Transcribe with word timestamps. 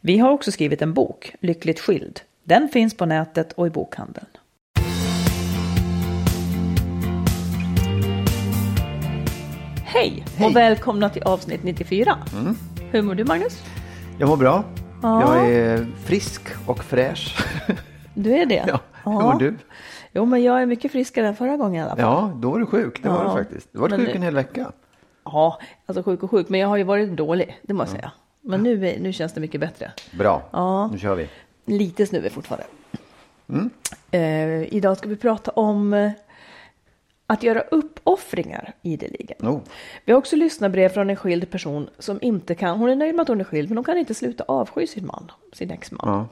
Vi 0.00 0.18
har 0.18 0.30
också 0.30 0.52
skrivit 0.52 0.82
en 0.82 0.92
bok, 0.94 1.34
Lyckligt 1.40 1.80
skild. 1.80 2.20
Den 2.44 2.68
finns 2.68 2.96
på 2.96 3.06
nätet 3.06 3.52
och 3.52 3.66
i 3.66 3.70
bokhandeln. 3.70 4.26
Hej, 9.84 10.24
Hej. 10.36 10.46
och 10.46 10.56
välkomna 10.56 11.08
till 11.08 11.22
avsnitt 11.22 11.62
94. 11.64 12.18
Mm. 12.32 12.54
Hur 12.90 13.02
mår 13.02 13.14
du 13.14 13.24
Magnus? 13.24 13.62
Jag 14.18 14.28
mår 14.28 14.36
bra. 14.36 14.64
Ja. 15.02 15.20
Jag 15.36 15.50
är 15.50 15.86
frisk 16.04 16.42
och 16.66 16.84
fräsch. 16.84 17.46
Du 18.14 18.32
är 18.36 18.46
det? 18.46 18.64
Ja. 19.04 19.10
Hur 19.12 19.12
mår 19.12 19.38
du? 19.38 19.54
Jo, 20.12 20.24
men 20.24 20.42
jag 20.42 20.62
är 20.62 20.66
mycket 20.66 20.92
friskare 20.92 21.28
än 21.28 21.36
förra 21.36 21.56
gången 21.56 21.74
i 21.74 21.82
alla 21.82 21.90
fall. 21.90 22.00
Ja, 22.00 22.32
då 22.36 22.50
var 22.50 22.58
du 22.58 22.66
sjuk. 22.66 23.02
Det 23.02 23.08
var 23.08 23.24
Ja. 23.24 23.30
du 23.30 23.42
faktiskt. 23.44 23.68
Du 23.72 23.78
var 23.78 23.88
sjuk 23.90 24.14
en 24.14 24.22
hel 24.22 24.34
vecka. 24.34 24.72
Ja, 25.24 25.58
alltså 25.86 26.02
sjuk 26.02 26.22
och 26.22 26.30
sjuk, 26.30 26.48
men 26.48 26.60
jag 26.60 26.68
har 26.68 26.76
ju 26.76 26.82
varit 26.84 27.16
dålig, 27.16 27.60
det 27.62 27.74
måste 27.74 27.94
jag 27.96 28.00
säga. 28.00 28.12
Men 28.42 28.62
nu, 28.62 28.88
är- 28.88 28.98
nu 29.00 29.12
känns 29.12 29.32
det 29.32 29.40
mycket 29.40 29.60
bättre. 29.60 29.92
Bra, 30.18 30.42
Ja. 30.52 30.86
nu 30.92 30.98
kör 30.98 31.14
vi. 31.14 31.28
Lite 31.64 32.06
snuvig 32.06 32.32
fortfarande. 32.32 32.66
Mm. 33.48 33.70
Eh, 34.10 34.74
idag 34.74 34.96
ska 34.98 35.08
vi 35.08 35.16
prata 35.16 35.50
om 35.50 35.92
eh, 35.94 36.10
att 37.26 37.42
göra 37.42 37.60
uppoffringar 37.60 38.72
ideligen. 38.82 39.48
Oh. 39.48 39.60
Vi 40.04 40.12
har 40.12 40.18
också 40.18 40.36
lyssnarbrev 40.36 40.88
från 40.88 41.10
en 41.10 41.16
skild 41.16 41.50
person 41.50 41.88
som 41.98 42.18
inte 42.22 42.54
kan, 42.54 42.78
hon 42.78 42.90
är 42.90 42.96
nöjd 42.96 43.14
med 43.14 43.22
att 43.22 43.28
hon 43.28 43.40
är 43.40 43.44
skild, 43.44 43.68
men 43.70 43.76
hon 43.76 43.84
kan 43.84 43.98
inte 43.98 44.14
sluta 44.14 44.44
avsky 44.48 44.86
sin 44.86 45.06
man, 45.06 45.30
sin 45.52 45.70
exman. 45.70 46.08
Ja. 46.08 46.26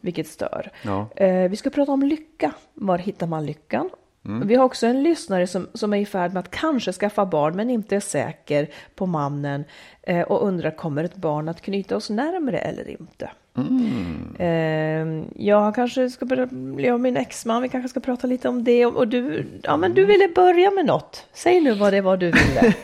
Vilket 0.00 0.26
stör. 0.26 0.70
Ja. 0.82 1.08
Eh, 1.16 1.48
vi 1.50 1.56
ska 1.56 1.70
prata 1.70 1.92
om 1.92 2.02
lycka. 2.02 2.52
Var 2.74 2.98
hittar 2.98 3.26
man 3.26 3.46
lyckan? 3.46 3.90
Mm. 4.26 4.48
Vi 4.48 4.54
har 4.54 4.64
också 4.64 4.86
en 4.86 5.02
lyssnare 5.02 5.46
som, 5.46 5.68
som 5.74 5.92
är 5.92 5.98
i 5.98 6.06
färd 6.06 6.32
med 6.32 6.40
att 6.40 6.50
kanske 6.50 6.92
skaffa 6.92 7.26
barn 7.26 7.56
men 7.56 7.70
inte 7.70 7.96
är 7.96 8.00
säker 8.00 8.70
på 8.94 9.06
mannen 9.06 9.64
eh, 10.02 10.22
och 10.22 10.46
undrar 10.46 10.70
kommer 10.70 11.04
ett 11.04 11.16
barn 11.16 11.48
att 11.48 11.60
knyta 11.60 11.96
oss 11.96 12.10
närmre 12.10 12.58
eller 12.58 12.88
inte? 12.88 13.30
Mm. 13.56 14.36
Eh, 14.38 15.24
jag 15.46 15.74
kanske 15.74 16.10
ska 16.10 16.26
börja, 16.26 16.48
jag 16.78 16.94
och 16.94 17.00
min 17.00 17.16
exman, 17.16 17.62
vi 17.62 17.68
kanske 17.68 17.88
ska 17.88 18.00
prata 18.00 18.26
lite 18.26 18.48
om 18.48 18.64
det 18.64 18.86
och 18.86 19.08
du, 19.08 19.46
ja 19.62 19.76
men 19.76 19.94
du 19.94 20.04
ville 20.04 20.28
börja 20.28 20.70
med 20.70 20.86
något. 20.86 21.26
Säg 21.32 21.60
nu 21.60 21.74
vad 21.74 21.92
det 21.92 22.00
var 22.00 22.16
du 22.16 22.26
ville. 22.26 22.74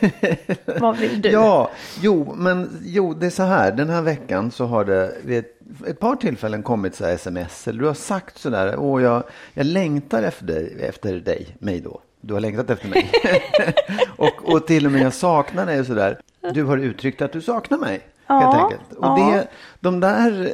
vad 0.79 0.97
vill 0.97 1.21
du? 1.21 1.29
Ja, 1.29 1.71
jo, 2.01 2.33
men 2.37 2.69
jo, 2.83 3.13
det 3.13 3.25
är 3.25 3.29
så 3.29 3.43
här. 3.43 3.71
Den 3.71 3.89
här 3.89 4.01
veckan 4.01 4.51
så 4.51 4.65
har 4.65 4.85
det 4.85 5.13
vid 5.23 5.39
ett, 5.39 5.59
ett 5.87 5.99
par 5.99 6.15
tillfällen 6.15 6.63
kommit 6.63 6.95
så 6.95 7.05
här 7.05 7.13
sms. 7.13 7.67
Eller 7.67 7.79
du 7.79 7.85
har 7.85 7.93
sagt 7.93 8.37
så 8.37 8.49
där, 8.49 8.79
åh, 8.79 9.03
jag, 9.03 9.23
jag 9.53 9.65
längtar 9.65 10.23
efter 10.23 10.45
dig, 10.45 10.75
efter 10.79 11.13
dig, 11.13 11.47
mig 11.59 11.79
då. 11.79 12.01
Du 12.21 12.33
har 12.33 12.41
längtat 12.41 12.69
efter 12.69 12.87
mig. 12.87 13.11
och, 14.17 14.53
och 14.53 14.67
till 14.67 14.85
och 14.85 14.91
med 14.91 15.01
jag 15.01 15.13
saknar 15.13 15.65
dig 15.65 15.79
och 15.79 15.85
så 15.85 15.93
där. 15.93 16.19
Du 16.53 16.63
har 16.63 16.77
uttryckt 16.77 17.21
att 17.21 17.31
du 17.31 17.41
saknar 17.41 17.77
mig. 17.77 18.01
Ja, 18.27 18.39
Helt 18.39 18.55
enkelt. 18.55 18.93
Och 18.97 19.05
ja. 19.05 19.31
det, 19.31 19.47
de 19.79 19.99
där, 19.99 20.53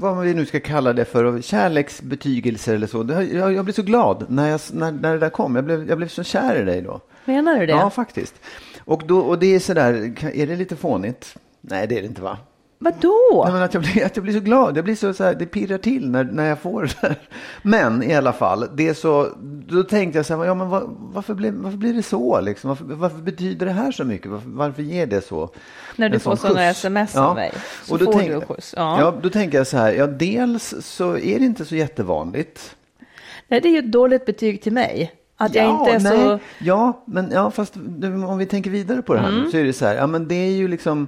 vad 0.00 0.20
vi 0.20 0.34
nu 0.34 0.46
ska 0.46 0.60
kalla 0.60 0.92
det 0.92 1.04
för, 1.04 1.40
kärleksbetygelser 1.40 2.74
eller 2.74 2.86
så. 2.86 3.02
Det, 3.02 3.24
jag, 3.24 3.52
jag 3.52 3.64
blev 3.64 3.74
så 3.74 3.82
glad 3.82 4.24
när, 4.28 4.48
jag, 4.48 4.60
när, 4.72 4.92
när 4.92 5.12
det 5.12 5.18
där 5.18 5.30
kom. 5.30 5.54
Jag 5.56 5.64
blev, 5.64 5.88
jag 5.88 5.98
blev 5.98 6.08
så 6.08 6.22
kär 6.22 6.60
i 6.60 6.64
dig 6.64 6.82
då. 6.82 7.00
Menar 7.24 7.60
du 7.60 7.66
det? 7.66 7.72
Ja, 7.72 7.90
faktiskt. 7.90 8.34
Och, 8.84 9.02
då, 9.06 9.18
och 9.18 9.38
det 9.38 9.54
är 9.54 9.60
sådär, 9.60 9.92
är 10.34 10.46
det 10.46 10.56
lite 10.56 10.76
fånigt? 10.76 11.36
Nej, 11.60 11.86
det 11.86 11.98
är 11.98 12.00
det 12.00 12.08
inte 12.08 12.22
va? 12.22 12.38
Vadå? 12.84 13.42
Nej, 13.44 13.52
men 13.52 13.62
att, 13.62 13.74
jag 13.74 13.82
blir, 13.82 14.06
att 14.06 14.16
jag 14.16 14.22
blir 14.24 14.34
så 14.34 14.40
glad, 14.40 14.76
jag 14.76 14.84
blir 14.84 14.94
så, 14.94 15.14
så 15.14 15.24
här, 15.24 15.34
det 15.34 15.46
pirrar 15.46 15.78
till 15.78 16.10
när, 16.10 16.24
när 16.24 16.48
jag 16.48 16.58
får 16.58 16.82
det 16.82 16.96
där. 17.08 17.16
Men 17.62 18.02
i 18.02 18.14
alla 18.14 18.32
fall, 18.32 18.66
det 18.74 18.88
är 18.88 18.94
så, 18.94 19.28
då 19.68 19.82
tänkte 19.82 20.18
jag 20.18 20.26
så 20.26 20.36
här, 20.36 20.44
ja, 20.44 20.54
men 20.54 20.68
var, 20.68 20.82
varför, 20.88 21.34
blir, 21.34 21.50
varför 21.52 21.76
blir 21.78 21.94
det 21.94 22.02
så? 22.02 22.40
Liksom? 22.40 22.68
Varför, 22.68 22.84
varför 22.84 23.18
betyder 23.18 23.66
det 23.66 23.72
här 23.72 23.92
så 23.92 24.04
mycket? 24.04 24.30
Varför, 24.30 24.48
varför 24.50 24.82
ger 24.82 25.06
det 25.06 25.20
så? 25.24 25.50
När 25.96 26.08
du 26.08 26.18
får 26.18 26.36
sådana 26.36 26.64
sms 26.64 27.16
av 27.16 27.34
mig, 27.34 27.52
så 27.84 27.98
får 27.98 28.12
tänk- 28.12 28.28
du 28.30 28.40
skjuts. 28.40 28.74
Ja. 28.76 29.00
Ja. 29.00 29.14
då 29.22 29.30
tänker 29.30 29.58
jag 29.58 29.66
så 29.66 29.76
här, 29.76 29.92
ja, 29.92 30.06
dels 30.06 30.74
så 30.80 31.16
är 31.16 31.38
det 31.38 31.44
inte 31.44 31.64
så 31.64 31.74
jättevanligt. 31.76 32.76
Nej, 33.48 33.60
det 33.60 33.68
är 33.68 33.72
ju 33.72 33.78
ett 33.78 33.92
dåligt 33.92 34.26
betyg 34.26 34.62
till 34.62 34.72
mig. 34.72 35.12
Att 35.36 35.54
jag 35.54 35.64
Ja, 35.64 35.78
inte 35.78 35.92
är 36.08 36.16
nej. 36.16 36.22
så... 36.22 36.38
Ja, 36.58 37.02
men 37.06 37.30
ja, 37.34 37.50
fast 37.50 37.76
om 38.28 38.38
vi 38.38 38.46
tänker 38.46 38.70
vidare 38.70 39.02
på 39.02 39.14
det 39.14 39.20
här 39.20 39.28
Mm. 39.28 39.50
så 39.50 39.56
är 39.56 39.64
det 39.64 39.72
så 39.72 39.86
här, 39.86 39.94
ja 39.94 40.06
men 40.06 40.28
det 40.28 40.34
är 40.34 40.50
ju 40.50 40.68
liksom 40.68 41.06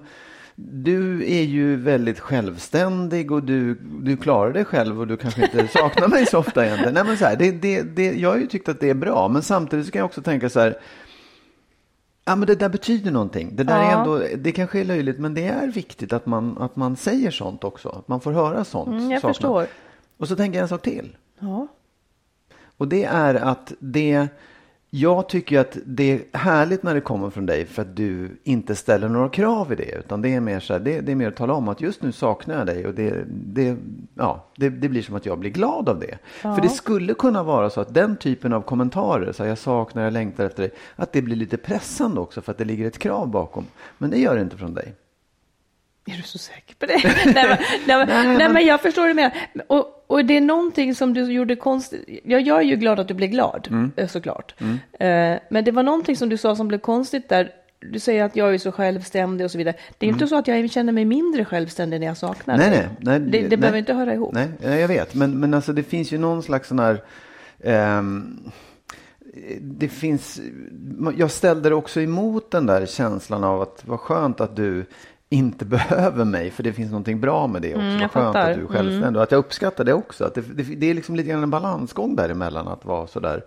du 0.57 1.33
är 1.33 1.43
ju 1.43 1.77
väldigt 1.77 2.21
självständig 2.21 3.33
och 3.33 3.43
du, 3.43 3.75
du 4.03 4.17
klarar 4.17 4.53
dig 4.53 4.65
själv 4.65 5.01
och 5.01 5.07
du 5.07 5.17
kanske 5.17 5.43
inte 5.45 5.69
saknar 5.73 6.09
mig 6.09 6.27
så 6.27 6.39
ofta 6.39 6.65
egentligen. 6.67 6.95
Nej, 6.95 7.05
men 7.05 7.17
så 7.17 7.25
här, 7.25 7.37
det, 7.37 7.51
det, 7.51 7.83
det, 7.83 8.13
jag 8.13 8.31
har 8.31 8.37
ju 8.37 8.47
tyckt 8.47 8.69
att 8.69 8.81
det 8.81 8.91
är 8.91 8.95
bra, 8.95 9.29
men 9.29 9.43
samtidigt 9.43 9.93
kan 9.93 9.99
jag 9.99 10.07
också 10.07 10.23
tänka 10.23 10.49
så 10.51 10.61
här, 10.61 10.79
ja 12.25 12.37
men 12.37 12.47
det 12.47 12.55
där 12.55 12.69
betyder 12.69 13.11
någonting. 13.11 13.57
Det 13.57 13.65
där 13.65 13.79
är 13.79 13.91
Ja. 13.93 13.99
ändå, 13.99 14.23
det 14.37 14.53
kanske 14.53 14.81
är 14.81 14.85
löjligt, 14.85 15.19
men 15.19 15.35
det 15.35 15.47
är 15.47 15.67
viktigt 15.69 16.13
att 16.13 16.27
man, 16.27 16.59
att 16.59 16.77
man 16.77 16.97
säger 16.97 17.31
sånt 17.31 17.65
också. 17.65 17.89
Att 17.89 18.09
man 18.09 18.21
får 18.21 18.33
höra 18.33 18.65
sånt. 18.65 18.89
Mm, 18.89 19.11
jag 19.11 19.21
sakerna. 19.21 19.35
förstår. 19.35 19.67
Och 20.17 20.29
så 20.29 20.37
tänker 20.37 20.59
jag 20.59 20.63
en 20.63 20.69
sak 20.69 20.83
till. 20.83 21.17
Ja. 21.39 21.67
Och 22.77 22.89
det 22.89 23.05
är 23.05 23.35
att 23.35 23.73
det, 23.79 24.29
jag 24.97 25.29
tycker 25.29 25.61
att 25.61 25.79
det 25.87 26.13
är 26.13 26.39
härligt 26.39 26.83
när 26.83 26.95
det 26.95 27.01
kommer 27.01 27.31
från 27.31 27.47
dig 27.47 27.67
för 27.67 27.83
att 27.83 27.97
du 27.97 28.41
inte 28.45 28.75
ställer 28.75 29.09
några 29.09 29.29
krav 29.29 29.73
i 29.73 29.77
det. 29.77 29.99
Utan 29.99 30.23
det 30.23 30.35
är 30.35 30.41
mer 30.41 30.61
så 30.61 30.73
här, 30.73 30.81
det, 30.81 31.01
det 31.01 31.13
är 31.13 31.17
mer 31.17 31.29
att 31.29 31.37
tala 31.37 31.55
om 31.55 31.69
att 31.69 31.81
just 31.81 32.03
nu 32.03 32.13
saknar 32.13 32.59
jag 32.59 32.67
dig 32.67 32.87
och 32.87 32.95
det, 32.95 33.25
det, 33.29 33.77
ja, 34.15 34.47
det, 34.57 34.69
det 34.69 34.89
blir 34.89 35.03
som 35.03 35.15
att 35.15 35.27
jag 35.27 35.39
blir 35.39 35.51
glad 35.51 35.89
av 35.89 36.01
det. 36.01 36.19
För 36.41 36.61
det 36.63 36.69
skulle 36.69 37.15
kunna 37.15 37.43
vara 37.43 37.71
så 37.71 37.81
att 37.81 37.95
den 37.95 38.17
typen 38.17 38.53
av 38.53 38.63
kommentarer, 38.63 39.33
så 39.33 39.43
här, 39.43 39.49
jag 39.49 39.59
saknar, 39.59 40.03
jag 40.03 40.13
längtar 40.13 40.45
efter 40.45 40.63
dig, 40.63 40.73
att 40.97 41.13
det 41.13 41.23
blir 41.23 41.37
lite 41.37 41.57
pressande 41.57 42.21
också 42.21 42.41
för 42.41 42.53
att 42.53 42.59
det 42.59 42.65
ligger 42.65 42.87
ett 42.87 42.99
krav 42.99 43.29
bakom. 43.29 43.67
Men 43.99 44.11
det 44.11 44.19
gör 44.19 44.35
det 44.35 44.43
inte 44.43 44.57
från 44.57 44.75
dig. 44.75 44.95
Är 46.07 46.17
du 46.17 46.23
så 46.23 46.39
säker 46.39 46.75
på 46.75 46.87
det? 46.87 47.01
nej, 47.35 47.49
men, 47.49 47.59
nej, 47.87 48.07
men, 48.07 48.39
nej, 48.39 48.49
men 48.49 48.67
jag 48.67 48.81
förstår 48.83 49.07
du 49.09 49.15
menar. 49.15 49.33
Och, 49.67 50.05
och 50.07 50.25
det 50.25 50.37
är 50.37 50.41
någonting 50.41 50.95
som 50.95 51.15
du 51.15 51.33
gjorde 51.33 51.57
konstigt. 51.57 52.21
Jag, 52.25 52.41
jag 52.41 52.59
är 52.59 52.63
ju 52.63 52.77
glad 52.77 53.01
att 53.01 53.09
du 53.09 53.15
blev 53.15 53.31
glad, 53.31 53.69
Mm. 53.71 53.93
eh, 53.97 54.09
såklart. 54.09 54.55
Eh, 54.61 54.69
Men 55.51 55.65
det 55.65 55.71
var 55.71 55.83
någonting 55.83 56.17
som 56.17 56.29
du 56.29 56.37
sa 56.37 56.57
som 56.57 56.69
blev 56.69 56.79
konstigt 56.79 57.29
där. 57.29 57.51
du 57.93 57.99
säger 57.99 58.25
att 58.25 58.37
jag 58.37 58.55
är 58.55 58.59
så 58.59 58.73
självständig 58.73 59.45
och 59.45 59.51
så 59.51 59.59
vidare. 59.59 59.75
Det 59.99 60.07
är 60.07 60.11
inte 60.11 60.27
så 60.27 60.37
att 60.37 60.49
jag 60.49 60.71
känner 60.71 60.93
mig 60.93 61.05
mindre 61.05 61.45
självständig 61.45 62.01
när 62.01 62.07
jag 62.07 62.17
saknar 62.17 62.57
Nej, 62.59 62.71
dig. 62.71 62.89
nej, 63.01 63.21
nej, 63.21 63.31
det, 63.31 63.39
det 63.39 63.49
nej. 63.49 63.57
behöver 63.57 63.79
inte 63.79 63.95
höra 63.95 64.15
ihop. 64.15 64.35
Nej, 64.35 64.49
jag 64.81 64.89
vet. 64.89 65.15
Men, 65.15 65.41
men 65.41 65.55
alltså 65.55 65.73
det 65.73 65.83
finns 65.83 66.13
ju 66.13 66.19
någon 66.19 66.43
slags 66.43 66.69
sån 66.69 66.79
här... 66.79 67.03
ehm, 67.65 68.51
det 69.61 69.89
finns... 69.89 70.41
Jag 71.17 71.31
ställde 71.31 71.69
det 71.69 71.75
också 71.75 72.01
emot 72.01 72.51
den 72.51 72.67
där 72.67 72.87
känslan 72.87 73.45
av 73.45 73.63
att 73.63 73.83
vad 73.87 74.01
skönt 74.01 74.41
att 74.41 74.57
du 74.57 74.87
inte 75.35 75.65
behöver 75.65 76.25
mig, 76.25 76.51
för 76.51 76.63
det 76.63 76.73
finns 76.73 76.91
någonting 76.91 77.21
bra 77.21 77.47
med 77.47 77.63
det 77.63 77.75
också. 77.75 77.81
Mm, 77.81 78.01
jag 78.01 78.11
vad 78.15 78.25
skönt 78.25 78.37
att 78.37 78.55
du 78.55 78.63
är 78.63 78.67
självständig. 78.67 79.17
Och 79.17 79.23
att 79.23 79.33
jag 79.33 79.39
uppskattar 79.39 79.85
det 79.85 79.93
också. 79.93 80.25
Att 80.25 80.35
det, 80.35 80.41
det, 80.41 80.63
det 80.63 80.91
är 80.91 80.95
liksom 80.95 81.17
lite 81.17 81.29
grann 81.29 81.43
en 81.43 81.51
balansgång 81.51 82.17
däremellan 82.17 82.69
att 82.69 82.85
vara 82.85 83.07
sådär. 83.07 83.45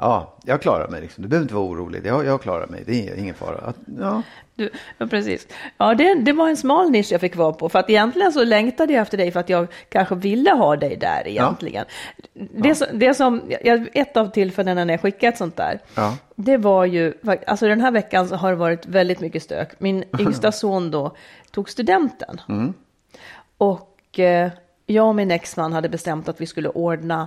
Ja, 0.00 0.34
jag 0.44 0.62
klarar 0.62 0.88
mig. 0.88 1.00
Liksom. 1.00 1.22
Du 1.22 1.28
behöver 1.28 1.44
inte 1.44 1.54
vara 1.54 1.64
orolig. 1.64 2.06
Jag, 2.06 2.24
jag 2.26 2.42
klarar 2.42 2.66
mig. 2.66 2.82
Det 2.86 3.08
är 3.08 3.16
ingen 3.18 3.34
fara. 3.34 3.58
Att, 3.58 3.76
ja. 4.00 4.22
Du, 4.54 4.70
ja, 4.98 5.06
precis. 5.06 5.48
Ja, 5.78 5.94
det, 5.94 6.14
det 6.14 6.32
var 6.32 6.48
en 6.48 6.56
smal 6.56 6.90
nisch 6.90 7.12
jag 7.12 7.20
fick 7.20 7.36
vara 7.36 7.52
på. 7.52 7.68
För 7.68 7.78
att 7.78 7.90
egentligen 7.90 8.32
så 8.32 8.44
längtade 8.44 8.92
jag 8.92 9.02
efter 9.02 9.18
dig 9.18 9.30
för 9.30 9.40
att 9.40 9.48
jag 9.48 9.66
kanske 9.88 10.14
ville 10.14 10.50
ha 10.50 10.76
dig 10.76 10.96
där 10.96 11.22
egentligen. 11.28 11.84
Det, 12.34 12.74
som- 12.74 12.98
det 12.98 13.14
som, 13.14 13.42
ett 13.92 14.16
av 14.16 14.26
tillfällena 14.30 14.84
när 14.84 14.94
jag 14.94 15.00
skickade 15.00 15.28
ett 15.32 15.38
sånt 15.38 15.56
där, 15.56 15.80
Ja. 15.94 16.16
det 16.36 16.56
var 16.56 16.84
ju, 16.84 17.14
alltså 17.46 17.66
den 17.68 17.80
här 17.80 17.90
veckan 17.90 18.28
så 18.28 18.36
har 18.36 18.50
det 18.50 18.56
varit 18.56 18.86
väldigt 18.86 19.20
mycket 19.20 19.42
stök. 19.42 19.80
Min 19.80 20.04
yngsta 20.18 20.52
son 20.52 20.90
då 20.90 21.16
tog 21.50 21.70
studenten. 21.70 22.40
Och 23.58 24.18
eh, 24.18 24.50
jag 24.86 25.08
och 25.08 25.14
min 25.14 25.30
exman 25.30 25.72
hade 25.72 25.88
bestämt 25.88 26.28
att 26.28 26.40
vi 26.40 26.46
skulle 26.46 26.68
ordna 26.68 27.26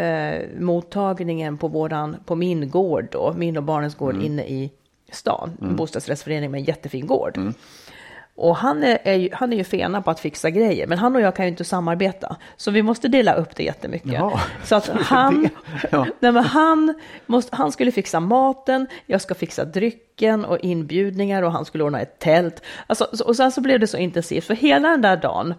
eh, 0.00 0.60
mottagningen 0.60 1.58
på, 1.58 1.68
våran, 1.68 2.16
på 2.24 2.34
min 2.34 2.70
gård 2.70 3.08
då, 3.10 3.34
min 3.36 3.56
och 3.56 3.62
barnens 3.62 3.94
gård 3.94 4.22
inne 4.22 4.42
i 4.42 4.70
stan. 5.12 5.50
En 5.60 5.76
bostadsrättsförening 5.76 6.50
med 6.50 6.58
en 6.58 6.64
jättefin 6.64 7.06
gård. 7.06 7.38
Och 8.34 8.56
han 8.56 8.82
är, 8.84 8.98
är 9.04 9.14
ju, 9.14 9.28
han 9.32 9.52
är 9.52 9.56
ju 9.56 9.64
fena 9.64 10.02
på 10.02 10.10
att 10.10 10.20
fixa 10.20 10.50
grejer, 10.50 10.86
men 10.86 10.98
han 10.98 11.16
och 11.16 11.22
jag 11.22 11.36
kan 11.36 11.44
ju 11.44 11.50
inte 11.50 11.64
samarbeta. 11.64 12.36
Så 12.56 12.70
vi 12.70 12.82
måste 12.82 13.08
dela 13.08 13.34
upp 13.34 13.56
det 13.56 13.62
jättemycket. 13.62 14.12
Jaha, 14.12 14.40
Så 14.64 14.74
att 14.76 14.88
han, 14.94 15.48
Ja. 15.90 16.06
nej 16.20 16.32
men 16.32 16.44
han, 16.44 16.94
måste, 17.26 17.56
han 17.56 17.72
skulle 17.72 17.92
fixa 17.92 18.20
maten, 18.20 18.86
jag 19.06 19.20
ska 19.20 19.34
fixa 19.34 19.64
drycken 19.64 20.44
och 20.44 20.58
inbjudningar 20.58 21.42
och 21.42 21.52
han 21.52 21.64
skulle 21.64 21.84
ordna 21.84 22.00
ett 22.00 22.18
tält. 22.18 22.62
Alltså, 22.86 23.08
så- 23.12 23.24
och 23.24 23.36
sen 23.36 23.52
så 23.52 23.60
blev 23.60 23.80
det 23.80 23.86
så 23.86 23.96
intensivt, 23.96 24.44
för 24.44 24.54
hela 24.54 24.88
den 24.88 25.02
där 25.02 25.16
dagen, 25.16 25.54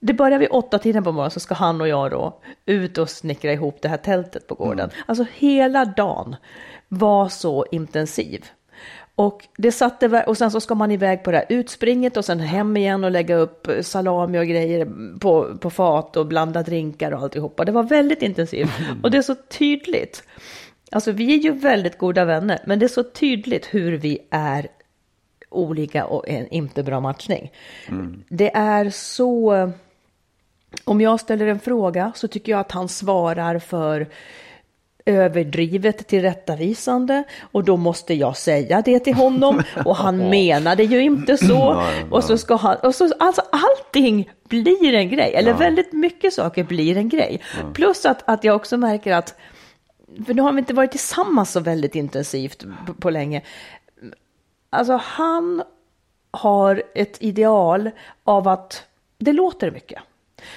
det 0.00 0.14
börjar 0.14 0.38
vid 0.38 0.48
åtta 0.50 0.78
tiden 0.78 1.04
på 1.04 1.12
morgonen 1.12 1.30
så 1.30 1.40
ska 1.40 1.54
han 1.54 1.80
och 1.80 1.88
jag 1.88 2.10
då 2.10 2.40
ut 2.66 2.98
och 2.98 3.10
snickra 3.10 3.52
ihop 3.52 3.78
det 3.82 3.88
här 3.88 3.96
tältet 3.96 4.46
på 4.46 4.54
gården. 4.54 4.90
Alltså 5.06 5.26
hela 5.34 5.84
dagen 5.84 6.36
var 6.88 7.28
så 7.28 7.66
intensiv. 7.70 8.44
Och, 9.14 9.48
det 9.56 9.72
satte, 9.72 10.24
och 10.26 10.38
sen 10.38 10.50
så 10.50 10.60
ska 10.60 10.74
man 10.74 10.90
iväg 10.90 11.24
på 11.24 11.30
det 11.30 11.36
här 11.36 11.46
utspringet 11.48 12.16
och 12.16 12.24
sen 12.24 12.40
hem 12.40 12.76
igen 12.76 13.04
och 13.04 13.10
lägga 13.10 13.36
upp 13.36 13.68
eh, 13.68 13.82
salami 13.82 14.38
och 14.38 14.46
grejer 14.46 14.88
på, 15.18 15.58
på 15.60 15.70
fat 15.70 16.16
och 16.16 16.26
blanda 16.26 16.62
drinkar 16.62 17.12
och 17.12 17.22
alltihopa. 17.22 17.64
Det 17.64 17.72
var 17.72 17.82
väldigt 17.82 18.22
intensivt 18.22 18.70
och 19.02 19.10
det 19.10 19.18
är 19.18 19.22
så 19.22 19.34
tydligt. 19.34 20.22
Alltså 20.92 21.12
vi 21.12 21.34
är 21.34 21.38
ju 21.38 21.52
väldigt 21.52 21.98
goda 21.98 22.24
vänner, 22.24 22.60
men 22.66 22.78
det 22.78 22.86
är 22.86 22.88
så 22.88 23.02
tydligt 23.02 23.66
hur 23.74 23.92
vi 23.92 24.18
är 24.30 24.68
olika 25.50 26.04
och 26.04 26.28
en 26.28 26.48
inte 26.48 26.82
bra 26.82 27.00
matchning. 27.00 27.52
Det 28.28 28.56
är 28.56 28.90
så... 28.90 29.70
Om 30.84 31.00
jag 31.00 31.20
ställer 31.20 31.46
en 31.46 31.60
fråga 31.60 32.12
så 32.14 32.28
tycker 32.28 32.52
jag 32.52 32.60
att 32.60 32.72
han 32.72 32.88
svarar 32.88 33.58
för 33.58 34.08
överdrivet 35.04 36.06
tillrättavisande 36.08 37.24
och 37.40 37.64
då 37.64 37.76
måste 37.76 38.14
jag 38.14 38.36
säga 38.36 38.82
det 38.82 38.98
till 38.98 39.14
honom 39.14 39.62
och 39.84 39.96
han 39.96 40.16
menade 40.16 40.84
ju 40.84 41.02
inte 41.02 41.36
så. 41.36 41.82
Och 42.10 42.24
så 42.24 42.38
ska 42.38 42.56
han, 42.56 42.76
och 42.76 42.94
så, 42.94 43.12
alltså 43.18 43.42
allting 43.52 44.30
blir 44.48 44.94
en 44.94 45.08
grej, 45.08 45.34
eller 45.34 45.54
väldigt 45.54 45.92
mycket 45.92 46.32
saker 46.34 46.64
blir 46.64 46.96
en 46.96 47.08
grej. 47.08 47.40
Plus 47.74 48.06
att, 48.06 48.28
att 48.28 48.44
jag 48.44 48.56
också 48.56 48.76
märker 48.76 49.12
att, 49.12 49.34
för 50.26 50.34
nu 50.34 50.42
har 50.42 50.52
vi 50.52 50.58
inte 50.58 50.74
varit 50.74 50.90
tillsammans 50.90 51.52
så 51.52 51.60
väldigt 51.60 51.94
intensivt 51.94 52.64
på, 52.86 52.94
på 52.94 53.10
länge. 53.10 53.42
Alltså 54.70 55.00
han 55.04 55.62
har 56.30 56.82
ett 56.94 57.16
ideal 57.20 57.90
av 58.24 58.48
att 58.48 58.84
det 59.18 59.32
låter 59.32 59.70
mycket. 59.70 60.02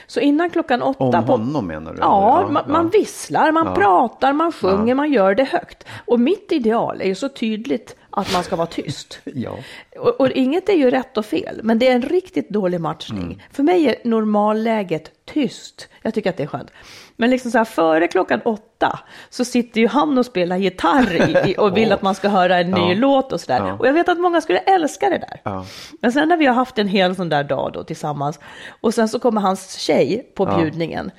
Så 0.08 0.20
innan 0.20 0.50
klockan 0.50 0.82
åtta... 0.82 1.04
Om 1.04 1.26
på, 1.26 1.32
honom 1.32 1.68
menar 1.68 1.94
du? 1.94 2.00
Ja, 2.00 2.40
eller? 2.40 2.52
man, 2.52 2.64
man 2.68 2.90
visslar, 2.90 3.52
man 3.52 3.74
pratar, 3.74 4.34
man 4.34 4.52
sjunger, 4.52 4.96
man 4.96 5.12
gör 5.12 5.36
det 5.36 5.44
högt. 5.44 5.86
Och 6.06 6.20
mitt 6.20 6.52
ideal 6.52 7.02
är 7.02 7.06
ju 7.06 7.16
så 7.16 7.30
tydligt 7.30 7.96
att 8.16 8.34
man 8.34 8.44
ska 8.44 8.56
vara 8.56 8.68
tyst. 8.68 9.20
Ja. 9.36 9.58
Och, 10.00 10.20
och 10.20 10.30
inget 10.30 10.70
är 10.70 10.74
ju 10.74 10.92
rätt 10.92 11.18
och 11.18 11.26
fel, 11.26 11.60
men 11.64 11.80
det 11.80 11.88
är 11.88 11.96
en 11.96 12.02
riktigt 12.02 12.50
dålig 12.50 12.82
matchning. 12.82 13.24
Mm. 13.24 13.40
För 13.52 13.64
mig 13.64 13.88
är 13.88 13.96
normalläget 14.04 15.12
tyst. 15.26 15.88
Jag 16.02 16.14
tycker 16.14 16.30
att 16.30 16.38
det 16.38 16.44
är 16.44 16.48
skönt. 16.48 16.72
Men 17.16 17.30
liksom 17.30 17.52
så 17.52 17.58
här, 17.58 17.66
före 17.66 18.08
klockan 18.08 18.42
åtta 18.46 19.00
så 19.30 19.46
sitter 19.46 19.82
ju 19.82 19.88
han 19.88 20.18
och 20.18 20.26
spelar 20.26 20.58
gitarr 20.58 21.48
i, 21.48 21.56
och 21.58 21.78
vill 21.78 21.92
att 21.94 22.02
man 22.02 22.16
ska 22.16 22.30
höra 22.30 22.60
en 22.60 22.72
ny 22.72 22.80
Ja. 22.90 22.94
låt 22.94 23.34
och 23.34 23.42
sådär. 23.42 23.68
Ja. 23.68 23.74
Och 23.74 23.88
jag 23.88 23.94
vet 23.94 24.10
att 24.10 24.20
många 24.20 24.42
skulle 24.42 24.60
älska 24.60 25.10
det 25.10 25.18
där. 25.18 25.42
Ja. 25.44 25.66
Men 26.02 26.12
sen 26.12 26.30
när 26.30 26.38
vi 26.38 26.46
har 26.46 26.54
haft 26.54 26.78
en 26.78 26.88
hel 26.88 27.16
sån 27.16 27.30
där 27.30 27.44
dag 27.44 27.72
då 27.74 27.84
tillsammans 27.84 28.40
och 28.82 28.94
sen 28.94 29.10
så 29.10 29.20
kommer 29.20 29.42
hans 29.42 29.78
tjej 29.78 30.32
på 30.36 30.46
bjudningen. 30.46 31.12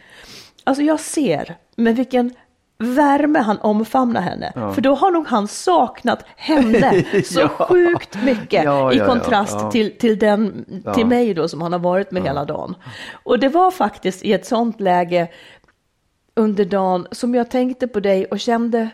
Alltså 0.65 0.83
jag 0.83 1.01
ser 1.01 1.57
med 1.77 1.97
vilken 1.97 2.35
värme 2.79 3.39
han 3.39 3.59
omfamnar 3.61 4.21
henne. 4.21 4.53
För 4.75 4.81
då 4.81 4.95
har 4.95 5.11
nog 5.11 5.27
han 5.27 5.49
saknat 5.49 6.25
henne 6.37 7.05
så 7.25 7.41
Ja. 7.41 7.49
sjukt 7.49 8.23
mycket 8.25 8.65
Ja, 8.65 8.93
i 8.93 8.97
ja, 8.97 9.05
ja, 9.05 9.07
kontrast 9.07 9.57
ja. 9.61 9.71
Till, 9.71 9.99
till, 9.99 10.19
den, 10.19 10.65
till 10.67 10.83
Ja. 11.03 11.07
mig 11.07 11.35
då 11.35 11.49
som 11.49 11.61
han 11.63 11.73
har 11.73 11.79
varit 11.79 12.11
med 12.11 12.23
hela 12.23 12.45
dagen. 12.45 12.75
Och 13.25 13.39
det 13.39 13.49
var 13.49 13.71
faktiskt 13.71 14.25
i 14.25 14.33
ett 14.33 14.47
sånt 14.47 14.81
läge 14.81 15.29
under 16.37 16.65
dagen 16.65 17.07
som 17.11 17.35
jag 17.35 17.51
tänkte 17.51 17.89
på 17.89 18.01
dig 18.01 18.25
och 18.27 18.41
kände 18.41 18.89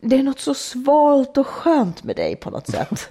det 0.00 0.18
är 0.18 0.22
något 0.22 0.40
så 0.40 0.54
svalt 0.54 1.36
och 1.38 1.46
skönt 1.46 2.04
med 2.04 2.16
dig 2.16 2.36
på 2.36 2.50
något 2.50 2.66
sätt. 2.70 3.08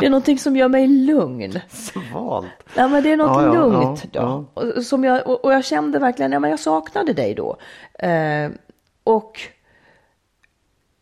Det 0.00 0.06
är 0.06 0.10
någonting 0.10 0.38
som 0.38 0.56
gör 0.56 0.68
mig 0.68 0.86
lugn. 0.86 1.60
Svalt. 1.68 2.46
Ja, 2.74 2.88
men 2.88 3.02
det 3.02 3.12
är 3.12 3.16
något 3.16 3.42
Ja, 3.42 3.54
ja, 3.54 3.66
lugnt 3.66 4.04
ja, 4.12 4.44
då. 4.54 4.62
Och, 4.62 4.82
som 4.84 5.04
jag, 5.04 5.26
och, 5.26 5.44
och 5.44 5.52
jag 5.52 5.64
kände 5.64 5.98
verkligen, 5.98 6.32
ja 6.32 6.40
men 6.40 6.50
jag 6.50 6.60
saknade 6.60 7.12
dig 7.12 7.34
då. 7.34 7.56
Eh, 7.98 8.50
och 9.08 9.40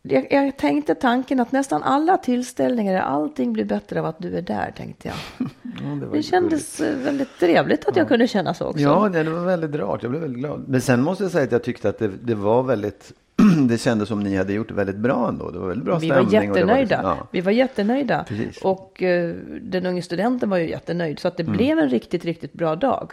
jag, 0.01 0.27
jag 0.31 0.57
tänkte 0.57 0.95
tanken 0.95 1.39
att 1.39 1.51
nästan 1.51 1.83
alla 1.83 2.17
tillställningar, 2.17 3.01
allting 3.01 3.53
blir 3.53 3.65
bättre 3.65 3.99
av 3.99 4.05
att 4.05 4.19
du 4.19 4.37
är 4.37 4.41
där, 4.41 4.71
tänkte 4.77 5.07
jag. 5.07 5.17
Ja, 5.83 5.95
det, 5.95 6.05
var 6.05 6.15
Det 6.15 6.23
kändes 6.23 6.79
eh, 6.81 6.97
väldigt 6.97 7.39
trevligt 7.39 7.85
att 7.85 7.95
jag 7.95 8.07
kunde 8.07 8.27
känna 8.27 8.53
så 8.53 8.65
också. 8.65 8.79
Ja, 8.79 9.09
det 9.09 9.23
var 9.23 9.45
väldigt 9.45 9.75
rart. 9.75 10.03
Jag 10.03 10.09
blev 10.09 10.21
väldigt 10.21 10.39
glad. 10.39 10.63
Men 10.67 10.81
sen 10.81 11.01
måste 11.03 11.23
jag 11.23 11.31
säga 11.31 11.43
att 11.43 11.51
jag 11.51 11.63
tyckte 11.63 11.89
att 11.89 11.99
det, 11.99 12.07
det 12.23 12.35
var 12.35 12.63
väldigt... 12.63 13.13
det 13.69 13.77
kändes 13.77 14.07
som 14.09 14.19
ni 14.19 14.37
hade 14.37 14.53
gjort 14.53 14.71
väldigt 14.71 14.95
bra 14.95 15.27
ändå. 15.29 15.51
Det 15.51 15.59
var 15.59 15.67
väldigt 15.67 15.85
bra 15.85 15.97
Vi 15.99 16.09
var 16.09 16.15
stämning. 16.15 16.39
det 16.41 16.45
jättenöjda. 16.59 16.81
liksom- 16.81 17.17
ja. 17.19 17.27
Vi 17.31 17.41
var 17.41 17.51
jättenöjda. 17.51 18.25
Precis. 18.27 18.61
Och 18.61 19.03
eh, 19.03 19.35
den 19.61 19.85
unge 19.85 20.01
studenten 20.01 20.49
var 20.49 20.57
ju 20.57 20.69
jättenöjd. 20.69 21.19
Så 21.19 21.27
att 21.27 21.37
det 21.37 21.43
Mm. 21.43 21.57
blev 21.57 21.79
en 21.79 21.89
riktigt, 21.89 22.25
riktigt 22.25 22.53
bra 22.53 22.75
dag. 22.75 23.11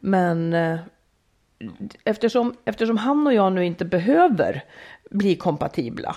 Men 0.00 0.52
eh, 0.52 0.78
eftersom, 2.04 2.54
eftersom 2.64 2.96
han 2.96 3.26
och 3.26 3.34
jag 3.34 3.52
nu 3.52 3.64
inte 3.64 3.84
behöver 3.84 4.64
bli 5.10 5.36
kompatibla. 5.36 6.16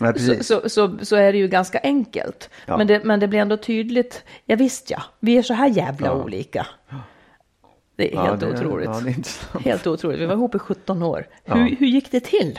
Nej, 0.00 0.18
så, 0.18 0.44
så, 0.44 0.68
så, 0.68 0.98
så 1.02 1.16
är 1.16 1.32
det 1.32 1.38
ju 1.38 1.48
ganska 1.48 1.78
enkelt. 1.82 2.50
Ja. 2.66 2.76
Men, 2.76 2.86
det, 2.86 3.04
men 3.04 3.20
det 3.20 3.28
blir 3.28 3.38
ändå 3.40 3.56
tydligt. 3.56 4.24
Ja, 4.44 4.56
visst 4.56 4.90
ja, 4.90 5.02
vi 5.20 5.38
är 5.38 5.42
så 5.42 5.54
här 5.54 5.68
jävla 5.68 6.06
Ja. 6.06 6.12
olika. 6.22 6.66
Det 7.96 8.12
är 8.12 8.14
Ja, 8.16 8.22
helt 8.22 8.40
det- 8.40 8.52
otroligt. 8.54 8.88
Är. 8.88 9.58
Helt 9.60 9.86
otroligt. 9.86 10.20
Vi 10.20 10.26
var 10.26 10.34
ihop 10.34 10.54
i 10.54 10.58
17 10.58 11.02
år. 11.02 11.26
Hur, 11.44 11.76
hur 11.76 11.86
gick 11.86 12.10
det 12.10 12.20
till? 12.20 12.58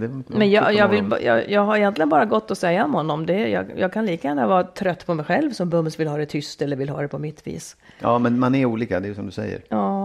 Det, 0.00 0.08
Men 0.26 0.50
jag, 0.50 0.74
jag, 0.74 0.88
vill, 0.88 1.14
jag, 1.22 1.50
jag 1.50 1.60
har 1.64 1.76
egentligen 1.76 2.08
bara 2.08 2.24
gått 2.24 2.50
och 2.50 2.58
säga 2.58 2.84
om 2.84 2.94
honom 2.94 3.26
det. 3.26 3.48
Jag, 3.48 3.66
jag 3.76 3.92
kan 3.92 4.06
lika 4.06 4.28
gärna 4.28 4.46
vara 4.46 4.62
trött 4.64 5.06
på 5.06 5.14
mig 5.14 5.24
själv 5.24 5.50
som 5.52 5.70
bums 5.70 6.00
vill 6.00 6.08
ha 6.08 6.16
det 6.16 6.26
tyst 6.26 6.62
eller 6.62 6.76
vill 6.76 6.88
ha 6.88 7.02
det 7.02 7.08
på 7.08 7.18
mitt 7.18 7.46
vis. 7.46 7.76
Ja, 8.00 8.18
men 8.18 8.38
man 8.38 8.54
är 8.54 8.64
olika. 8.64 9.00
Det 9.00 9.08
är 9.08 9.14
som 9.14 9.26
du 9.26 9.32
säger. 9.32 9.60
Ja, 9.68 10.03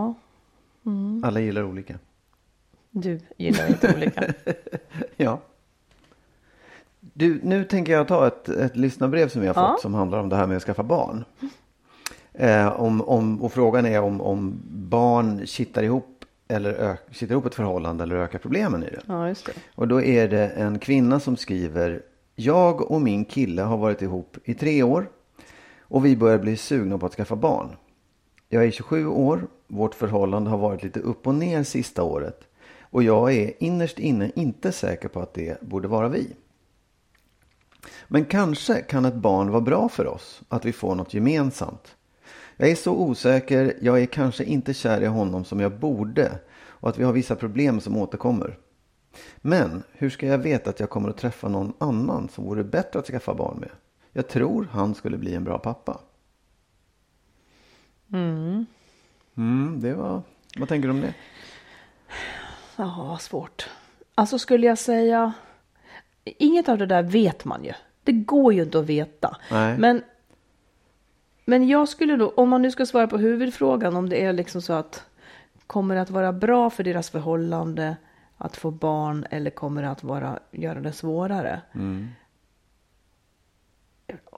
Alla 1.24 1.39
gillar 1.39 1.63
olika. 1.63 2.00
du 2.91 3.19
gillar 3.38 3.67
inte 3.67 3.93
olika. 3.96 4.34
Ja. 5.17 5.39
Du, 7.00 7.39
nu 7.43 7.63
tänker 7.63 7.91
jag 7.93 8.08
ta 8.08 8.27
ett, 8.27 8.50
ett 8.50 8.75
lyssnarbrev 8.75 9.27
som 9.29 9.41
vi 9.41 9.48
har 9.48 9.55
Ja. 9.55 9.72
fått 9.72 9.81
som 9.81 9.93
handlar 9.93 10.19
om 10.19 10.29
det 10.29 10.36
här 10.36 10.48
med 10.48 10.58
att 10.58 10.63
skaffa 10.63 10.84
barn. 10.84 11.25
Eh, 12.34 12.67
om, 12.81 13.01
om, 13.01 13.41
och 13.41 13.53
frågan 13.53 13.86
är 13.86 14.01
om, 14.01 14.22
om 14.22 14.60
barn 14.69 15.46
kittar 15.48 15.84
ihop, 15.84 16.25
eller 16.48 16.74
ö, 16.74 16.96
kittar 17.12 17.31
ihop 17.34 17.46
ett 17.46 17.55
förhållande 17.55 18.03
eller 18.03 18.15
ökar 18.15 18.39
problemen 18.39 18.84
i 18.84 18.86
det. 18.86 19.01
Ja, 19.05 19.27
just 19.27 19.46
det. 19.46 19.51
Och 19.75 19.88
då 19.88 20.01
är 20.01 20.27
det 20.27 20.48
en 20.48 20.79
kvinna 20.79 21.19
som 21.19 21.38
skriver 21.38 22.01
Jag 22.36 22.91
och 22.91 23.01
min 23.01 23.25
kille 23.25 23.62
har 23.62 23.77
varit 23.77 24.01
ihop 24.01 24.38
i 24.43 24.53
tre 24.53 24.84
år 24.84 25.10
och 25.81 26.05
vi 26.05 26.17
börjar 26.17 26.38
bli 26.39 26.58
sugna 26.58 26.98
på 26.98 27.05
att 27.05 27.13
skaffa 27.13 27.36
barn. 27.36 27.69
Jag 28.51 28.65
är 28.65 28.72
27 28.72 29.08
år, 29.08 29.48
vårt 29.68 29.96
förhållande 29.96 30.50
har 30.50 30.58
varit 30.58 30.84
lite 30.84 31.00
upp 31.00 31.27
och 31.27 31.36
ner 31.36 31.63
sista 31.63 32.03
året 32.03 32.48
och 32.82 33.03
jag 33.03 33.34
är 33.34 33.63
innerst 33.63 34.00
inne 34.00 34.32
inte 34.36 34.72
säker 34.72 35.08
på 35.08 35.20
att 35.20 35.34
det 35.34 35.62
borde 35.62 35.88
vara 35.88 36.10
vi. 36.10 36.36
Men 38.08 38.25
kanske 38.25 38.82
kan 38.82 39.06
ett 39.06 39.15
barn 39.15 39.51
vara 39.51 39.62
bra 39.62 39.89
för 39.89 40.08
oss, 40.08 40.41
att 40.50 40.65
vi 40.65 40.74
får 40.74 40.96
något 40.96 41.13
gemensamt. 41.13 41.96
Jag 42.58 42.70
är 42.70 42.75
så 42.75 42.94
osäker, 42.96 43.77
jag 43.82 44.01
är 44.01 44.06
kanske 44.06 44.44
inte 44.44 44.74
kär 44.74 45.01
i 45.01 45.06
honom 45.06 45.46
som 45.46 45.60
jag 45.60 45.79
borde 45.79 46.39
och 46.60 46.89
att 46.89 46.98
vi 46.98 47.03
har 47.03 47.13
vissa 47.13 47.36
problem 47.36 47.82
som 47.82 47.98
återkommer. 47.98 48.58
Men 49.38 49.84
hur 49.91 50.10
ska 50.10 50.27
jag 50.27 50.38
veta 50.38 50.70
att 50.70 50.79
jag 50.79 50.89
kommer 50.89 51.10
att 51.10 51.18
träffa 51.18 51.50
någon 51.50 51.74
annan 51.77 52.29
som 52.29 52.46
vore 52.46 52.63
bättre 52.63 53.00
att 53.00 53.08
skaffa 53.08 53.34
barn 53.34 53.58
med? 53.60 53.70
Jag 54.12 54.27
tror 54.27 54.68
han 54.72 54.96
skulle 54.96 55.18
bli 55.18 55.36
en 55.36 55.44
bra 55.44 55.58
pappa. 55.58 56.00
Mm. 58.13 58.66
Mm, 59.38 59.82
det 59.82 59.94
var... 59.94 60.22
Vad 60.58 60.70
tänker 60.70 60.88
du 60.88 60.94
om 60.94 61.01
det? 61.01 61.13
Ja, 62.75 63.18
svårt. 63.22 63.70
Alltså 64.16 64.39
skulle 64.39 64.68
jag 64.68 64.78
säga, 64.78 65.34
inget 66.24 66.70
av 66.70 66.78
det 66.78 66.86
där 66.86 67.04
vet 67.04 67.46
man 67.46 67.63
ju. 67.63 67.74
Det 68.04 68.12
går 68.12 68.54
ju 68.54 68.63
inte 68.63 68.80
att 68.80 68.86
veta. 68.86 69.38
Nej. 69.51 69.78
Men, 69.78 70.01
men 71.46 71.68
jag 71.68 71.89
skulle 71.89 72.16
då, 72.16 72.30
om 72.30 72.50
man 72.50 72.62
nu 72.62 72.72
ska 72.72 72.86
svara 72.86 73.08
på 73.08 73.18
huvudfrågan, 73.18 73.96
om 73.96 74.10
det 74.10 74.24
är 74.25 74.34
liksom 74.34 74.62
så 74.62 74.74
att 74.74 75.06
kommer 75.68 75.96
det 75.96 76.01
att 76.01 76.10
vara 76.10 76.34
bra 76.34 76.70
för 76.70 76.84
deras 76.84 77.10
förhållande 77.10 77.98
att 78.38 78.58
få 78.58 78.72
barn 78.72 79.25
eller 79.30 79.51
kommer 79.51 79.82
det 79.82 79.89
att 79.89 80.04
vara, 80.04 80.39
göra 80.51 80.80
det 80.80 80.94
svårare? 80.94 81.62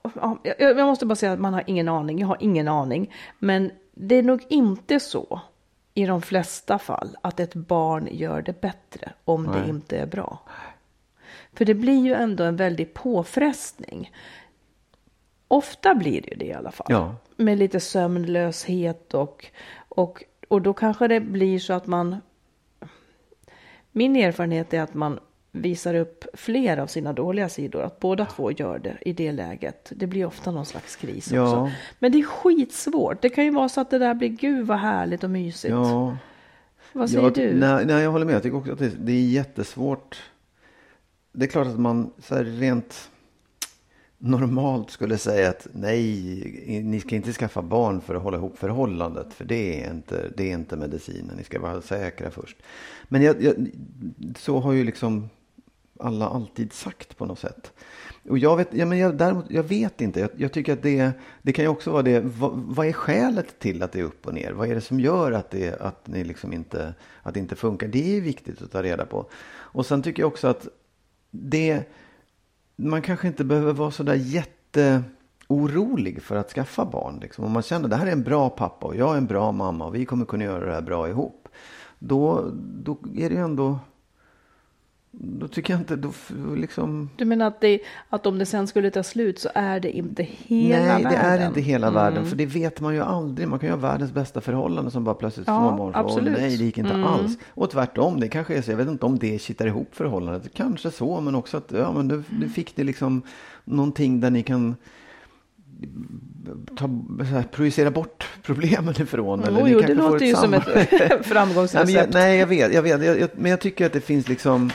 Ja, 0.03 0.37
jag, 0.43 0.61
jag 0.61 0.87
måste 0.87 1.05
bara 1.05 1.15
säga 1.15 1.31
att 1.31 1.39
man 1.39 1.53
har 1.53 1.63
ingen 1.67 1.87
aning. 1.87 2.19
Jag 2.19 2.27
har 2.27 2.37
ingen 2.39 2.67
aning. 2.67 3.13
Men 3.39 3.71
det 3.93 4.15
är 4.15 4.23
nog 4.23 4.45
inte 4.49 4.99
så 4.99 5.41
i 5.93 6.05
de 6.05 6.21
flesta 6.21 6.79
fall 6.79 7.17
att 7.21 7.39
ett 7.39 7.55
barn 7.55 8.07
gör 8.11 8.41
det 8.41 8.61
bättre 8.61 9.13
om 9.25 9.43
Nej. 9.43 9.61
det 9.61 9.69
inte 9.69 9.97
är 9.97 10.05
bra. 10.05 10.39
För 11.53 11.65
det 11.65 11.73
blir 11.73 12.01
ju 12.01 12.13
ändå 12.13 12.43
en 12.43 12.55
väldig 12.55 12.93
påfrestning. 12.93 14.11
Ofta 15.47 15.95
blir 15.95 16.21
det 16.21 16.29
ju 16.29 16.37
det 16.37 16.45
i 16.45 16.53
alla 16.53 16.71
fall. 16.71 16.87
Ja. 16.89 17.15
Med 17.35 17.57
lite 17.57 17.79
sömnlöshet 17.79 19.13
och, 19.13 19.45
och, 19.89 20.23
och 20.47 20.61
då 20.61 20.73
kanske 20.73 21.07
det 21.07 21.19
blir 21.19 21.59
så 21.59 21.73
att 21.73 21.87
man... 21.87 22.17
Min 23.91 24.15
erfarenhet 24.15 24.73
är 24.73 24.81
att 24.81 24.93
man 24.93 25.19
visar 25.51 25.93
upp 25.95 26.25
fler 26.33 26.77
av 26.77 26.87
sina 26.87 27.13
dåliga 27.13 27.49
sidor. 27.49 27.81
Att 27.81 27.99
båda 27.99 28.25
två 28.25 28.51
gör 28.51 28.79
det 28.79 28.97
i 29.01 29.13
det 29.13 29.31
läget. 29.31 29.91
Det 29.95 30.07
blir 30.07 30.25
ofta 30.25 30.51
någon 30.51 30.65
slags 30.65 30.95
kris 30.95 31.31
Ja. 31.31 31.43
också. 31.43 31.71
Men 31.99 32.11
det 32.11 32.19
är 32.19 32.23
skitsvårt. 32.23 33.21
Det 33.21 33.29
kan 33.29 33.43
ju 33.43 33.51
vara 33.51 33.69
så 33.69 33.81
att 33.81 33.89
det 33.89 33.97
där 33.99 34.13
blir 34.13 34.29
gud 34.29 34.67
vad 34.67 34.77
härligt 34.77 35.23
och 35.23 35.29
mysigt. 35.29 35.71
Ja, 35.71 36.17
Vad 36.93 37.09
säger 37.09 37.23
jag, 37.23 37.33
du? 37.33 37.53
Nej, 37.53 37.85
nej, 37.85 38.03
jag 38.03 38.11
håller 38.11 38.25
med. 38.25 38.35
Jag 38.35 38.43
tycker 38.43 38.57
också 38.57 38.71
att 38.71 38.79
det, 38.79 38.91
det 38.99 39.11
är 39.11 39.21
jättesvårt. 39.29 40.21
Det 41.33 41.45
är 41.45 41.49
klart 41.49 41.67
att 41.67 41.79
man 41.79 42.11
så 42.17 42.35
här 42.35 42.43
rent 42.43 43.09
normalt 44.17 44.91
skulle 44.91 45.17
säga 45.17 45.49
att 45.49 45.67
nej, 45.73 46.81
ni 46.85 46.99
ska 46.99 47.15
inte 47.15 47.33
skaffa 47.33 47.61
barn 47.61 48.01
för 48.01 48.15
att 48.15 48.21
hålla 48.21 48.37
ihop 48.37 48.57
förhållandet. 48.57 49.33
För 49.33 49.45
det 49.45 49.83
är 49.83 49.91
inte, 49.91 50.31
det 50.37 50.51
är 50.51 50.53
inte 50.53 50.77
medicinen. 50.77 51.35
Ni 51.37 51.43
ska 51.43 51.59
vara 51.59 51.81
säkra 51.81 52.31
först. 52.31 52.57
Men 53.07 53.21
jag, 53.21 53.43
jag, 53.43 53.55
så 54.37 54.59
har 54.59 54.73
ju 54.73 54.83
liksom 54.83 55.29
alla 56.01 56.27
alltid 56.27 56.73
sagt 56.73 57.17
på 57.17 57.25
något 57.25 57.39
sätt. 57.39 57.73
Och 58.29 58.37
jag 58.37 58.57
vet, 58.57 58.73
ja, 58.73 58.85
men 58.85 58.97
jag, 58.97 59.17
däremot, 59.17 59.45
jag 59.49 59.63
vet 59.63 60.01
inte. 60.01 60.19
Jag, 60.19 60.29
jag 60.37 60.51
tycker 60.51 60.73
att 60.73 60.83
det, 60.83 61.11
det 61.41 61.53
kan 61.53 61.65
ju 61.65 61.69
också 61.69 61.91
vara 61.91 62.01
det. 62.01 62.19
Vad, 62.19 62.51
vad 62.53 62.87
är 62.87 62.93
skälet 62.93 63.59
till 63.59 63.83
att 63.83 63.91
det 63.91 63.99
är 63.99 64.03
upp 64.03 64.27
och 64.27 64.33
ner? 64.33 64.51
Vad 64.51 64.69
är 64.69 64.75
det 64.75 64.81
som 64.81 64.99
gör 64.99 65.31
att 65.31 65.51
det, 65.51 65.81
att 65.81 66.07
ni 66.07 66.23
liksom 66.23 66.53
inte, 66.53 66.93
att 67.23 67.33
det 67.33 67.39
inte 67.39 67.55
funkar? 67.55 67.87
Det 67.87 68.17
är 68.17 68.21
viktigt 68.21 68.61
att 68.61 68.71
ta 68.71 68.83
reda 68.83 69.05
på. 69.05 69.25
Och 69.51 69.85
sen 69.85 70.01
tycker 70.01 70.23
jag 70.23 70.27
också 70.27 70.47
att 70.47 70.67
det, 71.31 71.83
man 72.75 73.01
kanske 73.01 73.27
inte 73.27 73.43
behöver 73.43 73.73
vara 73.73 73.91
så 73.91 74.03
där 74.03 74.15
jätteorolig 74.15 76.21
för 76.21 76.35
att 76.35 76.51
skaffa 76.51 76.85
barn. 76.85 77.19
Liksom. 77.21 77.45
Om 77.45 77.51
man 77.51 77.63
känner 77.63 77.85
att 77.85 77.91
det 77.91 77.97
här 77.97 78.07
är 78.07 78.11
en 78.11 78.23
bra 78.23 78.49
pappa 78.49 78.87
och 78.87 78.95
jag 78.95 79.13
är 79.13 79.17
en 79.17 79.25
bra 79.25 79.51
mamma 79.51 79.85
och 79.85 79.95
vi 79.95 80.05
kommer 80.05 80.25
kunna 80.25 80.43
göra 80.43 80.65
det 80.65 80.73
här 80.73 80.81
bra 80.81 81.09
ihop. 81.09 81.47
Då, 81.99 82.51
då 82.55 82.97
är 83.15 83.29
det 83.29 83.35
ju 83.35 83.41
ändå, 83.41 83.79
då 85.13 85.47
tycker 85.47 85.73
jag 85.73 85.81
inte, 85.81 85.95
då 85.95 86.11
liksom 86.55 87.09
Du 87.15 87.25
menar 87.25 87.47
att, 87.47 87.61
det, 87.61 87.79
att 88.09 88.25
om 88.25 88.37
det 88.39 88.45
sen 88.45 88.67
skulle 88.67 88.91
ta 88.91 89.03
slut 89.03 89.39
så 89.39 89.49
är 89.55 89.79
det 89.79 89.91
inte 89.97 90.23
hela 90.23 90.77
Nej, 90.93 91.03
världen? 91.03 91.11
det 91.11 91.43
är 91.43 91.47
inte 91.47 91.61
hela 91.61 91.87
Mm. 91.87 91.95
världen. 92.03 92.25
För 92.25 92.35
det 92.35 92.45
vet 92.45 92.79
man 92.81 92.93
ju 92.95 93.01
aldrig. 93.01 93.47
Man 93.47 93.59
kan 93.59 93.69
ju 93.69 93.73
ha 93.75 93.79
världens 93.81 94.11
bästa 94.13 94.41
förhållande 94.41 94.91
som 94.91 95.03
bara 95.03 95.15
plötsligt 95.15 95.47
Ja, 95.47 95.77
för, 95.77 95.83
"Åh, 95.83 95.91
absolut. 95.93 96.37
Nej, 96.39 96.57
det 96.57 96.63
gick 96.63 96.77
inte 96.77 96.93
Mm. 96.93 97.03
alls. 97.03 97.37
Och 97.49 97.69
tvärtom, 97.69 98.19
det 98.19 98.27
kanske 98.27 98.55
är 98.57 98.61
så. 98.61 98.71
Jag 98.71 98.77
vet 98.77 98.87
inte 98.87 99.05
om 99.05 99.19
det 99.19 99.41
kittar 99.41 99.67
ihop 99.67 99.95
förhållandet. 99.95 100.53
Kanske 100.53 100.91
så, 100.91 101.21
men 101.21 101.35
också 101.35 101.57
att 101.57 101.71
ja, 101.71 101.91
men 101.91 102.07
nu, 102.07 102.23
nu 102.39 102.49
fick 102.49 102.75
det 102.75 102.83
liksom 102.83 103.21
någonting 103.65 104.19
där 104.19 104.29
ni 104.29 104.43
kan 104.43 104.75
ta, 106.77 106.89
så 107.19 107.23
här, 107.23 107.43
projicera 107.51 107.91
bort 107.91 108.27
problemen 108.43 108.93
ifrån. 109.01 109.43
eller 109.43 109.59
Jo, 109.59 109.67
jo, 109.67 109.79
det 109.81 109.93
låter 109.93 110.25
ju 110.25 110.35
som 110.35 110.53
ett 110.53 110.67
Nej, 110.75 111.19
framgångsrecept. 111.23 111.91
jag, 111.91 112.13
nej, 112.13 112.37
jag 112.39 112.47
vet. 112.47 112.73
Jag 112.73 112.81
vet 112.81 113.03
jag, 113.03 113.19
jag, 113.19 113.29
men 113.35 113.51
jag 113.51 113.59
tycker 113.59 113.85
att 113.85 113.93
det 113.93 114.01
finns 114.01 114.27
liksom... 114.27 114.71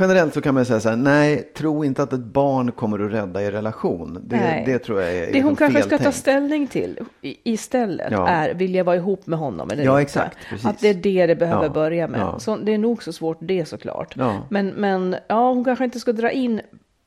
Generellt 0.00 0.34
så 0.34 0.40
kan 0.40 0.54
man 0.54 0.64
säga 0.64 0.80
så 0.80 0.88
här, 0.88 0.96
nej, 0.96 1.52
tro 1.56 1.84
inte 1.84 2.02
att 2.02 2.12
ett 2.12 2.20
barn 2.20 2.72
kommer 2.72 2.98
att 3.06 3.12
rädda 3.12 3.42
er 3.42 3.52
relation. 3.52 4.18
Det, 4.26 4.62
det 4.66 4.78
tror 4.78 5.00
jag 5.02 5.14
är 5.16 5.32
Det 5.32 5.42
hon 5.42 5.56
kanske 5.56 5.80
ska 5.82 5.90
ta 5.90 5.96
feltänkt. 5.96 6.16
ställning 6.18 6.66
till 6.66 6.98
istället 7.44 8.12
Ja. 8.12 8.28
är, 8.28 8.54
vill 8.54 8.74
jag 8.74 8.84
vara 8.84 8.96
ihop 8.96 9.26
med 9.26 9.38
honom 9.38 9.70
eller 9.70 9.84
Ja, 9.84 9.90
inte? 10.00 10.02
exakt, 10.02 10.38
precis. 10.50 10.66
Att 10.66 10.80
det 10.80 10.88
är 10.88 10.94
det 10.94 11.26
det 11.26 11.36
behöver 11.36 11.64
Ja, 11.64 11.70
börja 11.70 12.08
med. 12.08 12.20
ja. 12.20 12.38
Så 12.38 12.56
det 12.56 12.74
är 12.74 12.78
nog 12.78 13.02
så 13.02 13.12
svårt 13.12 13.38
det 13.40 13.64
såklart. 13.68 14.14
Ja. 14.16 14.46
Men, 14.50 14.68
men 14.68 15.16
ja, 15.28 15.48
hon 15.48 15.64
kanske 15.64 15.84
inte 15.84 16.00
ska 16.00 16.12
dra 16.12 16.30
in 16.30 16.60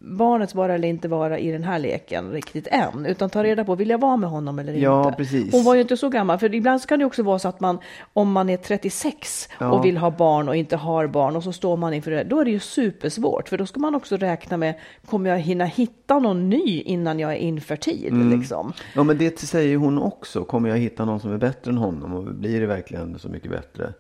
barnets 0.03 0.55
vara 0.55 0.73
eller 0.75 0.87
inte 0.87 1.07
vara 1.07 1.39
i 1.39 1.51
den 1.51 1.63
här 1.63 1.79
leken 1.79 2.31
riktigt 2.31 2.67
än, 2.67 3.05
utan 3.05 3.29
ta 3.29 3.43
reda 3.43 3.63
på, 3.63 3.75
vill 3.75 3.89
jag 3.89 3.97
vara 4.01 4.17
med 4.17 4.29
honom 4.29 4.59
eller 4.59 4.73
Ja, 4.73 5.05
inte? 5.05 5.17
precis. 5.17 5.51
Hon 5.53 5.63
var 5.63 5.75
ju 5.75 5.81
inte 5.81 5.97
så 5.97 6.09
gammal, 6.09 6.37
för 6.37 6.55
ibland 6.55 6.85
kan 6.87 6.99
det 6.99 7.05
också 7.05 7.23
vara 7.23 7.39
så 7.39 7.47
att 7.47 7.59
man, 7.59 7.79
om 8.13 8.31
man 8.31 8.49
är 8.49 8.57
36 8.57 9.49
Ja. 9.59 9.71
och 9.71 9.85
vill 9.85 9.97
ha 9.97 10.11
barn 10.11 10.49
och 10.49 10.55
inte 10.55 10.75
har 10.77 11.07
barn 11.07 11.35
och 11.35 11.43
så 11.43 11.53
står 11.53 11.77
man 11.77 11.93
inför 11.93 12.11
det, 12.11 12.23
då 12.23 12.39
är 12.39 12.45
det 12.45 12.51
ju 12.51 12.59
supersvårt, 12.59 13.49
för 13.49 13.57
då 13.57 13.65
ska 13.65 13.79
man 13.79 13.95
också 13.95 14.17
räkna 14.17 14.57
med, 14.57 14.73
kommer 15.05 15.29
jag 15.29 15.39
hinna 15.39 15.65
hitta 15.65 16.19
någon 16.19 16.49
ny 16.49 16.81
innan 16.81 17.19
jag 17.19 17.31
är 17.31 17.35
infertil 17.37 18.07
Mm. 18.11 18.39
liksom? 18.39 18.73
Ja, 18.95 19.03
men 19.03 19.17
det 19.17 19.39
säger 19.39 19.77
hon 19.77 19.97
också. 19.99 20.43
Kommer 20.43 20.69
jag 20.69 20.77
hitta 20.77 21.05
någon 21.05 21.19
som 21.19 21.33
är 21.33 21.37
bättre 21.37 21.71
än 21.71 21.77
honom? 21.77 22.13
Och 22.13 22.23
blir 22.23 22.61
det 22.61 22.67
verkligen 22.67 23.19
så 23.19 23.29
mycket 23.29 23.51
bättre? 23.51 23.93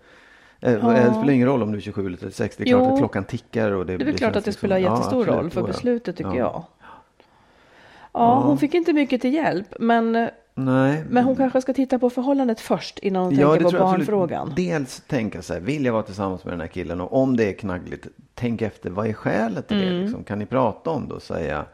Eh, 0.61 0.71
Ja. 0.73 0.79
Det 0.91 1.13
spelar 1.13 1.29
ingen 1.29 1.47
roll 1.47 1.63
om 1.63 1.71
du 1.71 1.77
är 1.77 1.81
27 1.81 2.05
eller 2.07 2.17
36. 2.17 2.55
Det 2.57 2.63
är 2.63 2.65
klart 2.65 2.81
Jo. 2.83 2.93
att 2.93 2.97
klockan 2.99 3.23
tickar. 3.23 3.71
Och 3.71 3.85
det, 3.85 3.97
Det 3.97 4.03
är 4.03 4.05
väl 4.05 4.17
klart 4.17 4.35
att 4.35 4.43
det 4.43 4.49
liksom- 4.49 4.59
spelar 4.59 4.77
Ja, 4.77 4.91
jättestor 4.95 5.19
absolut, 5.21 5.39
roll 5.41 5.49
för 5.49 5.63
beslutet 5.63 6.17
tycker 6.17 6.29
Ja. 6.29 6.35
jag. 6.37 6.63
Ja, 8.13 8.39
hon 8.39 8.57
fick 8.57 8.73
inte 8.73 8.93
mycket 8.93 9.21
till 9.21 9.33
hjälp, 9.33 9.67
men, 9.79 10.11
Nej. 10.55 11.03
men 11.09 11.23
hon 11.23 11.35
kanske 11.35 11.61
ska 11.61 11.73
titta 11.73 11.99
på 11.99 12.09
förhållandet 12.09 12.59
först 12.59 12.99
innan 12.99 13.23
hon 13.23 13.35
Ja, 13.35 13.49
tänker 13.51 13.69
på 13.69 13.75
jag 13.77 13.81
absolut. 13.81 13.97
barnfrågan. 14.07 14.53
Dels 14.55 15.01
tänka 15.07 15.41
här, 15.49 15.59
vill 15.59 15.85
jag 15.85 15.93
vara 15.93 16.03
tillsammans 16.03 16.43
med 16.45 16.53
den 16.53 16.59
här 16.61 16.67
killen? 16.67 17.01
Och 17.01 17.13
om 17.21 17.37
det 17.37 17.49
är 17.49 17.53
knaggligt, 17.53 18.07
tänk 18.35 18.61
efter, 18.61 18.89
vad 18.89 19.07
är 19.07 19.13
skälet 19.13 19.67
till 19.67 19.81
Mm. 19.83 19.93
det? 19.95 20.01
Liksom? 20.01 20.23
Kan 20.23 20.39
ni 20.39 20.45
prata 20.45 20.89
om 20.89 21.07
det 21.07 21.13
och 21.13 21.21
säga, 21.21 21.65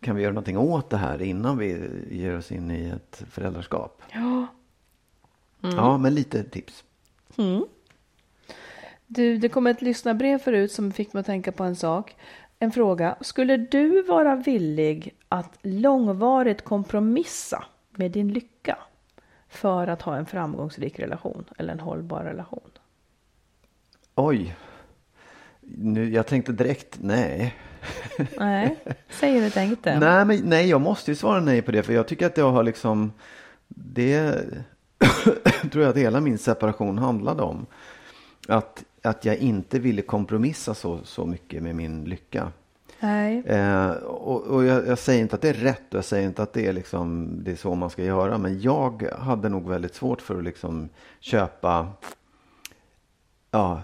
kan 0.00 0.16
vi 0.16 0.22
göra 0.22 0.32
någonting 0.32 0.58
åt 0.58 0.90
det 0.90 0.96
här 0.96 1.22
innan 1.22 1.58
vi 1.58 1.88
ger 2.10 2.36
oss 2.38 2.52
in 2.52 2.70
i 2.70 2.86
ett 2.88 3.22
föräldraskap? 3.30 4.02
Ja. 4.12 4.46
Ja, 5.60 5.98
men 5.98 6.14
lite 6.14 6.44
tips. 6.44 6.84
Du, 9.06 9.38
det 9.38 9.48
kom 9.48 9.66
ett 9.66 9.82
lyssnarbrev 9.82 10.38
förut 10.38 10.72
som 10.72 10.92
fick 10.92 11.12
mig 11.12 11.20
att 11.20 11.26
tänka 11.26 11.52
på 11.52 11.64
en 11.64 11.76
sak. 11.76 12.16
En 12.58 12.72
fråga. 12.72 13.16
Skulle 13.20 13.56
du 13.56 14.02
vara 14.02 14.36
villig 14.36 15.14
att 15.28 15.58
långvarigt 15.62 16.62
kompromissa 16.62 17.64
med 17.90 18.10
din 18.10 18.32
lycka 18.32 18.78
för 19.48 19.86
att 19.86 20.02
ha 20.02 20.16
en 20.16 20.26
framgångsrik 20.26 20.98
relation 20.98 21.44
eller 21.58 21.72
en 21.72 21.80
hållbar 21.80 22.24
relation? 22.24 22.70
Oj. 24.14 24.56
Nu, 25.60 26.10
jag 26.10 26.26
tänkte 26.26 26.52
direkt 26.52 26.98
nej. 27.00 27.54
Nej, 28.38 28.76
säg 29.10 29.32
hur 29.32 29.40
du 29.40 29.50
tänkte. 29.50 29.98
Nej, 29.98 30.24
men, 30.24 30.40
nej, 30.44 30.68
jag 30.68 30.80
måste 30.80 31.10
ju 31.10 31.14
svara 31.14 31.40
nej 31.40 31.62
på 31.62 31.72
det. 31.72 31.82
För 31.82 31.92
jag 31.92 32.08
tycker 32.08 32.26
att 32.26 32.36
jag 32.36 32.50
har 32.52 32.62
liksom... 32.62 33.12
Det 33.68 34.44
tror 35.72 35.84
jag 35.84 35.90
att 35.90 35.96
hela 35.96 36.20
min 36.20 36.38
separation 36.38 36.98
handlade 36.98 37.42
om. 37.42 37.66
Att, 38.48 38.84
att 39.06 39.24
jag 39.24 39.36
inte 39.36 39.78
ville 39.78 40.02
kompromissa 40.02 40.74
så, 40.74 41.00
så 41.04 41.26
mycket 41.26 41.62
med 41.62 41.76
min 41.76 42.04
lycka. 42.04 42.52
Nej. 43.00 43.42
Eh, 43.46 43.90
och 43.90 44.42
och 44.42 44.64
jag, 44.64 44.86
jag 44.86 44.98
säger 44.98 45.22
inte 45.22 45.34
att 45.34 45.42
det 45.42 45.48
är 45.48 45.54
rätt 45.54 45.94
och 45.94 45.96
jag 45.96 46.04
säger 46.04 46.26
inte 46.26 46.42
att 46.42 46.52
det 46.52 46.66
är, 46.66 46.72
liksom, 46.72 47.30
det 47.44 47.50
är 47.50 47.56
så 47.56 47.74
man 47.74 47.90
ska 47.90 48.04
göra. 48.04 48.38
Men 48.38 48.60
jag 48.60 49.02
hade 49.18 49.48
nog 49.48 49.68
väldigt 49.68 49.94
svårt 49.94 50.22
för 50.22 50.38
att 50.38 50.44
liksom 50.44 50.88
köpa 51.20 51.88
ja, 53.50 53.82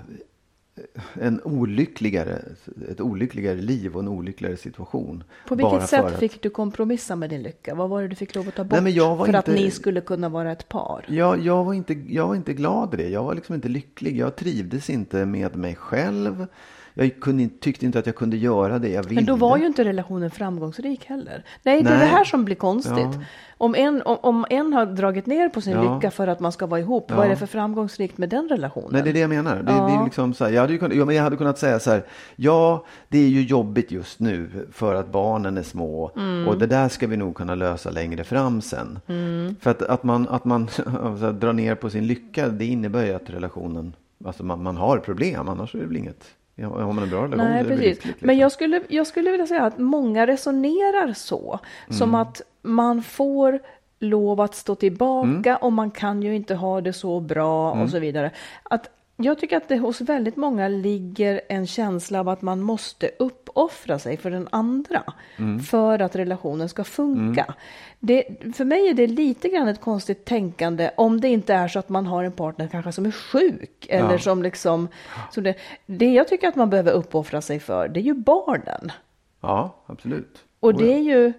en 1.15 1.41
olyckligare, 1.45 2.43
ett 2.91 3.01
olyckligare 3.01 3.57
liv 3.61 3.95
och 3.95 4.03
en 4.03 4.09
olyckligare 4.09 4.57
situation. 4.57 5.25
På 5.49 5.55
vilket 5.55 5.89
sätt 5.89 6.05
att- 6.05 6.19
fick 6.19 6.43
du 6.43 6.51
kompromissa 6.51 7.17
med 7.17 7.31
din 7.31 7.43
lycka? 7.43 7.75
Vad 7.75 7.91
var 7.91 8.03
det 8.03 8.09
du 8.09 8.15
fick 8.17 8.35
lov 8.35 8.49
att 8.49 8.55
ta 8.55 8.65
bort 8.65 8.83
Nej, 8.83 8.95
för 8.95 9.35
att 9.35 9.49
inte- 9.49 9.61
ni 9.61 9.71
skulle 9.71 10.01
kunna 10.01 10.29
vara 10.29 10.53
ett 10.53 10.69
par? 10.69 11.05
Jag, 11.09 11.41
jag, 11.41 11.65
var 11.65 11.75
inte, 11.75 11.93
jag 11.93 12.29
var 12.29 12.35
inte 12.35 12.53
glad 12.53 12.95
i 12.95 12.97
det. 12.97 13.09
Jag 13.09 13.25
var 13.25 13.35
liksom 13.35 13.55
inte 13.55 13.69
lycklig. 13.69 14.17
Jag 14.19 14.37
trivdes 14.37 14.91
inte 14.91 15.27
med 15.27 15.57
mig 15.57 15.75
själv. 15.75 16.47
Jag 16.95 17.21
kunde, 17.21 17.49
tyckte 17.61 17.87
inte 17.87 17.99
att 17.99 18.07
jag 18.07 18.17
kunde 18.17 18.37
göra 18.37 18.79
det 18.79 18.89
jag 18.89 19.03
ville. 19.03 19.15
Men 19.15 19.25
då 19.25 19.37
var 19.37 19.57
ju 19.57 19.67
inte 19.67 19.85
relationen 19.85 20.31
framgångsrik 20.31 21.05
heller. 21.05 21.45
Nej, 21.63 21.83
det 21.83 21.89
är 21.89 21.93
det 21.93 21.99
Nej. 21.99 22.09
här 22.09 22.25
som 22.25 22.45
blir 22.45 22.57
konstigt. 22.57 22.97
Ja. 22.99 23.13
Om, 23.59 23.75
en, 23.75 24.03
om, 24.03 24.17
om 24.23 24.47
en 24.51 24.73
har 24.73 24.87
dragit 24.87 25.27
ner 25.27 25.49
på 25.49 25.61
sin 25.61 25.73
Ja. 25.73 25.95
lycka 25.95 26.11
för 26.11 26.27
att 26.27 26.41
man 26.41 26.53
ska 26.53 26.67
vara 26.67 26.81
ihop, 26.81 27.11
vad 27.11 27.25
är 27.27 27.29
det 27.31 27.37
för 27.37 27.47
framgångsrikt 27.47 28.19
med 28.19 28.29
den 28.29 28.49
relationen? 28.49 28.89
Nej, 28.93 29.03
det 29.03 29.11
är 29.11 29.15
det 29.15 29.21
jag 29.21 29.29
menar. 29.31 29.57
Det, 29.57 29.63
det 29.63 29.73
Ja. 29.73 30.01
är 30.01 30.05
liksom 30.05 30.35
så 30.35 30.45
här, 30.45 30.53
jag, 30.53 30.61
hade 30.61 30.79
kunnat, 30.79 30.97
ja, 30.97 31.05
men 31.05 31.17
jag 31.17 31.23
hade 31.23 31.37
kunnat 31.37 31.59
säga 31.59 31.79
så 31.79 31.91
här, 31.91 32.03
ja, 32.37 32.85
det 33.09 33.19
är 33.19 33.29
ju 33.29 33.43
jobbigt 33.43 33.91
just 33.91 34.21
nu 34.21 34.51
för 34.73 34.95
att 34.95 35.13
barnen 35.13 35.59
är 35.59 35.63
små 35.63 36.11
Mm. 36.17 36.49
och 36.49 36.59
det 36.59 36.67
där 36.67 36.89
ska 36.89 37.07
vi 37.07 37.17
nog 37.17 37.35
kunna 37.35 37.55
lösa 37.55 37.91
längre 37.91 38.25
fram 38.25 38.61
sen. 38.61 38.99
Mm. 39.07 39.57
För 39.61 39.71
att, 39.71 39.83
att 39.83 40.03
man, 40.03 40.29
att 40.29 40.45
man 40.45 40.69
så 40.69 40.83
här, 40.91 41.33
drar 41.33 41.53
ner 41.53 41.75
på 41.75 41.91
sin 41.91 42.07
lycka, 42.07 42.49
det 42.49 42.65
innebär 42.65 43.05
ju 43.07 43.13
att 43.13 43.31
relationen, 43.31 43.97
alltså 44.25 44.45
man, 44.45 44.63
man 44.63 44.77
har 44.77 44.99
problem, 44.99 45.49
annars 45.49 45.75
är 45.75 45.79
det 45.79 45.87
väl 45.87 45.97
inget. 45.97 46.25
Har 46.61 46.93
man 46.93 47.03
en 47.05 47.11
bra 47.11 47.23
relation 47.25 47.39
Nej, 47.51 47.65
precis. 47.65 47.85
lyckligt, 47.87 48.05
Men 48.05 48.29
liksom. 48.29 48.39
jag 48.39 48.53
skulle, 48.53 48.83
jag 48.89 49.07
skulle 49.07 49.31
vilja 49.31 49.47
säga 49.47 49.65
att 49.65 49.79
många 49.79 50.27
resonerar 50.27 51.13
så. 51.13 51.59
Som 51.91 52.09
Mm. 52.09 52.15
att 52.21 52.43
man 52.63 53.03
får 53.03 53.61
lov 53.99 54.41
att 54.41 54.55
stå 54.55 54.75
tillbaka 54.75 55.57
och 55.57 55.73
man 55.73 55.91
kan 55.91 56.23
ju 56.23 56.37
inte 56.37 56.55
ha 56.55 56.81
det 56.81 56.93
så 56.93 57.21
bra 57.21 57.73
Mm. 57.73 57.85
och 57.85 57.91
så 57.91 57.99
vidare. 57.99 58.31
Att 58.63 58.89
jag 59.17 59.39
tycker 59.39 59.57
att 59.57 59.69
det 59.69 59.79
hos 59.79 60.01
väldigt 60.01 60.37
många 60.37 60.69
ligger 60.69 61.41
en 61.49 61.67
känsla 61.67 62.21
av 62.21 62.29
att 62.29 62.43
man 62.43 62.61
måste 62.61 63.11
uppoffra 63.19 63.99
sig 63.99 64.17
för 64.17 64.31
den 64.31 64.49
andra 64.53 65.03
Mm. 65.37 65.61
för 65.61 65.99
att 65.99 66.17
relationen 66.17 66.69
ska 66.69 66.85
funka. 66.85 67.55
Det, 67.99 68.25
för 68.57 68.65
mig 68.65 68.89
är 68.89 68.95
det 68.95 69.07
lite 69.07 69.49
grann 69.49 69.69
ett 69.69 69.81
konstigt 69.81 70.25
tänkande 70.25 70.91
om 70.97 71.21
det 71.21 71.29
inte 71.29 71.55
är 71.55 71.69
så 71.69 71.79
att 71.79 71.89
man 71.89 72.07
har 72.07 72.25
en 72.25 72.33
partner 72.33 72.69
kanske 72.69 72.93
som 72.93 73.07
är 73.07 73.11
sjuk 73.11 73.87
eller 73.89 74.13
Ja. 74.13 74.19
som 74.19 74.43
liksom... 74.43 74.89
Så 75.31 75.41
det, 75.41 75.55
det 75.87 76.13
jag 76.13 76.29
tycker 76.29 76.49
att 76.49 76.57
man 76.57 76.71
behöver 76.71 76.93
uppoffra 76.93 77.41
sig 77.41 77.61
för 77.61 77.89
det 77.89 78.01
är 78.01 78.05
ju 78.05 78.15
barnen. 78.15 78.93
Ja, 79.41 79.77
absolut. 79.87 80.45
Och 80.61 80.71
Oh, 80.71 80.77
det 80.79 80.93
är 80.95 80.99
ju... 80.99 81.33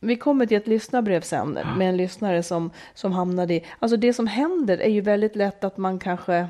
Vi 0.00 0.16
kommer 0.16 0.46
till 0.46 0.56
ett 0.56 0.66
lyssnarbrev 0.66 1.20
sen 1.20 1.58
med 1.76 1.88
en 1.88 1.96
lyssnare 1.96 2.42
som, 2.42 2.70
som 2.94 3.12
hamnade 3.12 3.54
i... 3.54 3.64
Alltså 3.78 3.96
det 3.96 4.12
som 4.12 4.26
händer 4.26 4.78
är 4.78 4.88
ju 4.88 5.00
väldigt 5.00 5.36
lätt 5.36 5.64
att 5.64 5.76
man 5.76 5.98
kanske... 5.98 6.46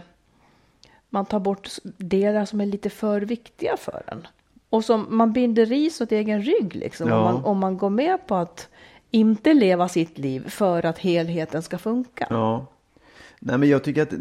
Man 1.08 1.26
tar 1.26 1.40
bort 1.40 1.68
delar 1.82 2.44
som 2.44 2.60
är 2.60 2.66
lite 2.66 2.90
för 2.90 3.20
viktiga 3.20 3.76
för 3.76 4.02
en. 4.06 4.26
Och 4.70 4.84
som 4.84 5.06
man 5.08 5.32
binder 5.32 5.66
ris 5.66 6.00
åt 6.00 6.12
egen 6.12 6.42
rygg 6.42 6.74
liksom. 6.76 7.06
Om, 7.12 7.18
Ja. 7.18 7.32
man, 7.32 7.44
om 7.44 7.58
man 7.58 7.78
går 7.78 7.90
med 7.90 8.26
på 8.26 8.34
att 8.34 8.68
inte 9.10 9.54
leva 9.54 9.88
sitt 9.88 10.18
liv 10.18 10.48
för 10.48 10.86
att 10.86 10.98
helheten 10.98 11.62
ska 11.62 11.78
funka. 11.78 12.26
Ja. 12.30 12.66
Nej, 13.42 13.58
men 13.58 13.68
jag 13.68 13.84
tycker 13.84 14.02
att, 14.02 14.12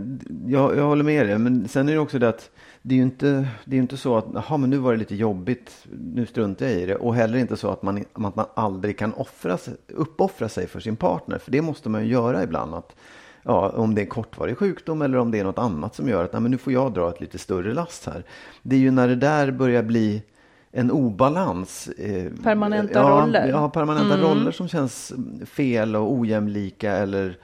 jag, 0.48 0.78
jag 0.78 0.84
håller 0.84 1.04
med 1.04 1.26
dig, 1.26 1.38
men 1.38 1.68
sen 1.68 1.90
är 1.90 1.94
det 1.94 2.00
också 2.00 2.20
det 2.20 2.30
att 2.30 2.50
det 2.82 2.96
är 2.96 2.98
ju 2.98 3.04
inte, 3.04 3.48
det 3.66 3.76
är 3.76 3.80
inte 3.80 3.98
så 3.98 4.18
att, 4.18 4.26
jaha, 4.34 4.58
men 4.58 4.70
nu 4.70 4.78
var 4.78 4.92
det 4.92 4.98
lite 4.98 5.16
jobbigt, 5.16 5.86
nu 6.14 6.26
struntar 6.26 6.66
jag 6.66 6.76
i 6.76 6.86
det. 6.86 6.96
Och 6.96 7.16
heller 7.16 7.38
inte 7.38 7.58
så 7.58 7.70
att 7.70 7.84
man, 7.84 8.06
att 8.14 8.36
man 8.36 8.46
aldrig 8.54 8.98
kan 8.98 9.14
offra 9.14 9.58
sig, 9.58 9.74
uppoffra 9.88 10.50
sig 10.50 10.68
för 10.68 10.80
sin 10.80 10.96
partner, 10.96 11.38
för 11.38 11.52
det 11.52 11.62
måste 11.62 11.90
man 11.90 12.06
ju 12.06 12.12
göra 12.12 12.44
ibland. 12.44 12.76
Att, 12.76 12.96
ja, 13.44 13.70
om 13.70 13.96
det 13.96 14.02
är 14.02 14.06
kortvarig 14.06 14.58
sjukdom 14.58 15.02
eller 15.02 15.18
om 15.18 15.32
det 15.32 15.40
är 15.40 15.44
något 15.44 15.60
annat 15.60 15.96
som 15.96 16.10
gör 16.10 16.24
att, 16.24 16.34
nej, 16.34 16.42
men 16.42 16.52
nu 16.52 16.58
får 16.58 16.74
jag 16.74 16.94
dra 16.94 17.10
ett 17.10 17.22
lite 17.22 17.38
större 17.38 17.74
last 17.74 18.06
här. 18.06 18.24
Det 18.62 18.76
är 18.76 18.80
ju 18.80 18.92
när 18.92 19.08
det 19.08 19.16
där 19.16 19.52
börjar 19.52 19.84
bli 19.84 20.24
en 20.72 20.92
obalans. 20.92 21.88
Eh, 21.88 22.32
Permanenta 22.44 23.00
ja, 23.00 23.10
roller. 23.10 23.48
Ja, 23.48 23.70
permanenta 23.70 24.18
roller 24.18 24.52
som 24.52 24.68
känns 24.68 25.14
fel 25.46 25.96
och 25.96 26.14
ojämlika 26.14 26.92
eller, 26.92 27.38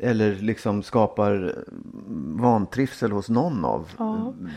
eller 0.00 0.34
liksom 0.34 0.82
skapar 0.82 1.64
vantrivsel 2.40 3.12
hos 3.12 3.28
någon 3.28 3.64
av 3.64 3.90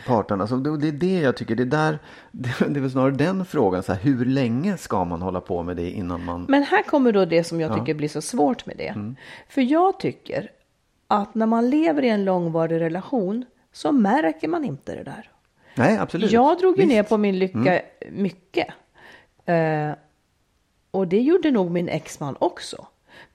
parterna. 0.06 0.46
Så 0.46 0.56
det, 0.56 0.76
det 0.76 0.88
är 0.88 0.92
det 0.92 1.20
jag 1.20 1.36
tycker, 1.36 1.54
det 1.54 1.62
är 1.62 1.66
där, 1.66 1.98
det, 2.32 2.48
det 2.68 2.78
är 2.78 2.80
väl 2.80 2.90
snarare 2.90 3.10
den 3.10 3.44
frågan, 3.44 3.82
så 3.82 3.92
här, 3.92 4.00
hur 4.00 4.24
länge 4.24 4.76
ska 4.76 5.04
man 5.04 5.22
hålla 5.22 5.40
på 5.40 5.62
med 5.62 5.76
det 5.76 5.90
innan 5.90 6.24
man... 6.24 6.46
Men 6.48 6.62
här 6.62 6.82
kommer 6.82 7.12
då 7.12 7.24
det 7.24 7.44
som 7.44 7.60
jag 7.60 7.78
tycker 7.78 7.94
blir 7.94 8.08
så 8.08 8.20
svårt 8.20 8.66
med 8.66 8.76
det. 8.76 8.88
Mm. 8.88 9.16
För 9.48 9.62
jag 9.62 10.00
tycker 10.00 10.50
att 11.08 11.34
när 11.34 11.46
man 11.46 11.70
lever 11.70 12.02
i 12.02 12.08
en 12.08 12.24
långvarig 12.24 12.80
relation 12.80 13.44
så 13.72 13.92
märker 13.92 14.48
man 14.48 14.64
inte 14.64 14.94
det 14.94 15.04
där. 15.04 15.30
Nej, 15.74 15.98
absolut. 15.98 16.32
Jag 16.32 16.58
drog 16.58 16.76
ju 16.76 16.82
Visst. 16.82 16.94
ner 16.94 17.02
på 17.02 17.16
min 17.16 17.38
lycka 17.38 17.80
mycket. 18.10 18.68
Eh, 19.44 19.90
och 20.90 21.08
det 21.08 21.20
gjorde 21.20 21.50
nog 21.50 21.70
min 21.70 21.88
exman 21.88 22.36
också. 22.38 22.86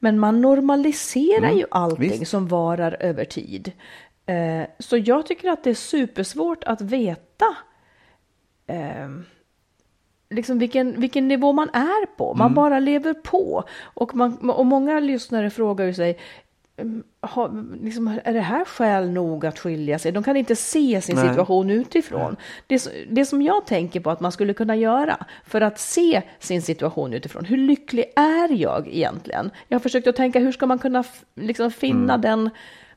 Men 0.04 0.20
man 0.20 0.42
normaliserar 0.42 1.52
ju 1.52 1.66
allting 1.72 2.10
Visst. 2.20 2.32
som 2.32 2.48
varar 2.48 2.98
över 3.00 3.26
tid. 3.26 3.72
Eh, 4.26 4.64
så 4.80 4.98
jag 4.98 5.26
tycker 5.26 5.50
att 5.50 5.64
det 5.64 5.70
är 5.70 5.74
supersvårt 5.74 6.64
att 6.64 6.82
veta 6.82 7.46
eh, 8.68 9.10
liksom 10.30 10.60
vilken, 10.60 11.02
vilken 11.02 11.28
nivå 11.28 11.54
man 11.54 11.70
är 11.70 12.06
på. 12.06 12.34
Man 12.34 12.54
bara 12.54 12.80
lever 12.80 13.14
på. 13.14 13.64
Och, 13.82 14.16
man, 14.16 14.50
och 14.50 14.66
många 14.66 15.00
lyssnare 15.00 15.50
frågar 15.50 15.86
ju 15.86 15.94
sig, 15.94 16.20
mm, 16.82 17.04
har, 17.22 17.66
liksom, 17.84 18.20
är 18.24 18.34
det 18.34 18.42
här 18.42 18.66
skäl 18.66 19.10
nog 19.10 19.46
att 19.46 19.60
skilja 19.60 20.00
sig? 20.00 20.12
De 20.12 20.24
kan 20.24 20.38
inte 20.38 20.56
se 20.56 21.02
sin 21.02 21.16
Nej. 21.16 21.30
situation 21.30 21.70
utifrån. 21.70 22.36
Det, 22.68 22.88
det 23.10 23.26
som 23.26 23.42
jag 23.42 23.66
tänker 23.66 24.00
på 24.00 24.10
att 24.10 24.20
man 24.20 24.32
skulle 24.32 24.54
kunna 24.54 24.76
göra 24.76 25.26
för 25.46 25.62
att 25.62 25.80
se 25.80 26.22
sin 26.40 26.62
situation 26.62 27.14
utifrån. 27.14 27.46
Hur 27.46 27.58
lycklig 27.58 28.06
är 28.16 28.54
jag 28.54 28.88
egentligen? 28.88 29.52
Jag 29.68 29.76
har 29.76 29.82
försökt 29.82 30.08
att 30.08 30.16
tänka, 30.16 30.40
hur 30.40 30.52
ska 30.52 30.66
man 30.66 30.80
kunna 30.80 31.04
liksom 31.36 31.72
finna 31.72 32.18
den 32.18 32.50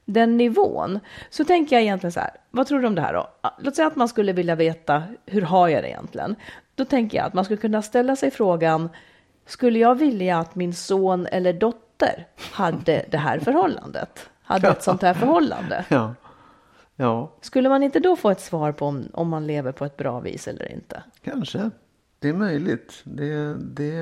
den 0.04 0.36
nivån. 0.36 1.00
Så 1.30 1.44
tänker 1.44 1.76
jag 1.76 1.82
egentligen 1.82 2.12
så 2.12 2.20
här, 2.20 2.30
vad 2.50 2.66
tror 2.66 2.80
du 2.80 2.86
om 2.86 2.94
det 2.94 3.02
här 3.02 3.14
då? 3.14 3.28
Låt 3.58 3.76
säga 3.76 3.88
att 3.88 3.96
man 3.96 4.08
skulle 4.08 4.32
vilja 4.32 4.54
veta, 4.54 5.02
hur 5.26 5.42
har 5.42 5.68
jag 5.68 5.82
det 5.82 5.88
egentligen? 5.88 6.36
Då 6.74 6.84
tänker 6.84 7.18
jag 7.18 7.26
att 7.26 7.34
man 7.34 7.44
skulle 7.44 7.60
kunna 7.60 7.82
ställa 7.82 8.16
sig 8.16 8.30
frågan, 8.30 8.88
skulle 9.46 9.78
jag 9.78 9.94
vilja 9.94 10.38
att 10.38 10.54
min 10.54 10.74
son 10.74 11.26
eller 11.26 11.52
dotter 11.52 11.83
hade 12.52 13.04
det 13.10 13.18
här 13.18 13.38
förhållandet? 13.38 14.28
Hade 14.42 14.68
ett 14.68 14.82
sånt 14.82 15.02
här 15.02 15.14
förhållande? 15.14 15.84
Ja. 15.88 16.14
ja, 16.96 17.32
Skulle 17.40 17.68
man 17.68 17.82
inte 17.82 18.00
då 18.00 18.16
få 18.16 18.30
ett 18.30 18.40
svar 18.40 18.72
på 18.72 18.86
om, 18.86 19.08
om 19.12 19.28
man 19.28 19.46
lever 19.46 19.72
på 19.72 19.84
ett 19.84 19.96
bra 19.96 20.20
vis 20.20 20.48
eller 20.48 20.72
inte? 20.72 21.02
kanske. 21.24 21.70
Det 22.18 22.28
är 22.28 22.32
möjligt. 22.32 23.00
Det, 23.04 23.54
det, 23.54 23.92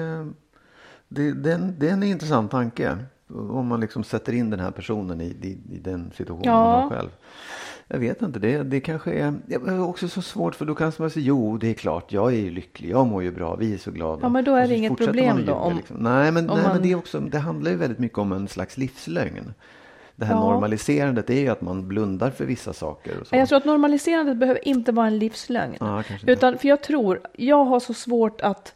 det, 1.09 1.33
det, 1.33 1.51
är 1.51 1.55
en, 1.55 1.75
det 1.79 1.89
är 1.89 1.93
en 1.93 2.03
intressant 2.03 2.51
tanke. 2.51 2.97
Om 3.29 3.67
man 3.67 3.81
liksom 3.81 4.05
sätter 4.05 4.33
in 4.33 4.51
den 4.51 4.61
här 4.61 4.71
personen 4.71 5.21
i, 5.21 5.25
i, 5.25 5.59
i 5.75 5.79
den 5.79 6.11
situationen 6.17 6.45
Ja. 6.53 6.65
man 6.65 6.83
har 6.83 6.91
själv. 6.91 7.11
Jag 7.93 7.99
vet 7.99 8.23
inte, 8.23 8.39
det, 8.39 8.63
det 8.63 8.81
kanske 8.81 9.13
är, 9.13 9.35
det 9.47 9.55
är 9.55 9.83
också 9.89 10.09
så 10.09 10.23
svårt 10.23 10.55
för 10.55 10.65
då 10.65 10.75
kanske 10.75 11.03
man 11.03 11.11
säga 11.11 11.25
jo 11.27 11.57
det 11.59 11.69
är 11.71 11.75
klart, 11.75 12.13
jag 12.13 12.33
är 12.33 12.37
ju 12.37 12.51
lycklig, 12.51 12.91
jag 12.91 13.07
mår 13.07 13.23
ju 13.23 13.31
bra, 13.33 13.57
vi 13.57 13.75
är 13.75 13.79
så 13.79 13.91
glada. 13.91 14.19
Ja, 14.23 14.29
men 14.29 14.45
då 14.45 14.55
är 14.55 14.69
det 14.69 14.75
inget 14.77 14.97
problem 14.97 15.45
då, 15.47 15.53
om- 15.55 15.77
liksom. 15.77 15.97
Nej, 15.97 16.33
men, 16.33 16.47
nej 16.47 16.57
man- 16.63 16.73
men 16.73 16.83
det, 16.83 16.93
är 16.93 16.97
också, 16.97 17.21
det 17.21 17.39
handlar 17.39 17.71
ju 17.71 17.77
väldigt 17.77 17.99
mycket 17.99 18.19
om 18.19 18.33
en 18.33 18.49
slags 18.49 18.77
livslögn. 18.79 19.55
Det 20.17 20.25
här 20.25 20.35
Ja. 20.35 20.41
normaliserandet 20.41 21.31
är 21.31 21.41
ju 21.41 21.49
att 21.49 21.61
man 21.61 21.89
blundar 21.89 22.31
för 22.31 22.45
vissa 22.45 22.73
saker. 22.73 23.21
Och 23.21 23.27
så. 23.27 23.37
Jag 23.37 23.49
tror 23.49 23.57
att 23.59 23.65
normaliserandet 23.65 24.37
behöver 24.37 24.69
inte 24.69 24.93
vara 24.93 25.07
en 25.07 25.19
livslögn. 25.19 25.77
Ja. 25.81 26.03
Utan, 26.27 26.59
för 26.59 26.69
jag 26.69 26.83
tror, 26.83 27.21
jag 27.33 27.65
har 27.65 27.81
så 27.81 27.95
svårt 27.95 28.41
att, 28.41 28.75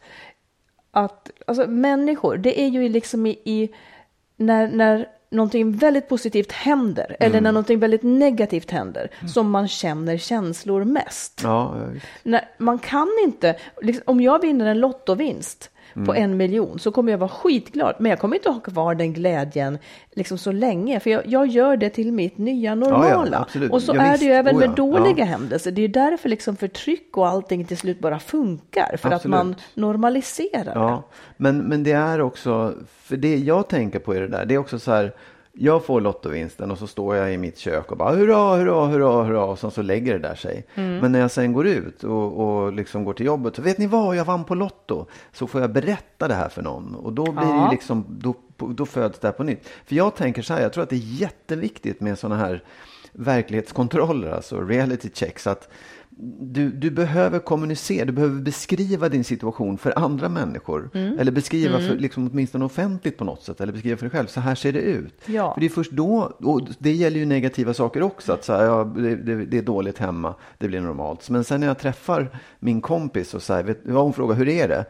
att 0.91 1.31
alltså 1.47 1.67
människor, 1.69 2.37
det 2.37 2.61
är 2.61 2.67
ju 2.67 2.89
liksom 2.89 3.25
i, 3.25 3.29
i 3.45 3.69
när, 4.37 4.67
när 4.71 5.07
någonting 5.29 5.71
väldigt 5.77 6.09
positivt 6.09 6.51
händer, 6.51 7.05
Mm. 7.05 7.15
eller 7.19 7.41
när 7.41 7.51
någonting 7.51 7.79
väldigt 7.79 8.03
negativt 8.03 8.71
händer, 8.71 9.09
som 9.33 9.51
man 9.51 9.67
känner 9.67 10.17
känslor 10.17 10.83
mest. 10.83 11.41
Ja. 11.43 11.75
När, 12.23 12.49
man 12.57 12.79
kan 12.79 13.07
inte, 13.23 13.55
liksom, 13.81 14.03
om 14.05 14.21
jag 14.21 14.41
vinner 14.41 14.65
en 14.65 14.79
lottovinst 14.79 15.69
på 16.05 16.11
Mm. 16.13 16.23
en 16.31 16.37
miljon 16.37 16.79
så 16.79 16.91
kommer 16.91 17.11
jag 17.11 17.17
vara 17.19 17.29
skitglad. 17.29 17.95
Men 17.99 18.09
jag 18.09 18.19
kommer 18.19 18.35
inte 18.35 18.49
ha 18.49 18.59
kvar 18.59 18.95
den 18.95 19.13
glädjen 19.13 19.77
liksom 20.13 20.37
så 20.37 20.51
länge. 20.51 20.99
För 20.99 21.09
jag, 21.09 21.21
jag 21.27 21.47
gör 21.47 21.77
det 21.77 21.89
till 21.89 22.11
mitt 22.11 22.37
nya 22.37 22.75
normala. 22.75 23.37
absolut. 23.39 23.71
och 23.71 23.81
så 23.81 23.95
Ja, 23.95 24.01
är 24.01 24.17
det 24.17 24.25
ju 24.25 24.31
även 24.31 24.55
Oh, 24.55 24.59
med 24.59 24.69
ja. 24.69 24.73
dåliga 24.73 25.15
Ja. 25.17 25.25
händelser. 25.25 25.71
Det 25.71 25.79
är 25.81 25.87
ju 25.87 25.87
därför 25.93 26.29
liksom 26.29 26.55
förtryck 26.55 27.17
och 27.17 27.27
allting 27.27 27.65
till 27.65 27.77
slut 27.77 27.99
bara 27.99 28.19
funkar. 28.19 28.97
För 28.97 29.07
att 29.09 29.13
Absolut. 29.15 29.31
man 29.37 29.55
normaliserar 29.73 30.63
det. 30.65 30.71
Ja, 30.75 31.03
men, 31.37 31.57
men 31.57 31.83
det 31.83 31.91
är 31.91 32.21
också, 32.21 32.73
för 33.03 33.17
det 33.17 33.35
jag 33.37 33.67
tänker 33.69 33.99
på 33.99 34.15
i 34.15 34.19
det 34.19 34.27
där, 34.27 34.45
det 34.45 34.53
är 34.53 34.57
också 34.57 34.79
så 34.79 34.91
här, 34.91 35.13
jag 35.59 35.85
får 35.85 36.01
lottovinsten 36.01 36.71
och 36.71 36.77
så 36.77 36.87
står 36.87 37.15
jag 37.15 37.33
i 37.33 37.37
mitt 37.37 37.57
kök 37.57 37.91
och 37.91 37.97
bara 37.97 38.15
hurra, 38.15 38.55
hurra, 38.55 38.85
hurra, 38.85 39.23
hurra 39.23 39.45
och 39.45 39.59
sen 39.59 39.71
så 39.71 39.81
lägger 39.81 40.13
det 40.13 40.19
där 40.27 40.35
sig. 40.35 40.65
Mm. 40.75 40.97
Men 40.97 41.11
när 41.11 41.19
jag 41.19 41.31
sen 41.31 41.53
går 41.53 41.67
ut 41.67 42.03
och, 42.03 42.39
och 42.63 42.73
liksom 42.73 43.03
går 43.03 43.13
till 43.13 43.25
jobbet 43.25 43.55
så 43.55 43.61
vet 43.61 43.77
ni 43.77 43.87
vad, 43.87 44.15
jag 44.15 44.25
vann 44.25 44.43
på 44.43 44.55
Lotto. 44.55 45.05
Så 45.33 45.47
får 45.47 45.61
jag 45.61 45.71
berätta 45.71 46.27
det 46.27 46.33
här 46.33 46.49
för 46.49 46.61
någon 46.61 46.95
och 46.95 47.13
då 47.13 47.23
blir 47.23 47.45
det 47.45 47.47
Ja. 47.51 47.65
ju 47.65 47.71
liksom, 47.71 48.05
då, 48.09 48.35
då 48.57 48.85
föds 48.85 49.19
det 49.19 49.27
här 49.27 49.33
på 49.33 49.43
nytt. 49.43 49.67
För 49.85 49.95
jag 49.95 50.15
tänker 50.15 50.41
så 50.41 50.53
här, 50.53 50.61
jag 50.61 50.73
tror 50.73 50.83
att 50.83 50.89
det 50.89 50.95
är 50.95 51.21
jätteviktigt 51.21 52.01
med 52.01 52.19
sådana 52.19 52.35
här 52.45 52.63
verklighetskontroller, 53.11 54.31
alltså 54.31 54.61
reality 54.61 55.09
checks. 55.13 55.47
Att 55.47 55.69
du, 56.39 56.71
du 56.71 56.91
behöver 56.91 57.39
kommunicera, 57.39 58.05
du 58.05 58.11
behöver 58.11 58.41
beskriva 58.41 59.09
din 59.09 59.23
situation 59.23 59.77
för 59.77 59.99
andra 59.99 60.29
människor. 60.29 60.89
Eller 60.93 61.31
beskriva 61.31 61.79
för, 61.79 61.95
liksom, 61.95 62.29
åtminstone 62.31 62.65
offentligt 62.65 63.17
på 63.17 63.23
något 63.23 63.43
sätt. 63.43 63.61
Eller 63.61 63.73
beskriva 63.73 63.97
för 63.97 64.05
dig 64.05 64.11
själv, 64.11 64.27
så 64.27 64.39
här 64.39 64.55
ser 64.55 64.73
det 64.73 64.79
ut. 64.79 65.13
Ja. 65.25 65.53
För 65.53 65.61
det 65.61 65.67
är 65.67 65.69
först 65.69 65.91
då, 65.91 66.33
och 66.39 66.61
det 66.79 66.91
gäller 66.91 67.19
ju 67.19 67.25
negativa 67.25 67.73
saker 67.73 68.03
också. 68.03 68.33
Att 68.33 68.43
så 68.43 68.53
här, 68.53 68.63
ja, 68.63 68.83
det, 68.83 69.15
det, 69.15 69.45
det 69.45 69.57
är 69.57 69.61
dåligt 69.61 69.97
hemma, 69.97 70.35
det 70.57 70.67
blir 70.67 70.81
normalt. 70.81 71.29
Men 71.29 71.43
sen 71.43 71.59
när 71.59 71.67
jag 71.67 71.79
träffar 71.79 72.39
min 72.59 72.81
kompis 72.81 73.33
och 73.33 73.43
så 73.43 73.53
här, 73.53 73.63
vet, 73.63 73.79
ja, 73.87 74.01
hon 74.01 74.13
frågar 74.13 74.35
hur 74.35 74.47
är 74.47 74.67
det? 74.67 74.85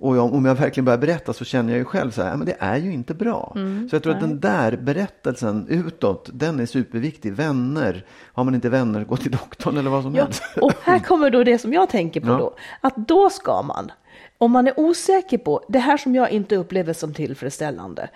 Och 0.00 0.16
jag, 0.16 0.34
om 0.34 0.44
jag 0.44 0.54
verkligen 0.54 0.84
börjar 0.84 0.98
berätta 0.98 1.32
så 1.32 1.44
känner 1.44 1.72
jag 1.72 1.78
ju 1.78 1.84
själv 1.84 2.10
så 2.10 2.22
här, 2.22 2.36
men 2.36 2.46
det 2.46 2.56
är 2.58 2.76
ju 2.76 2.92
inte 2.92 3.14
bra. 3.14 3.52
så 3.90 3.96
jag 3.96 4.02
tror 4.02 4.14
att 4.14 4.20
den 4.20 4.40
där 4.40 4.76
berättelsen 4.76 5.66
utåt, 5.68 6.30
den 6.32 6.60
är 6.60 6.66
superviktig. 6.66 7.32
Vänner, 7.32 8.04
har 8.32 8.44
man 8.44 8.54
inte 8.54 8.68
vänner, 8.68 9.04
gå 9.04 9.16
till 9.16 9.30
doktorn 9.30 9.76
eller 9.76 9.90
vad 9.90 10.02
som 10.02 10.14
Ja, 10.14 10.24
helst. 10.24 10.42
och 10.60 10.72
här 10.82 10.98
kommer 10.98 11.30
då 11.30 11.44
det 11.44 11.58
som 11.58 11.72
jag 11.72 11.88
tänker 11.88 12.20
på 12.20 12.26
Ja. 12.28 12.36
då. 12.38 12.56
Att 12.80 12.96
då 12.96 13.30
ska 13.30 13.62
man, 13.62 13.92
om 14.38 14.52
man 14.52 14.66
är 14.66 14.80
osäker 14.80 15.38
på 15.38 15.64
det 15.68 15.78
här 15.78 15.96
som 15.96 16.14
jag 16.14 16.30
inte 16.30 16.56
upplever 16.56 16.92
som 16.92 17.14
tillfredsställande, 17.14 18.08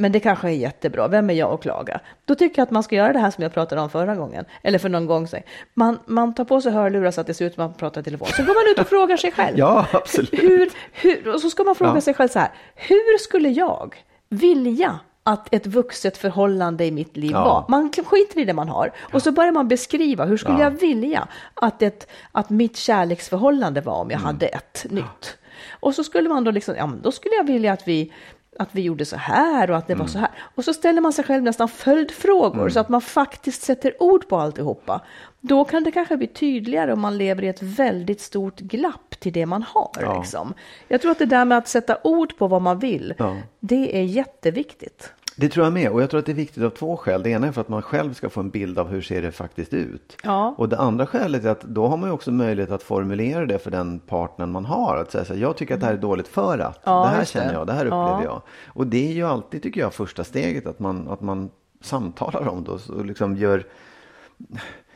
men 0.00 0.12
det 0.12 0.20
kanske 0.20 0.48
är 0.48 0.52
jättebra, 0.52 1.08
vem 1.08 1.30
är 1.30 1.34
jag 1.34 1.52
att 1.52 1.62
klaga? 1.62 2.00
Då 2.24 2.34
tycker 2.34 2.58
jag 2.58 2.66
att 2.66 2.70
man 2.70 2.82
ska 2.82 2.94
göra 2.96 3.12
det 3.12 3.18
här 3.18 3.30
som 3.30 3.42
jag 3.42 3.54
pratade 3.54 3.80
om 3.80 3.90
förra 3.90 4.14
gången, 4.16 4.44
eller 4.62 4.78
för 4.78 4.88
någon 4.88 5.06
gång 5.06 5.26
sedan. 5.28 5.42
Man, 5.74 5.98
man 6.06 6.34
tar 6.34 6.44
på 6.44 6.60
sig 6.60 6.72
hörlurar 6.72 7.10
så 7.10 7.20
att 7.20 7.26
det 7.26 7.34
ser 7.34 7.44
ut 7.46 7.54
som 7.54 7.64
att 7.64 7.70
man 7.70 7.78
pratar 7.78 8.00
i 8.00 8.04
telefon, 8.04 8.28
så 8.36 8.42
går 8.42 8.54
man 8.64 8.72
ut 8.72 8.78
och 8.78 8.86
frågar 8.88 9.16
sig 9.16 9.32
själv. 9.32 9.58
Ja, 9.58 9.86
absolut. 9.92 10.32
Hur, 10.42 10.70
hur, 10.92 11.34
och 11.34 11.40
så 11.40 11.50
ska 11.50 11.64
man 11.64 11.74
fråga 11.74 11.94
Ja. 11.94 12.00
sig 12.00 12.14
själv 12.14 12.28
så 12.28 12.38
här, 12.38 12.48
hur 12.74 13.18
skulle 13.18 13.48
jag 13.48 13.96
vilja 14.28 14.98
att 15.22 15.54
ett 15.54 15.66
vuxet 15.66 16.16
förhållande 16.16 16.84
i 16.84 16.90
mitt 16.90 17.16
liv 17.16 17.30
Ja. 17.32 17.44
var? 17.44 17.64
Man 17.68 17.92
skiter 18.06 18.38
i 18.40 18.44
det 18.44 18.52
man 18.54 18.68
har 18.68 18.92
och 19.12 19.22
så 19.22 19.32
börjar 19.32 19.52
man 19.52 19.68
beskriva, 19.68 20.24
hur 20.24 20.36
skulle 20.36 20.58
Ja. 20.58 20.62
jag 20.64 20.70
vilja 20.70 21.28
att, 21.54 21.82
ett, 21.82 22.10
att 22.32 22.50
mitt 22.50 22.76
kärleksförhållande 22.76 23.80
var 23.80 23.94
om 23.94 24.10
jag 24.10 24.18
hade 24.18 24.46
ett 24.46 24.86
nytt? 24.90 25.38
Och 25.80 25.94
så 25.94 26.04
skulle 26.04 26.28
man 26.28 26.44
då 26.44 26.50
liksom, 26.50 26.74
ja 26.76 26.86
men 26.86 27.02
då 27.02 27.12
skulle 27.12 27.34
jag 27.34 27.44
vilja 27.44 27.72
att 27.72 27.88
vi 27.88 28.12
att 28.58 28.68
vi 28.72 28.80
gjorde 28.82 29.04
så 29.04 29.16
här 29.16 29.70
och 29.70 29.76
att 29.76 29.86
det 29.86 29.94
var 29.94 30.06
så 30.06 30.18
här. 30.18 30.30
Och 30.54 30.64
så 30.64 30.74
ställer 30.74 31.00
man 31.00 31.12
sig 31.12 31.24
själv 31.24 31.42
nästan 31.42 31.68
följdfrågor 31.68 32.68
så 32.68 32.80
att 32.80 32.88
man 32.88 33.00
faktiskt 33.00 33.62
sätter 33.62 34.02
ord 34.02 34.28
på 34.28 34.36
alltihopa. 34.36 35.00
Då 35.40 35.64
kan 35.64 35.84
det 35.84 35.90
kanske 35.90 36.16
bli 36.16 36.26
tydligare 36.26 36.92
om 36.92 37.00
man 37.00 37.18
lever 37.18 37.44
i 37.44 37.48
ett 37.48 37.62
väldigt 37.62 38.20
stort 38.20 38.60
glapp 38.60 39.20
till 39.20 39.32
det 39.32 39.46
man 39.46 39.62
har. 39.62 39.90
Ja. 40.00 40.18
Liksom. 40.18 40.54
Jag 40.88 41.00
tror 41.02 41.10
att 41.12 41.18
det 41.18 41.26
där 41.26 41.44
med 41.44 41.58
att 41.58 41.68
sätta 41.68 41.98
ord 42.04 42.36
på 42.38 42.46
vad 42.48 42.62
man 42.62 42.78
vill, 42.78 43.14
Ja. 43.18 43.36
det 43.60 43.98
är 43.98 44.02
jätteviktigt. 44.04 45.12
Det 45.40 45.48
tror 45.48 45.66
jag 45.66 45.72
med. 45.72 45.90
Och 45.90 46.02
jag 46.02 46.10
tror 46.10 46.18
att 46.20 46.26
det 46.26 46.32
är 46.32 46.36
viktigt 46.36 46.62
av 46.64 46.70
två 46.70 46.96
skäl. 46.96 47.22
Det 47.22 47.30
ena 47.30 47.46
är 47.46 47.52
för 47.52 47.60
att 47.60 47.68
man 47.68 47.82
själv 47.82 48.14
ska 48.14 48.28
få 48.30 48.40
en 48.40 48.50
bild 48.50 48.78
av 48.78 48.88
hur 48.88 49.02
ser 49.02 49.22
det 49.22 49.32
faktiskt 49.32 49.74
ut. 49.74 50.16
Ja. 50.24 50.54
Och 50.58 50.68
det 50.68 50.78
andra 50.78 51.06
skälet 51.06 51.44
är 51.44 51.50
att 51.50 51.62
då 51.62 51.86
har 51.86 51.96
man 51.96 52.08
ju 52.08 52.12
också 52.12 52.30
möjlighet 52.30 52.70
att 52.70 52.82
formulera 52.82 53.46
det 53.46 53.58
för 53.58 53.70
den 53.70 53.98
partnern 54.00 54.52
man 54.52 54.64
har. 54.64 54.96
Att 54.96 55.10
säga 55.12 55.24
så 55.24 55.34
här, 55.34 55.40
jag 55.40 55.56
tycker 55.56 55.74
att 55.74 55.80
det 55.80 55.86
här 55.86 55.92
är 55.94 55.98
dåligt 55.98 56.28
för 56.28 56.58
att. 56.58 56.80
Ja, 56.84 57.02
det 57.02 57.08
här 57.16 57.24
känner 57.24 57.52
jag, 57.52 57.66
det 57.66 57.72
här 57.72 57.84
upplever 57.86 58.04
Ja. 58.06 58.24
jag. 58.24 58.42
Och 58.66 58.86
det 58.86 59.08
är 59.08 59.12
ju 59.12 59.26
alltid, 59.26 59.62
tycker 59.62 59.80
jag, 59.80 59.94
första 59.94 60.24
steget. 60.24 60.66
Att 60.66 60.78
man, 60.78 61.08
att 61.08 61.20
man 61.20 61.50
samtalar 61.82 62.48
om 62.48 62.64
det 62.64 62.70
och- 62.70 63.04
liksom 63.06 63.36
gör... 63.36 63.64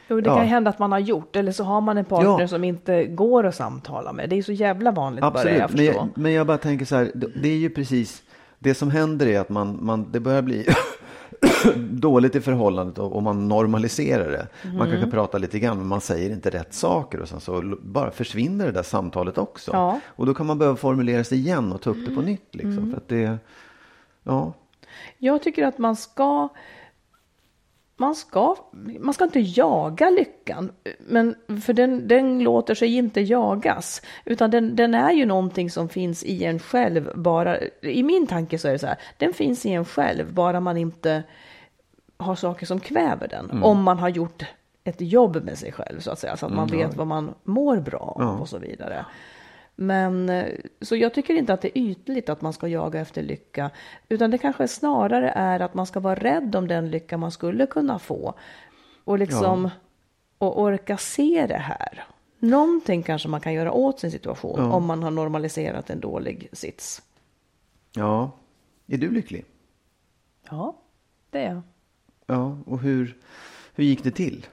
Jo, 0.09 0.21
det 0.21 0.31
Ja. 0.31 0.37
kan 0.37 0.47
hända 0.47 0.71
att 0.71 0.79
man 0.79 0.93
har 0.93 0.99
gjort, 0.99 1.37
eller 1.37 1.53
så 1.53 1.65
har 1.65 1.81
man 1.81 1.99
en 1.99 2.05
partner 2.05 2.41
Ja. 2.41 2.49
som 2.49 2.65
inte 2.65 3.05
går 3.05 3.47
att 3.47 3.55
samtala 3.55 4.13
med. 4.13 4.31
Det 4.31 4.39
är 4.39 4.43
så 4.43 4.53
jävla 4.53 4.91
vanligt 4.91 5.21
bara 5.21 5.51
jag 5.53 5.61
Absolut, 5.61 5.77
men 5.77 5.85
jag, 5.85 6.09
men 6.15 6.33
jag 6.33 6.47
bara 6.47 6.59
tänker 6.59 6.85
så 6.87 6.97
här, 6.97 7.11
det 7.43 7.49
är 7.49 7.57
ju 7.57 7.71
precis, 7.71 8.23
det 8.65 8.75
som 8.75 8.91
händer 8.91 9.27
är 9.27 9.41
att 9.41 9.49
man, 9.49 9.79
man 9.83 10.07
det 10.13 10.21
börjar 10.21 10.43
bli 10.43 10.67
dåligt 11.91 12.35
i 12.35 12.41
förhållandet 12.41 12.99
och, 12.99 13.13
och 13.17 13.23
man 13.23 13.49
normaliserar 13.49 14.31
det. 14.31 14.47
Man 14.65 14.75
Mm. 14.77 14.91
kanske 14.91 15.11
pratar 15.11 15.39
lite 15.39 15.59
grann 15.59 15.79
men 15.79 15.87
man 15.87 16.01
säger 16.01 16.31
inte 16.31 16.51
rätt 16.51 16.75
saker 16.75 17.21
och 17.21 17.29
sen 17.29 17.41
så 17.41 17.77
bara 17.83 18.11
försvinner 18.11 18.67
det 18.67 18.73
där 18.73 18.83
samtalet 18.83 19.39
också. 19.39 19.71
Ja. 19.73 19.89
Mm. 19.91 20.01
Och 20.07 20.27
då 20.27 20.35
kan 20.35 20.47
man 20.47 20.59
behöva 20.59 20.77
formulera 20.77 21.25
sig 21.25 21.39
igen 21.39 21.73
och 21.73 21.81
ta 21.81 21.91
upp 21.91 22.07
det 22.09 22.15
på 22.15 22.23
nytt 22.23 22.55
liksom. 22.55 22.91
För 22.91 22.97
att 22.97 23.09
det, 23.09 23.39
ja, 24.23 24.53
Jag 25.19 25.43
tycker 25.43 25.67
att 25.67 25.79
man 25.79 25.97
ska, 25.97 26.49
man 27.97 28.15
ska, 28.15 28.57
man 29.01 29.15
ska 29.15 29.25
inte 29.25 29.41
jaga 29.41 30.11
lyckan, 30.11 30.73
men 30.99 31.35
för 31.65 31.73
den, 31.73 32.09
den 32.09 32.39
låter 32.43 32.75
sig 32.75 32.97
inte 32.97 33.21
jagas, 33.21 34.03
utan 34.25 34.51
den, 34.51 34.77
den 34.77 34.95
är 34.95 35.13
ju 35.13 35.27
någonting 35.27 35.71
som 35.71 35.89
finns 35.89 36.25
i 36.25 36.45
en 36.45 36.59
själv 36.59 37.11
bara, 37.15 37.59
i 37.81 38.03
min 38.03 38.27
tanke 38.27 38.59
så 38.59 38.69
är 38.69 38.73
det 38.73 38.79
så 38.79 38.87
här, 38.87 38.99
den 39.19 39.33
finns 39.33 39.67
i 39.67 39.71
en 39.71 39.85
själv, 39.85 40.33
bara 40.35 40.61
man 40.61 40.77
inte 40.77 41.23
har 42.17 42.35
saker 42.35 42.67
som 42.67 42.81
kväver 42.81 43.29
den, 43.29 43.63
om 43.63 43.83
man 43.83 43.99
har 43.99 44.09
gjort 44.09 44.45
ett 44.85 45.01
jobb 45.01 45.45
med 45.45 45.59
sig 45.59 45.73
själv 45.73 46.01
så 46.01 46.11
att 46.11 46.19
säga, 46.19 46.37
så 46.37 46.47
att 46.47 46.53
man 46.53 46.69
vet 46.69 46.97
vad 46.97 47.07
man 47.07 47.35
mår 47.45 47.77
bra 47.77 48.17
av 48.19 48.41
och 48.41 48.49
så 48.49 48.59
vidare. 48.59 49.05
Men 49.77 50.29
eh, 50.29 50.47
så 50.81 50.97
jag 50.97 51.15
tycker 51.15 51.35
inte 51.35 51.53
att 51.53 51.61
det 51.61 51.79
är 51.79 51.83
ytligt 51.83 52.29
att 52.29 52.43
man 52.43 52.53
ska 52.53 52.69
jaga 52.69 53.01
efter 53.01 53.23
lycka, 53.23 53.71
utan 54.09 54.31
det 54.31 54.39
kanske 54.39 54.69
snarare 54.69 55.31
är 55.31 55.61
att 55.61 55.75
man 55.75 55.87
ska 55.87 56.01
vara 56.01 56.15
rädd 56.15 56.57
om 56.57 56.69
den 56.69 56.91
lycka 56.91 57.17
man 57.17 57.31
skulle 57.31 57.67
kunna 57.67 57.99
få 57.99 58.35
och 59.05 59.19
liksom 59.19 59.71
och 60.39 60.61
orka 60.61 60.97
se 60.97 61.47
det 61.49 61.59
här. 61.59 62.05
Någonting 62.39 63.03
kanske 63.03 63.29
man 63.29 63.41
kan 63.41 63.53
göra 63.53 63.73
åt 63.73 64.01
sin 64.01 64.11
situation 64.11 64.61
om 64.61 64.87
man 64.87 65.03
har 65.03 65.11
normaliserat 65.11 65.91
en 65.91 66.01
dålig 66.01 66.49
sits. 66.53 67.03
ja. 67.93 68.31
Är 68.87 68.99
du 68.99 69.11
lycklig? 69.11 69.45
Ja, 70.51 70.77
det 71.31 71.39
är 71.39 71.53
jag. 71.55 71.63
Ja, 72.27 72.59
och 72.67 72.81
hur, 72.81 73.17
hur 73.75 73.85
gick 73.85 74.05
det 74.05 74.11
till? 74.11 74.47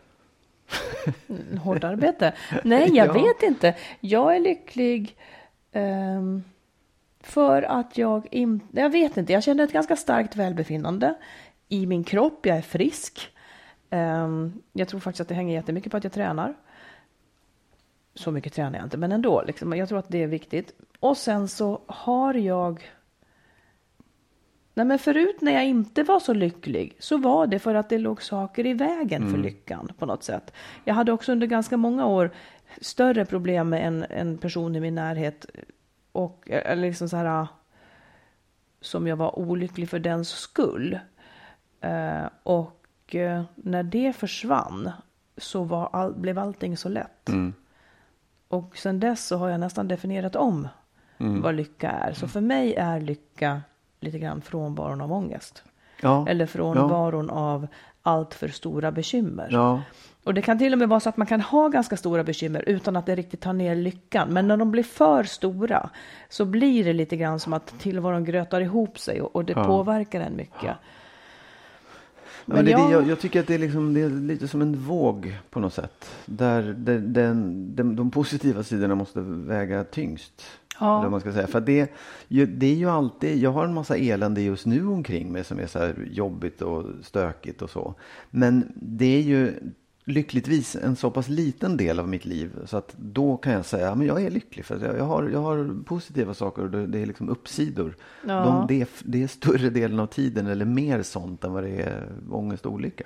Hårt 1.64 1.84
arbete? 1.84 2.34
Nej, 2.64 2.90
jag 2.96 3.08
Ja. 3.08 3.14
vet 3.14 3.44
inte. 3.44 3.76
Jag 4.00 4.36
är 4.36 4.40
lycklig 4.40 5.18
ehm, 5.72 6.44
för 7.20 7.62
att 7.62 7.98
jag 7.98 8.28
inte... 8.32 8.66
Jag 8.82 8.90
vet 8.90 9.18
inte, 9.18 9.34
jag 9.34 9.44
känner 9.44 9.64
ett 9.64 9.74
ganska 9.74 9.96
starkt 9.96 10.36
välbefinnande 10.36 11.16
i 11.70 11.86
min 11.86 12.04
kropp. 12.04 12.46
Jag 12.46 12.58
är 12.58 12.62
frisk. 12.62 13.30
Ehm, 13.90 14.62
jag 14.74 14.88
tror 14.88 15.00
faktiskt 15.00 15.22
att 15.22 15.28
det 15.28 15.36
hänger 15.36 15.54
jättemycket 15.56 15.92
på 15.92 15.98
att 15.98 16.04
jag 16.04 16.14
tränar. 16.14 16.54
Så 18.16 18.32
mycket 18.32 18.54
tränar 18.54 18.78
jag 18.78 18.86
inte, 18.86 18.98
men 18.98 19.12
ändå. 19.12 19.44
Liksom, 19.48 19.74
jag 19.78 19.90
tror 19.90 20.00
att 20.00 20.10
det 20.10 20.24
är 20.24 20.28
viktigt. 20.28 20.74
Och 21.00 21.18
sen 21.18 21.48
så 21.48 21.82
har 21.88 22.34
jag... 22.34 22.84
Nej, 24.74 24.86
men 24.86 25.00
förut 25.00 25.42
när 25.42 25.52
jag 25.52 25.66
inte 25.66 26.04
var 26.04 26.20
så 26.20 26.34
lycklig 26.34 26.96
så 27.00 27.18
var 27.18 27.48
det 27.48 27.60
för 27.60 27.76
att 27.76 27.90
det 27.90 27.98
låg 27.98 28.22
saker 28.22 28.66
i 28.66 28.74
vägen 28.74 29.32
för 29.32 29.38
lyckan 29.38 29.90
på 29.98 30.06
något 30.06 30.24
sätt. 30.24 30.54
Jag 30.84 30.94
hade 30.94 31.12
också 31.12 31.32
under 31.32 31.48
ganska 31.48 31.78
många 31.78 32.06
år 32.06 32.32
större 32.82 33.26
problem 33.26 33.70
med 33.70 33.88
en, 33.88 34.06
en 34.10 34.38
person 34.38 34.76
i 34.76 34.80
min 34.80 34.96
närhet 34.96 35.46
och 36.12 36.50
eller 36.50 36.82
liksom 36.82 37.10
så 37.10 37.18
här 37.18 37.48
som 38.82 39.08
jag 39.08 39.16
var 39.16 39.40
olycklig 39.40 39.90
för 39.90 40.00
dens 40.00 40.30
skull. 40.30 41.00
Eh, 41.82 42.26
och 42.44 43.16
eh, 43.16 43.44
när 43.56 43.84
det 43.84 44.14
försvann 44.14 44.92
så 45.38 45.64
var 45.64 45.90
all, 45.94 46.14
blev 46.14 46.40
allting 46.40 46.78
så 46.78 46.90
lätt. 46.90 47.30
Och 48.48 48.78
sen 48.78 49.00
dess 49.00 49.28
så 49.28 49.38
har 49.38 49.50
jag 49.50 49.60
nästan 49.60 49.88
definierat 49.88 50.36
om 50.36 50.68
vad 51.42 51.56
lycka 51.56 51.90
är. 51.90 52.14
Så 52.14 52.28
för 52.28 52.42
mig 52.42 52.76
är 52.76 53.00
lycka 53.00 53.62
lite 54.02 54.20
grann 54.20 54.42
frånvaron 54.42 55.02
av 55.02 55.14
ångest. 55.14 55.64
Ja. 56.02 56.28
Eller 56.28 56.46
frånvaron 56.46 57.30
av 57.30 57.68
allt 58.02 58.34
för 58.34 58.48
stora 58.48 58.92
bekymmer. 58.92 59.48
Ja. 59.52 59.82
Och 60.24 60.34
det 60.34 60.42
kan 60.42 60.58
till 60.60 60.74
och 60.74 60.80
med 60.80 60.90
vara 60.90 61.00
så 61.00 61.10
att 61.10 61.18
man 61.18 61.28
kan 61.28 61.42
ha 61.42 61.68
ganska 61.68 61.98
stora 61.98 62.24
bekymmer 62.24 62.64
utan 62.70 62.96
att 62.96 63.06
det 63.06 63.16
riktigt 63.16 63.42
tar 63.42 63.54
ner 63.54 63.76
lyckan. 63.76 64.30
Men 64.34 64.48
när 64.48 64.58
de 64.58 64.72
blir 64.72 64.84
för 64.84 65.24
stora 65.24 65.90
så 66.30 66.46
blir 66.46 66.84
det 66.86 66.94
lite 66.94 67.18
grann 67.18 67.40
som 67.40 67.54
att 67.54 67.80
tillvaron 67.80 68.24
grötar 68.26 68.62
ihop 68.62 69.00
sig 69.00 69.22
och, 69.22 69.36
och 69.36 69.46
det 69.46 69.54
påverkar 69.54 70.22
en 70.22 70.36
mycket. 70.36 70.64
Ja, 70.64 70.76
Men 72.46 72.56
men 72.56 72.66
det, 72.66 72.72
jag- 72.72 72.92
jag, 72.92 73.08
jag 73.08 73.20
tycker 73.20 73.40
att 73.40 73.48
det 73.48 73.54
är, 73.56 73.60
liksom, 73.60 73.94
det 73.94 74.02
är 74.02 74.10
lite 74.10 74.48
som 74.48 74.62
en 74.62 74.76
våg 74.76 75.38
på 75.50 75.60
något 75.60 75.74
sätt. 75.74 76.12
Där 76.26 76.62
den, 76.78 77.14
den, 77.14 77.76
den, 77.76 77.96
de 77.96 78.12
positiva 78.12 78.64
sidorna 78.64 78.96
måste 78.96 79.20
väga 79.22 79.84
tyngst. 79.84 80.44
Ja. 80.82 81.00
Eller 81.00 81.10
man 81.10 81.20
ska 81.20 81.34
säga. 81.34 81.48
För 81.48 81.62
det, 81.62 81.92
det 82.28 82.66
är 82.66 82.76
ju 82.76 82.90
alltid, 82.90 83.38
jag 83.38 83.52
har 83.52 83.66
en 83.66 83.74
massa 83.74 83.98
elände 83.98 84.42
just 84.42 84.66
nu 84.66 84.88
omkring 84.88 85.32
mig 85.32 85.44
som 85.44 85.60
är 85.60 85.68
så 85.68 85.90
jobbigt 86.12 86.62
och 86.62 86.86
stökigt 87.02 87.62
och 87.62 87.70
så. 87.70 87.96
Men 88.30 88.72
det 88.76 89.18
är 89.18 89.22
ju 89.22 89.54
lyckligtvis 90.06 90.76
en 90.76 90.96
så 90.96 91.12
pass 91.12 91.30
liten 91.30 91.78
del 91.78 92.00
av 92.00 92.08
mitt 92.08 92.26
liv 92.26 92.52
så 92.66 92.78
att 92.78 92.96
då 92.98 93.38
kan 93.38 93.54
jag 93.54 93.66
säga 93.66 93.92
att 93.92 94.06
jag 94.06 94.24
är 94.24 94.30
lycklig 94.30 94.66
för 94.66 94.86
jag, 94.86 94.98
jag, 94.98 95.04
har, 95.04 95.30
jag 95.30 95.42
har 95.42 95.84
positiva 95.86 96.34
saker 96.34 96.62
och 96.62 96.70
det, 96.70 96.88
det 96.88 97.00
är 97.00 97.06
liksom 97.06 97.30
uppsidor. 97.30 97.96
Ja. 98.28 98.44
De, 98.44 98.66
det, 98.68 98.82
är, 98.82 98.88
det 99.04 99.24
är 99.24 99.28
större 99.28 99.70
delen 99.70 100.00
av 100.00 100.08
tiden 100.08 100.48
eller 100.48 100.66
mer 100.66 101.04
sånt 101.04 101.44
än 101.44 101.54
vad 101.54 101.64
det 101.64 101.82
är 101.82 102.08
ångest 102.32 102.66
och 102.66 102.74
olycka. 102.74 103.04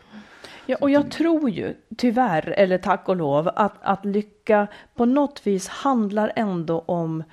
Ja, 0.65 0.77
och 0.81 0.89
jag 0.89 1.11
tror 1.11 1.49
ju 1.49 1.73
tyvärr, 1.97 2.49
eller 2.49 2.77
tack 2.77 3.09
och 3.09 3.15
lov, 3.15 3.49
att, 3.55 3.73
att 3.81 4.05
lycka 4.05 4.67
på 4.95 5.05
något 5.05 5.47
vis 5.47 5.67
handlar 5.67 6.31
ändå 6.35 6.79
om 6.79 7.23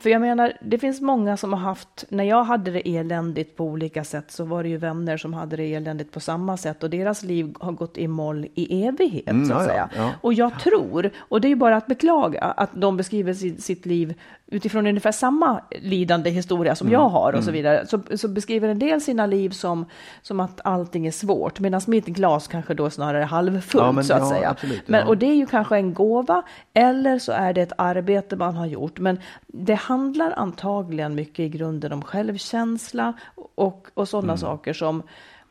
För 0.00 0.10
jag 0.10 0.20
menar, 0.20 0.52
det 0.60 0.78
finns 0.78 1.00
många 1.00 1.36
som 1.36 1.52
har 1.52 1.60
haft, 1.60 2.04
när 2.08 2.24
jag 2.24 2.44
hade 2.44 2.70
det 2.70 2.88
eländigt 2.96 3.56
på 3.56 3.64
olika 3.64 4.04
sätt 4.04 4.30
så 4.30 4.44
var 4.44 4.62
det 4.62 4.68
ju 4.68 4.76
vänner 4.76 5.16
som 5.16 5.34
hade 5.34 5.56
det 5.56 5.74
eländigt 5.74 6.12
på 6.12 6.20
samma 6.20 6.56
sätt 6.56 6.82
och 6.82 6.90
deras 6.90 7.22
liv 7.22 7.54
har 7.60 7.72
gått 7.72 7.98
i 7.98 8.08
moll 8.08 8.46
i 8.54 8.84
evighet 8.86 9.28
Mm, 9.30 9.46
så 9.48 9.54
att 9.54 9.62
ja, 9.62 9.68
säga. 9.68 9.88
ja. 9.96 10.12
Och 10.20 10.32
jag 10.34 10.60
tror, 10.60 11.10
och 11.18 11.40
det 11.40 11.46
är 11.48 11.50
ju 11.50 11.56
bara 11.56 11.76
att 11.76 11.86
beklaga, 11.86 12.40
att 12.40 12.70
de 12.74 12.96
beskriver 12.96 13.34
sitt, 13.34 13.62
sitt 13.64 13.86
liv 13.86 14.14
utifrån 14.48 14.86
ungefär 14.86 15.12
samma 15.12 15.60
lidande 15.80 16.30
historia 16.30 16.74
som 16.74 16.86
Mm, 16.86 17.00
jag 17.00 17.08
har 17.08 17.32
och 17.32 17.44
så 17.44 17.50
vidare. 17.50 17.86
Så, 17.86 18.00
så 18.16 18.28
beskriver 18.28 18.68
en 18.68 18.78
del 18.78 19.00
sina 19.00 19.26
liv 19.26 19.50
som, 19.50 19.86
som 20.22 20.40
att 20.40 20.60
allting 20.64 21.06
är 21.06 21.10
svårt, 21.10 21.60
medan 21.60 21.80
mitt 21.86 22.06
glas 22.06 22.48
kanske 22.48 22.74
då 22.74 22.90
snarare 22.90 23.22
är 23.22 23.26
halvfullt 23.26 23.84
Ja, 23.84 23.92
men 23.92 24.04
så 24.04 24.14
att 24.14 24.20
ja, 24.20 24.28
säga. 24.30 24.50
absolut, 24.50 24.88
men, 24.88 25.00
ja. 25.00 25.06
och 25.06 25.18
det 25.18 25.26
är 25.26 25.34
ju 25.34 25.46
kanske 25.46 25.76
en 25.76 25.94
gåva, 25.94 26.42
eller 26.74 27.18
så 27.18 27.32
är 27.32 27.52
det 27.52 27.62
ett 27.62 27.72
arbete 27.78 28.36
man 28.36 28.54
har 28.54 28.66
gjort. 28.66 28.98
Men 28.98 29.18
det 29.46 29.74
handlar 29.74 30.32
antagligen 30.36 31.14
mycket 31.14 31.38
i 31.38 31.48
grunden 31.48 31.92
om 31.92 32.02
självkänsla 32.02 33.12
och, 33.54 33.86
och 33.94 34.08
sådana 34.08 34.32
Mm. 34.32 34.38
saker 34.38 34.72
som 34.72 35.02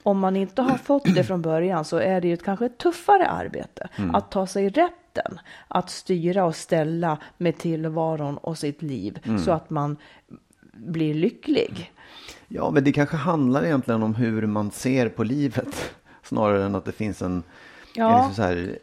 om 0.06 0.20
man 0.20 0.36
inte 0.36 0.62
har 0.62 0.78
fått 0.78 1.16
det 1.16 1.24
från 1.24 1.42
början 1.42 1.86
så 1.86 1.98
är 1.98 2.22
det 2.22 2.28
ju 2.28 2.34
ett, 2.34 2.44
kanske 2.44 2.66
ett 2.66 2.78
tuffare 2.78 3.28
arbete 3.28 3.88
Mm. 3.98 4.16
att 4.16 4.32
ta 4.32 4.48
sig 4.48 4.70
rätten 4.70 5.40
att 5.68 5.90
styra 5.90 6.46
och 6.46 6.56
ställa 6.56 7.18
med 7.38 7.58
tillvaron 7.58 8.38
och 8.38 8.58
sitt 8.58 8.82
liv 8.82 9.20
Mm. 9.26 9.40
så 9.40 9.52
att 9.52 9.70
man 9.70 9.98
blir 10.74 11.14
lycklig. 11.14 11.92
Ja, 12.48 12.72
men 12.72 12.84
det 12.84 12.92
kanske 12.92 13.16
handlar 13.18 13.64
egentligen 13.66 14.04
om 14.04 14.16
hur 14.16 14.46
man 14.48 14.72
ser 14.72 15.10
på 15.10 15.24
livet 15.24 15.92
snarare 16.24 16.66
än 16.66 16.76
att 16.76 16.86
det 16.86 16.92
finns 16.92 17.22
en, 17.22 17.44
Ja. 17.96 18.18
liksom 18.18 18.36
så 18.36 18.42
här, 18.42 18.80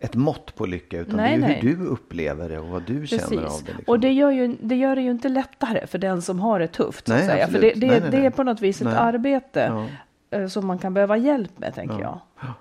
ett 0.00 0.14
mått 0.14 0.54
på 0.54 0.66
lycka. 0.66 0.98
Utan 0.98 1.16
Nej, 1.16 1.38
det 1.38 1.44
är 1.44 1.48
nej. 1.48 1.60
ju 1.62 1.68
hur 1.68 1.76
du 1.76 1.84
upplever 1.86 2.48
det 2.48 2.58
och 2.58 2.68
vad 2.68 2.82
du 2.82 3.06
känner 3.06 3.22
av 3.24 3.28
Precis. 3.28 3.60
det. 3.62 3.72
Liksom. 3.72 3.84
Och 3.86 4.00
det 4.00 4.12
gör, 4.12 4.30
ju, 4.30 4.56
det 4.60 4.74
gör 4.76 4.96
det 4.96 5.02
ju 5.02 5.10
inte 5.10 5.28
lättare 5.28 5.86
för 5.86 5.98
den 5.98 6.22
som 6.22 6.40
har 6.40 6.58
det 6.60 6.68
tufft. 6.68 7.06
Så 7.06 7.12
att 7.12 7.18
Nej, 7.18 7.28
säga. 7.28 7.46
För 7.48 7.60
det, 7.60 7.72
det, 7.74 7.86
Nej, 7.86 8.00
nej, 8.00 8.10
det 8.10 8.16
är 8.16 8.20
nej. 8.20 8.30
på 8.30 8.42
något 8.42 8.60
vis 8.60 8.80
ett 8.80 8.84
Nej. 8.86 8.96
arbete 8.96 9.60
Ja. 9.70 9.86
Eh, 10.34 10.46
som 10.46 10.66
man 10.66 10.78
kan 10.78 10.94
behöva 10.94 11.16
hjälp 11.16 11.58
med, 11.58 11.74
tänker 11.74 12.00
Ja. 12.00 12.20
jag. 12.40 12.52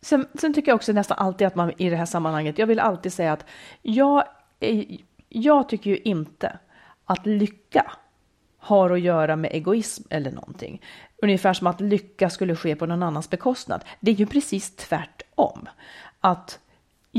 Sen, 0.00 0.26
sen 0.34 0.54
tycker 0.54 0.70
jag 0.70 0.76
också 0.76 0.92
nästan 0.92 1.18
alltid 1.18 1.46
att 1.46 1.54
man 1.54 1.72
i 1.76 1.90
det 1.90 1.96
här 1.96 2.06
sammanhanget, 2.06 2.58
jag 2.58 2.66
vill 2.66 2.80
alltid 2.80 3.12
säga 3.12 3.32
att 3.32 3.44
jag, 3.82 4.24
jag 5.28 5.68
tycker 5.68 5.90
ju 5.90 5.96
inte 5.96 6.58
att 7.04 7.26
lycka 7.26 7.92
har 8.58 8.90
att 8.90 9.00
göra 9.00 9.36
med 9.36 9.50
egoism 9.52 10.02
eller 10.10 10.30
någonting. 10.30 10.82
Ungefär 11.22 11.52
som 11.52 11.66
att 11.66 11.80
lycka 11.80 12.30
skulle 12.30 12.56
ske 12.56 12.76
på 12.76 12.86
någon 12.86 13.02
annans 13.02 13.30
bekostnad. 13.30 13.84
Det 14.00 14.10
är 14.10 14.14
ju 14.14 14.26
precis 14.26 14.76
tvärtom. 14.76 15.68
Att 16.20 16.58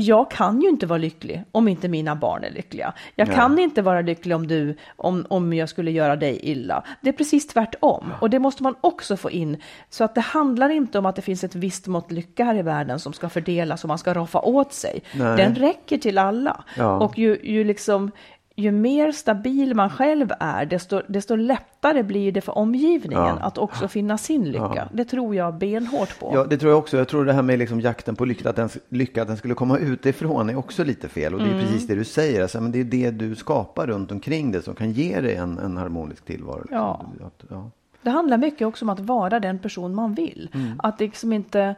jag 0.00 0.30
kan 0.30 0.60
ju 0.60 0.68
inte 0.68 0.86
vara 0.86 0.98
lycklig 0.98 1.42
om 1.52 1.68
inte 1.68 1.88
mina 1.88 2.16
barn 2.16 2.44
är 2.44 2.50
lyckliga. 2.50 2.92
Jag 3.14 3.28
Nej. 3.28 3.36
kan 3.36 3.58
inte 3.58 3.82
vara 3.82 4.00
lycklig 4.00 4.36
om 4.36 4.46
du, 4.46 4.76
om, 4.96 5.26
om 5.28 5.52
jag 5.52 5.68
skulle 5.68 5.90
göra 5.90 6.16
dig 6.16 6.40
illa. 6.42 6.84
Det 7.00 7.08
är 7.08 7.12
precis 7.12 7.46
tvärtom. 7.46 8.12
Och 8.20 8.30
det 8.30 8.38
måste 8.38 8.62
man 8.62 8.74
också 8.80 9.16
få 9.16 9.30
in. 9.30 9.62
Så 9.90 10.04
att 10.04 10.14
det 10.14 10.20
handlar 10.20 10.68
inte 10.68 10.98
om 10.98 11.06
att 11.06 11.16
det 11.16 11.22
finns 11.22 11.44
ett 11.44 11.54
visst 11.54 11.86
mått 11.86 12.10
lycka 12.10 12.44
här 12.44 12.54
i 12.54 12.62
världen 12.62 13.00
som 13.00 13.12
ska 13.12 13.28
fördelas 13.28 13.84
och 13.84 13.88
man 13.88 13.98
ska 13.98 14.14
roffa 14.14 14.40
åt 14.40 14.72
sig. 14.72 15.02
Nej. 15.12 15.36
Den 15.36 15.54
räcker 15.54 15.98
till 15.98 16.18
alla. 16.18 16.64
Ja. 16.76 16.98
Och 16.98 17.18
ju, 17.18 17.38
ju 17.42 17.64
liksom 17.64 18.10
ju 18.56 18.70
mer 18.70 19.12
stabil 19.12 19.74
man 19.74 19.90
själv 19.90 20.32
är, 20.40 20.66
desto, 20.66 21.02
desto 21.08 21.36
lättare 21.36 22.02
blir 22.02 22.32
det 22.32 22.40
för 22.40 22.58
omgivningen 22.58 23.24
Ja. 23.24 23.38
att 23.40 23.58
också 23.58 23.88
finna 23.88 24.18
sin 24.18 24.44
lycka. 24.44 24.72
Ja. 24.76 24.88
Det 24.92 25.04
tror 25.04 25.34
jag 25.34 25.54
benhårt 25.58 26.18
på. 26.20 26.32
Ja, 26.34 26.44
det 26.44 26.56
tror 26.58 26.70
jag 26.72 26.78
också. 26.78 26.96
Jag 26.96 27.08
tror 27.08 27.24
det 27.24 27.32
här 27.32 27.42
med 27.42 27.58
liksom 27.58 27.80
jakten 27.80 28.16
på 28.16 28.24
lycka, 28.24 28.50
att 28.50 28.56
den, 28.56 28.68
lycka, 28.88 29.22
att 29.22 29.28
den 29.28 29.36
skulle 29.36 29.54
komma 29.54 29.78
utifrån 29.78 30.50
är 30.50 30.56
också 30.58 30.84
lite 30.84 31.08
fel. 31.08 31.34
Och 31.34 31.40
det 31.40 31.46
är 31.46 31.52
Mm. 31.54 31.60
precis 31.66 31.86
det 31.86 31.94
du 31.94 32.04
säger. 32.04 32.42
Alltså, 32.42 32.60
men 32.60 32.72
det 32.72 32.80
är 32.80 32.84
det 32.84 33.10
du 33.10 33.34
skapar 33.36 33.86
runt 33.86 34.12
omkring 34.12 34.52
det 34.52 34.62
som 34.62 34.74
kan 34.74 34.92
ge 34.92 35.20
dig 35.20 35.34
en, 35.36 35.58
en 35.58 35.76
harmonisk 35.76 36.24
tillvaro. 36.24 36.58
Liksom. 36.60 36.76
Ja. 36.78 37.30
Ja. 37.50 37.70
Det 38.02 38.10
handlar 38.10 38.38
mycket 38.38 38.66
också 38.66 38.84
om 38.84 38.88
att 38.88 39.00
vara 39.00 39.40
den 39.40 39.58
person 39.58 39.94
man 39.94 40.14
vill. 40.14 40.50
Mm. 40.54 40.80
Att 40.82 41.00
liksom 41.00 41.32
inte, 41.32 41.74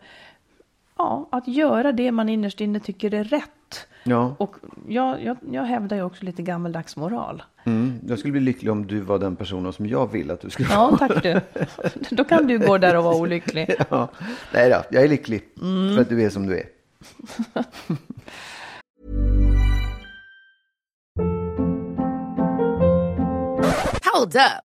ja, 0.99 1.29
att 1.33 1.49
göra 1.49 1.93
det 1.93 2.13
man 2.13 2.29
innerst 2.29 2.61
inne 2.61 2.81
tycker 2.81 3.15
är 3.15 3.25
rätt. 3.25 3.87
Ja. 4.05 4.35
Och 4.39 4.57
jag, 4.89 5.25
jag, 5.25 5.37
jag 5.53 5.63
hävdar 5.63 5.97
ju 5.97 6.03
också 6.03 6.25
lite 6.25 6.43
gammeldags 6.43 6.97
moral. 6.97 7.43
Mm. 7.65 8.01
Jag 8.09 8.19
skulle 8.19 8.33
bli 8.33 8.41
lycklig 8.41 8.73
om 8.73 8.87
du 8.87 9.01
var 9.01 9.19
den 9.19 9.37
personen 9.37 9.73
som 9.73 9.87
jag 9.87 10.13
vill 10.13 10.31
att 10.31 10.41
du 10.41 10.51
skulle 10.51 10.69
Ja, 10.73 10.97
tack 10.99 11.23
du. 11.23 11.41
Då 12.11 12.25
kan 12.25 12.47
du 12.47 12.59
gå 12.59 12.79
där 12.79 12.97
och 12.97 13.05
vara 13.05 13.17
olycklig. 13.17 13.75
Ja. 13.91 14.09
Nej 14.55 14.71
då, 14.71 14.83
jag 14.91 15.05
är 15.05 15.09
lycklig 15.09 15.43
Mm. 15.63 15.95
för 15.95 16.03
att 16.03 16.09
du 16.09 16.23
är 16.23 16.31
som 16.31 16.47
du 16.47 16.59
är. 16.59 16.65
Hold 24.15 24.37
up. 24.37 24.72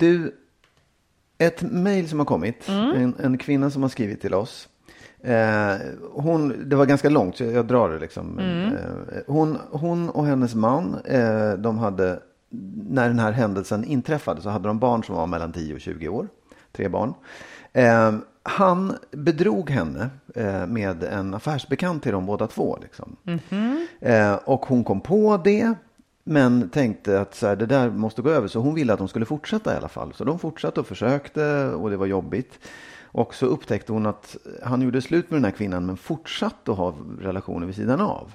Du, 0.00 0.34
ett 1.38 1.62
mejl 1.62 2.08
som 2.08 2.18
har 2.18 2.26
kommit. 2.26 2.68
Mm. 2.68 3.02
En, 3.02 3.14
en 3.24 3.38
kvinna 3.38 3.70
som 3.70 3.82
har 3.82 3.88
skrivit 3.88 4.20
till 4.20 4.34
oss. 4.34 4.68
Eh, 5.22 5.76
hon, 6.12 6.68
det 6.68 6.76
var 6.76 6.86
ganska 6.86 7.08
långt 7.08 7.36
så 7.36 7.44
jag 7.44 7.66
drar 7.66 7.90
det 7.90 7.98
liksom. 7.98 8.38
Mm. 8.38 8.74
Eh, 8.74 9.22
hon, 9.26 9.58
hon 9.70 10.10
och 10.10 10.26
hennes 10.26 10.54
man, 10.54 10.96
eh, 11.04 11.52
de 11.52 11.78
hade, 11.78 12.20
när 12.88 13.08
den 13.08 13.18
här 13.18 13.32
händelsen 13.32 13.84
inträffade 13.84 14.42
så 14.42 14.48
hade 14.48 14.68
de 14.68 14.78
barn 14.78 15.04
som 15.04 15.14
var 15.14 15.26
mellan 15.26 15.52
10 15.52 15.74
och 15.74 15.80
20 15.80 16.08
år. 16.08 16.28
Tre 16.72 16.88
barn. 16.88 17.14
Eh, 17.72 18.14
han 18.42 18.92
bedrog 19.10 19.70
henne 19.70 20.10
eh, 20.34 20.66
med 20.66 21.04
en 21.04 21.34
affärsbekant 21.34 22.02
till 22.02 22.12
dem 22.12 22.26
båda 22.26 22.46
två. 22.46 22.78
Liksom. 22.82 23.16
Eh, 24.00 24.34
och 24.34 24.66
hon 24.66 24.84
kom 24.84 25.00
på 25.00 25.40
det. 25.44 25.74
Men 26.30 26.68
tänkte 26.68 27.20
att 27.20 27.34
så 27.34 27.46
här, 27.46 27.56
det 27.56 27.66
där 27.66 27.90
måste 27.90 28.22
gå 28.22 28.30
över. 28.30 28.48
Så 28.48 28.60
hon 28.60 28.74
ville 28.74 28.92
att 28.92 28.98
de 28.98 29.08
skulle 29.08 29.24
fortsätta 29.24 29.74
i 29.74 29.76
alla 29.76 29.88
fall. 29.88 30.12
Så 30.14 30.24
de 30.24 30.38
fortsatte 30.38 30.80
och 30.80 30.86
försökte 30.86 31.66
och 31.66 31.90
det 31.90 31.96
var 31.96 32.06
jobbigt. 32.06 32.58
Och 33.04 33.34
så 33.34 33.46
upptäckte 33.46 33.92
hon 33.92 34.06
att 34.06 34.36
han 34.62 34.82
gjorde 34.82 35.02
slut 35.02 35.30
med 35.30 35.36
den 35.36 35.44
här 35.44 35.52
kvinnan 35.52 35.86
men 35.86 35.96
fortsatte 35.96 36.72
att 36.72 36.76
ha 36.76 36.94
relationer 37.20 37.66
vid 37.66 37.76
sidan 37.76 38.00
av. 38.00 38.32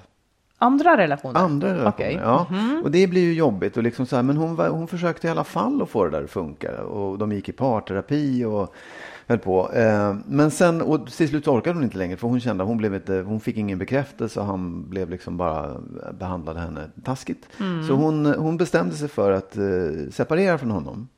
Andra 0.58 0.96
relationer? 0.96 1.40
Andra 1.40 1.74
relationer, 1.74 1.88
Okej. 1.88 2.20
ja. 2.22 2.46
Och 2.84 2.90
det 2.90 3.06
blir 3.06 3.22
ju 3.22 3.34
jobbigt. 3.34 3.76
Och 3.76 3.82
liksom 3.82 4.06
så 4.06 4.16
här, 4.16 4.22
men 4.22 4.36
hon, 4.36 4.58
hon 4.58 4.88
försökte 4.88 5.26
i 5.26 5.30
alla 5.30 5.44
fall 5.44 5.82
att 5.82 5.88
få 5.88 6.04
det 6.04 6.10
där 6.10 6.24
att 6.24 6.30
funka. 6.30 6.82
Och 6.82 7.18
de 7.18 7.32
gick 7.32 7.48
i 7.48 7.52
parterapi 7.52 8.44
och 8.44 8.74
höll 9.26 9.38
på. 9.38 9.72
Eh, 9.72 10.16
men 10.26 10.50
sen, 10.50 10.82
och 10.82 11.06
till 11.06 11.28
slut 11.28 11.48
orkade 11.48 11.76
hon 11.76 11.84
inte 11.84 11.98
längre. 11.98 12.16
För 12.16 12.28
hon 12.28 12.40
kände 12.40 12.64
att 12.64 12.68
hon, 12.68 12.76
blev 12.78 12.94
inte, 12.94 13.14
hon 13.14 13.40
fick 13.40 13.56
ingen 13.56 13.78
bekräftelse. 13.78 14.40
Och 14.40 14.46
han 14.46 14.90
blev 14.90 15.10
liksom 15.10 15.36
bara, 15.36 15.76
behandlade 16.18 16.60
henne 16.60 16.90
taskigt. 17.04 17.48
Så 17.88 17.94
hon, 17.94 18.26
hon 18.26 18.56
bestämde 18.56 18.94
sig 18.94 19.08
för 19.08 19.32
att 19.32 19.56
eh, 19.56 20.10
separera 20.10 20.58
från 20.58 20.70
honom. 20.70 21.08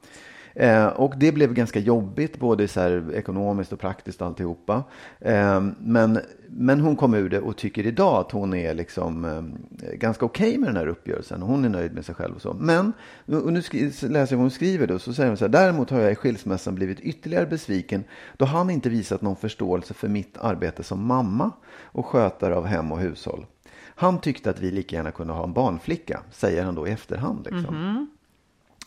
Eh, 0.59 0.87
och 0.87 1.15
det 1.17 1.33
blev 1.33 1.55
ganska 1.55 1.79
jobbigt, 1.79 2.39
både 2.39 2.69
så 2.69 2.81
här 2.81 3.15
ekonomiskt 3.15 3.73
och 3.73 3.81
praktiskt 3.81 4.23
alltihopa. 4.23 4.85
Eh, 5.21 5.61
men, 5.79 6.21
men 6.47 6.81
hon 6.81 6.97
kom 6.97 7.15
ur 7.15 7.29
det 7.29 7.41
och 7.41 7.57
tycker 7.57 7.87
idag 7.87 8.21
att 8.21 8.33
hon 8.33 8.55
är 8.55 8.75
liksom 8.75 9.25
eh, 9.25 9.93
ganska 9.93 10.25
okej 10.25 10.49
okay 10.49 10.59
med 10.59 10.69
den 10.69 10.77
här 10.77 10.87
uppgörelsen. 10.87 11.43
Hon 11.43 11.65
är 11.65 11.69
nöjd 11.69 11.95
med 11.95 12.05
sig 12.05 12.15
själv 12.15 12.35
och 12.35 12.43
så. 12.43 12.55
Men, 12.55 12.93
och 13.27 13.53
nu 13.53 13.61
läser 13.61 14.09
jag 14.11 14.27
vad 14.27 14.39
hon 14.39 14.51
skriver 14.51 14.87
då, 14.87 14.99
så 14.99 15.15
säger 15.15 15.29
hon 15.29 15.37
så 15.37 15.45
här, 15.45 15.53
däremot 15.53 15.91
har 15.91 16.01
jag 16.01 16.13
i 16.13 16.15
skilsmässan 16.15 16.75
blivit 16.75 17.01
ytterligare 17.01 17.47
besviken 17.47 18.05
då 18.37 18.45
han 18.45 18.71
inte 18.71 18.89
visat 18.89 19.23
någon 19.23 19.37
förståelse 19.37 19.95
för 19.95 20.09
mitt 20.09 20.39
arbete 20.39 20.83
som 20.83 21.07
mamma 21.07 21.51
och 21.83 22.07
skötare 22.07 22.57
av 22.57 22.67
hem 22.67 22.93
och 22.93 22.99
hushåll. 22.99 23.47
Han 23.95 24.21
tyckte 24.21 24.51
att 24.51 24.61
vi 24.61 24.71
lika 24.71 24.97
gärna 24.97 25.11
kunde 25.11 25.33
ha 25.33 25.45
en 25.45 25.53
barnflicka, 25.53 26.21
säger 26.31 26.65
han 26.65 26.75
då 26.75 26.89
i 26.89 26.91
efterhand. 26.91 27.49
Liksom. 27.51 27.75
Mm-hmm. 27.75 28.07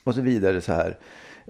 Och 0.03 0.15
så 0.15 0.21
vidare 0.21 0.61
så 0.61 0.73
här. 0.73 0.97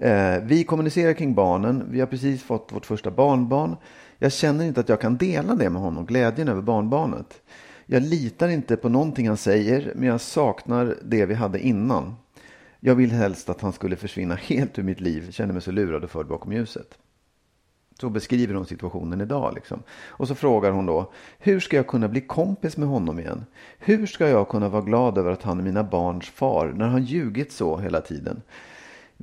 Eh, 0.02 0.42
vi 0.42 0.64
kommunicerar 0.64 1.12
kring 1.12 1.34
barnen. 1.34 1.84
Vi 1.90 2.00
har 2.00 2.06
precis 2.06 2.42
fått 2.42 2.72
vårt 2.72 2.86
första 2.86 3.10
barnbarn. 3.10 3.76
Jag 4.18 4.32
känner 4.32 4.64
inte 4.64 4.80
att 4.80 4.88
jag 4.88 5.00
kan 5.00 5.16
dela 5.16 5.54
det 5.54 5.70
med 5.70 5.82
honom, 5.82 6.06
glädjen 6.06 6.48
över 6.48 6.62
barnbarnet. 6.62 7.40
Jag 7.86 8.02
litar 8.02 8.48
inte 8.48 8.76
på 8.76 8.88
någonting 8.88 9.28
han 9.28 9.36
säger, 9.36 9.92
men 9.96 10.08
jag 10.08 10.20
saknar 10.20 10.96
det 11.02 11.26
vi 11.26 11.34
hade 11.34 11.60
innan. 11.60 12.14
Jag 12.80 12.94
vill 12.94 13.10
helst 13.10 13.48
att 13.48 13.60
han 13.60 13.72
skulle 13.72 13.96
försvinna 13.96 14.34
helt 14.34 14.78
ur 14.78 14.82
mitt 14.82 15.00
liv, 15.00 15.30
känner 15.30 15.52
mig 15.52 15.62
så 15.62 15.70
lurad 15.70 16.04
och 16.04 16.10
förd 16.10 16.26
bakom 16.26 16.52
ljuset. 16.52 16.98
Så 18.00 18.10
beskriver 18.10 18.54
hon 18.54 18.66
situationen 18.66 19.20
idag. 19.20 19.54
Liksom. 19.54 19.82
Och 20.06 20.28
så 20.28 20.34
frågar 20.34 20.70
hon 20.70 20.86
då, 20.86 21.12
hur 21.38 21.60
ska 21.60 21.76
jag 21.76 21.86
kunna 21.86 22.08
bli 22.08 22.20
kompis 22.20 22.76
med 22.76 22.88
honom 22.88 23.18
igen? 23.18 23.44
Hur 23.78 24.06
ska 24.06 24.28
jag 24.28 24.48
kunna 24.48 24.68
vara 24.68 24.82
glad 24.82 25.18
över 25.18 25.30
att 25.30 25.42
han 25.42 25.58
är 25.58 25.62
mina 25.62 25.84
barns 25.84 26.28
far 26.28 26.72
när 26.76 26.88
han 26.88 27.04
ljugit 27.04 27.52
så 27.52 27.78
hela 27.78 28.00
tiden? 28.00 28.42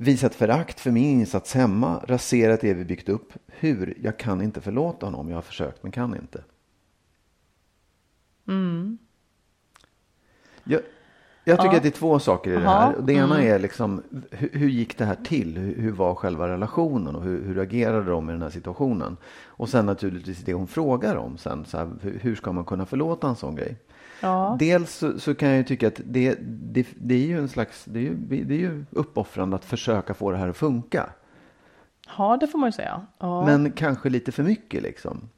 Visat 0.02 0.34
förakt 0.34 0.80
för 0.80 0.90
min 0.90 1.20
insats 1.20 1.54
hemma, 1.54 2.04
raserat 2.08 2.60
det 2.60 2.74
vi 2.74 2.84
byggt 2.84 3.08
upp. 3.08 3.32
Hur? 3.46 3.98
Jag 4.02 4.18
kan 4.18 4.42
inte 4.42 4.60
förlåta 4.60 5.06
honom. 5.06 5.28
Jag 5.28 5.36
har 5.36 5.42
försökt 5.42 5.82
men 5.82 5.92
kan 5.92 6.16
inte. 6.16 6.44
Mm. 8.48 8.98
Jag, 10.64 10.80
jag 11.44 11.58
tycker 11.58 11.72
ja. 11.72 11.76
att 11.76 11.82
det 11.82 11.88
är 11.88 11.98
två 11.98 12.18
saker 12.18 12.50
i 12.50 12.54
det 12.54 12.60
här. 12.60 12.96
Det 13.02 13.12
ena 13.12 13.34
mm. 13.34 13.54
är 13.54 13.58
liksom, 13.58 14.02
hur, 14.30 14.50
hur, 14.52 14.68
gick 14.68 14.98
det 14.98 15.04
här 15.04 15.18
till? 15.24 15.58
Hur, 15.58 15.76
hur 15.76 15.92
var 15.92 16.14
själva 16.14 16.48
relationen 16.48 17.16
och 17.16 17.22
hur, 17.22 17.44
hur 17.44 17.58
agerade 17.58 18.10
de 18.10 18.30
i 18.30 18.32
den 18.32 18.42
här 18.42 18.50
situationen? 18.50 19.16
Och 19.44 19.68
sen 19.68 19.86
naturligtvis 19.86 20.38
det 20.38 20.52
hon 20.52 20.66
frågar 20.66 21.16
om 21.16 21.38
sen. 21.38 21.64
Så 21.64 21.78
här, 21.78 21.90
hur 22.02 22.34
ska 22.34 22.52
man 22.52 22.64
kunna 22.64 22.86
förlåta 22.86 23.28
en 23.28 23.36
sån 23.36 23.54
grej? 23.54 23.76
Ja. 24.20 24.56
Dels 24.58 24.94
så, 24.94 25.18
så, 25.18 25.34
kan 25.34 25.48
jag 25.48 25.58
ju 25.58 25.64
tycka 25.64 25.88
att 25.88 26.00
det, 26.04 26.38
det, 26.40 26.86
det, 26.96 27.14
är 27.14 27.26
ju 27.26 27.38
en 27.38 27.48
slags, 27.48 27.84
det 27.84 27.98
är 27.98 28.02
ju, 28.02 28.44
det 28.44 28.54
är 28.54 28.58
ju 28.58 28.84
uppoffrande 28.90 29.56
att 29.56 29.64
försöka 29.64 30.14
få 30.14 30.30
det 30.30 30.38
här 30.38 30.48
att 30.48 30.56
funka. 30.56 31.10
Ja, 32.18 32.36
det 32.36 32.46
får 32.46 32.58
man 32.58 32.68
ju 32.68 32.72
säga. 32.72 33.06
Ja. 33.18 33.46
Men 33.46 33.72
kanske 33.72 34.08
lite 34.08 34.32
för 34.32 34.42
mycket 34.42 34.82
liksom. 34.82 35.28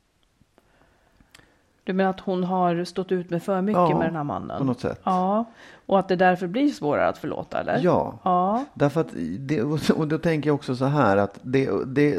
Du 1.84 1.92
menar 1.92 2.10
att 2.10 2.20
hon 2.20 2.44
har 2.44 2.84
stått 2.84 3.12
ut 3.12 3.30
med 3.30 3.42
för 3.42 3.62
mycket 3.62 3.78
ja, 3.78 3.98
med 3.98 4.06
den 4.06 4.16
här 4.16 4.24
mannen? 4.24 4.58
på 4.58 4.64
något 4.64 4.80
sätt. 4.80 5.00
Ja, 5.04 5.44
och 5.86 5.98
att 5.98 6.08
det 6.08 6.16
därför 6.16 6.46
blir 6.46 6.68
svårare 6.68 7.08
att 7.08 7.18
förlåta, 7.18 7.60
eller? 7.60 7.80
Ja, 7.82 8.18
ja. 8.22 8.64
därför 8.74 9.00
att 9.00 9.08
det, 9.38 9.62
och 9.92 10.08
då 10.08 10.18
tänker 10.18 10.48
jag 10.50 10.54
också 10.54 10.76
så 10.76 10.84
här 10.84 11.16
att 11.16 11.38
det, 11.42 11.70
det, 11.86 12.18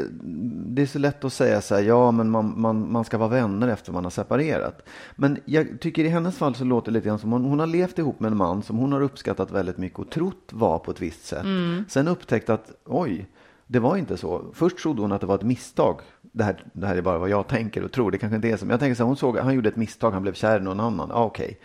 det 0.66 0.82
är 0.82 0.86
så 0.86 0.98
lätt 0.98 1.24
att 1.24 1.32
säga 1.32 1.60
så 1.60 1.74
här, 1.74 1.82
ja, 1.82 2.10
men 2.10 2.30
man, 2.30 2.60
man, 2.60 2.92
man 2.92 3.04
ska 3.04 3.18
vara 3.18 3.28
vänner 3.28 3.68
efter 3.68 3.92
man 3.92 4.04
har 4.04 4.10
separerat. 4.10 4.88
Men 5.16 5.38
jag 5.44 5.80
tycker 5.80 6.04
i 6.04 6.08
hennes 6.08 6.36
fall 6.36 6.54
så 6.54 6.64
låter 6.64 6.92
det 6.92 6.94
lite 6.94 7.08
grann 7.08 7.18
som 7.18 7.32
hon, 7.32 7.44
hon 7.44 7.60
har 7.60 7.66
levt 7.66 7.98
ihop 7.98 8.20
med 8.20 8.32
en 8.32 8.36
man 8.36 8.62
som 8.62 8.78
hon 8.78 8.92
har 8.92 9.00
uppskattat 9.00 9.50
väldigt 9.50 9.78
mycket 9.78 9.98
och 9.98 10.10
trott 10.10 10.50
var 10.52 10.78
på 10.78 10.90
ett 10.90 11.02
visst 11.02 11.26
sätt. 11.26 11.44
Mm. 11.44 11.84
Sen 11.88 12.08
upptäckt 12.08 12.50
att, 12.50 12.72
oj, 12.84 13.26
det 13.66 13.78
var 13.78 13.96
inte 13.96 14.16
så. 14.16 14.44
Först 14.54 14.78
trodde 14.78 15.02
hon 15.02 15.12
att 15.12 15.20
det 15.20 15.26
var 15.26 15.34
ett 15.34 15.42
misstag. 15.42 16.00
Det 16.22 16.44
här, 16.44 16.64
det 16.72 16.86
här 16.86 16.96
är 16.96 17.02
bara 17.02 17.18
vad 17.18 17.28
jag 17.28 17.48
tänker 17.48 17.84
och 17.84 17.92
tror. 17.92 18.10
Det 18.10 18.18
kanske 18.18 18.36
inte 18.36 18.48
är 18.48 18.56
så. 18.56 18.64
Men 18.64 18.70
jag 18.70 18.80
tänker 18.80 18.94
så 18.94 19.02
här, 19.02 19.08
hon 19.08 19.16
såg 19.16 19.38
att 19.38 19.44
han 19.44 19.54
gjorde 19.54 19.68
ett 19.68 19.76
misstag. 19.76 20.10
Han 20.10 20.22
blev 20.22 20.34
kär 20.34 20.60
i 20.60 20.62
någon 20.62 20.80
annan. 20.80 21.10
Ah, 21.12 21.24
Okej. 21.24 21.44
Okay. 21.44 21.56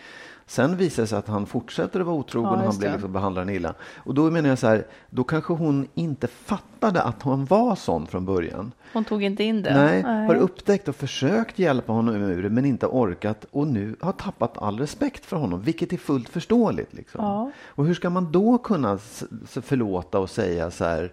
Sen 0.49 0.77
visar 0.77 1.03
det 1.03 1.07
sig 1.07 1.17
att 1.17 1.27
han 1.27 1.45
fortsätter 1.45 1.99
att 1.99 2.05
vara 2.05 2.15
otrogen 2.15 2.51
ja, 2.51 2.57
och 2.57 2.63
han 2.63 2.77
blir 2.77 2.91
liksom 2.91 3.13
behandlar 3.13 3.41
henne 3.41 3.53
illa. 3.53 3.73
Och 3.97 4.13
då 4.13 4.31
menar 4.31 4.49
jag 4.49 4.59
så 4.59 4.67
här, 4.67 4.87
då 5.09 5.23
kanske 5.23 5.53
hon 5.53 5.87
inte 5.93 6.27
fattade 6.27 7.01
att 7.01 7.21
hon 7.21 7.45
var 7.45 7.75
sån 7.75 8.07
från 8.07 8.25
början. 8.25 8.71
Hon 8.93 9.03
tog 9.05 9.23
inte 9.23 9.43
in 9.43 9.61
det. 9.61 9.73
Nej, 9.73 10.03
Nej. 10.03 10.27
har 10.27 10.35
upptäckt 10.35 10.87
och 10.87 10.95
försökt 10.95 11.59
hjälpa 11.59 11.93
honom 11.93 12.15
ur 12.15 12.43
det 12.43 12.49
men 12.49 12.65
inte 12.65 12.85
orkat 12.87 13.45
och 13.51 13.67
nu 13.67 13.95
har 13.99 14.11
tappat 14.11 14.57
all 14.57 14.79
respekt 14.79 15.25
för 15.25 15.37
honom, 15.37 15.61
vilket 15.61 15.93
är 15.93 15.97
fullt 15.97 16.29
förståeligt. 16.29 16.93
Liksom. 16.93 17.23
Ja. 17.23 17.51
Och 17.65 17.85
hur 17.85 17.93
ska 17.93 18.09
man 18.09 18.31
då 18.31 18.57
kunna 18.57 18.97
förlåta 19.45 20.19
och 20.19 20.29
säga 20.29 20.71
så 20.71 20.85
här, 20.85 21.11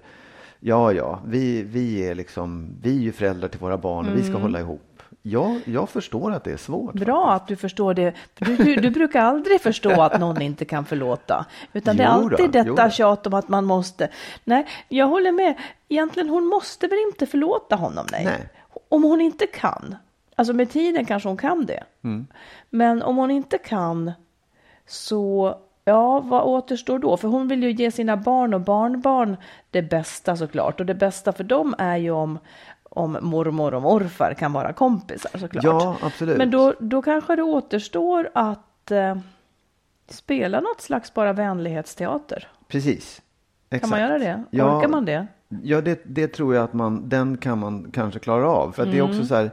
ja, 0.60 0.92
ja, 0.92 1.20
vi, 1.26 1.62
vi, 1.62 2.08
är 2.08 2.14
liksom, 2.14 2.76
vi 2.82 2.96
är 2.96 3.00
ju 3.00 3.12
föräldrar 3.12 3.48
till 3.48 3.60
våra 3.60 3.78
barn 3.78 3.98
och 3.98 4.12
mm. 4.12 4.16
vi 4.16 4.22
ska 4.22 4.30
mm. 4.30 4.42
hålla 4.42 4.60
ihop. 4.60 5.02
Ja, 5.22 5.58
jag 5.64 5.88
förstår 5.88 6.32
att 6.32 6.44
det 6.44 6.52
är 6.52 6.56
svårt. 6.56 6.94
Bra 6.94 7.26
faktiskt. 7.26 7.42
att 7.42 7.48
du 7.48 7.56
förstår 7.56 7.94
det. 7.94 8.14
Du, 8.34 8.56
du, 8.56 8.76
du, 8.76 8.90
brukar 8.90 9.20
aldrig 9.20 9.60
förstå 9.60 10.02
att 10.02 10.20
någon 10.20 10.42
inte 10.42 10.64
kan 10.64 10.84
förlåta. 10.84 11.46
Utan 11.72 11.94
jo 11.94 11.98
det 11.98 12.04
är 12.04 12.08
alltid 12.08 12.50
detta 12.50 12.90
tjat 12.90 13.26
om 13.26 13.34
att 13.34 13.48
man 13.48 13.64
måste. 13.64 14.08
Nej, 14.44 14.66
jag 14.88 15.06
håller 15.06 15.32
med. 15.32 15.54
Egentligen, 15.88 16.28
hon 16.28 16.46
måste 16.46 16.86
väl 16.86 16.98
inte 16.98 17.26
förlåta 17.26 17.76
honom? 17.76 18.06
Nej. 18.12 18.24
nej. 18.24 18.48
Om 18.88 19.02
hon 19.02 19.20
inte 19.20 19.46
kan. 19.46 19.96
Alltså 20.34 20.52
med 20.52 20.70
tiden 20.70 21.04
kanske 21.04 21.28
hon 21.28 21.36
kan 21.36 21.66
det. 21.66 21.84
Mm. 22.04 22.26
Men 22.70 23.02
om 23.02 23.16
hon 23.16 23.30
inte 23.30 23.58
kan 23.58 24.12
så 24.86 25.54
Ja, 25.88 26.20
vad 26.20 26.42
återstår 26.42 26.98
då? 26.98 27.16
För 27.16 27.28
hon 27.28 27.48
vill 27.48 27.62
ju 27.62 27.70
ge 27.72 27.90
sina 27.90 28.16
barn 28.16 28.54
och 28.54 28.60
barnbarn 28.60 29.36
det 29.70 29.82
bästa 29.82 30.36
såklart. 30.36 30.80
Och 30.80 30.86
det 30.86 30.94
bästa 30.94 31.32
för 31.32 31.44
dem 31.44 31.74
är 31.78 31.96
ju 31.96 32.10
om, 32.10 32.38
om 32.82 33.18
mormor 33.20 33.74
och 33.74 33.82
morfar 33.82 34.34
kan 34.38 34.52
vara 34.52 34.72
kompisar 34.72 35.38
såklart. 35.38 35.64
Ja, 35.64 35.96
absolut. 36.02 36.38
Men 36.38 36.50
då, 36.50 36.74
då 36.80 37.02
kanske 37.02 37.36
det 37.36 37.42
återstår 37.42 38.30
att 38.34 38.90
eh, 38.90 39.16
spela 40.08 40.60
något 40.60 40.80
slags 40.80 41.14
bara 41.14 41.32
vänlighetsteater. 41.32 42.48
Precis. 42.68 43.22
Exakt. 43.70 43.80
Kan 43.80 43.90
man 43.90 44.00
göra 44.00 44.18
det? 44.18 44.44
Ja, 44.50 44.78
Orkar 44.78 44.88
man 44.88 45.04
det? 45.04 45.26
Ja, 45.62 45.80
det, 45.80 46.00
det 46.04 46.28
tror 46.28 46.54
jag 46.54 46.64
att 46.64 46.72
man, 46.72 47.08
den 47.08 47.38
kan 47.38 47.58
man 47.58 47.90
kanske 47.92 48.20
klara 48.20 48.48
av. 48.48 48.72
För 48.72 48.82
mm. 48.82 48.92
det 48.92 48.98
är 48.98 49.02
också 49.02 49.14
mm. 49.14 49.26
så 49.26 49.34
här, 49.34 49.50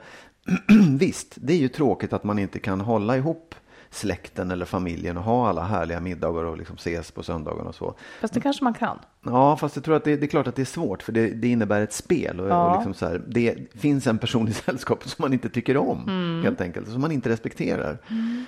visst, 0.97 1.33
det 1.35 1.53
är 1.53 1.57
ju 1.57 1.67
tråkigt 1.67 2.13
att 2.13 2.23
man 2.23 2.39
inte 2.39 2.59
kan 2.59 2.81
hålla 2.81 3.17
ihop 3.17 3.55
släkten 3.93 4.51
eller 4.51 4.65
familjen 4.65 5.17
och 5.17 5.23
ha 5.23 5.49
alla 5.49 5.63
härliga 5.63 5.99
middagar 5.99 6.43
och 6.43 6.57
liksom 6.57 6.75
ses 6.75 7.11
på 7.11 7.23
söndagen 7.23 7.67
och 7.67 7.75
så. 7.75 7.95
Fast 8.21 8.33
det 8.33 8.41
kanske 8.41 8.63
man 8.63 8.73
kan. 8.73 8.99
Ja, 9.25 9.57
fast 9.57 9.75
jag 9.75 9.85
tror 9.85 9.95
att 9.95 10.03
det, 10.03 10.15
det 10.15 10.25
är 10.25 10.27
klart 10.27 10.47
att 10.47 10.55
det 10.55 10.61
är 10.61 10.65
svårt 10.65 11.03
för 11.03 11.11
det, 11.11 11.27
det 11.27 11.47
innebär 11.47 11.81
ett 11.81 11.93
spel 11.93 12.39
och, 12.39 12.49
ja. 12.49 12.69
och 12.69 12.75
liksom 12.75 12.93
så 12.93 13.05
här, 13.05 13.21
det 13.27 13.55
finns 13.75 14.07
en 14.07 14.17
person 14.17 14.47
i 14.47 14.53
sällskapet 14.53 15.09
som 15.09 15.23
man 15.23 15.33
inte 15.33 15.49
tycker 15.49 15.77
om 15.77 16.03
mm. 16.07 16.43
helt 16.43 16.61
enkelt, 16.61 16.89
som 16.89 17.01
man 17.01 17.11
inte 17.11 17.29
respekterar. 17.29 17.97
Mm. 18.09 18.45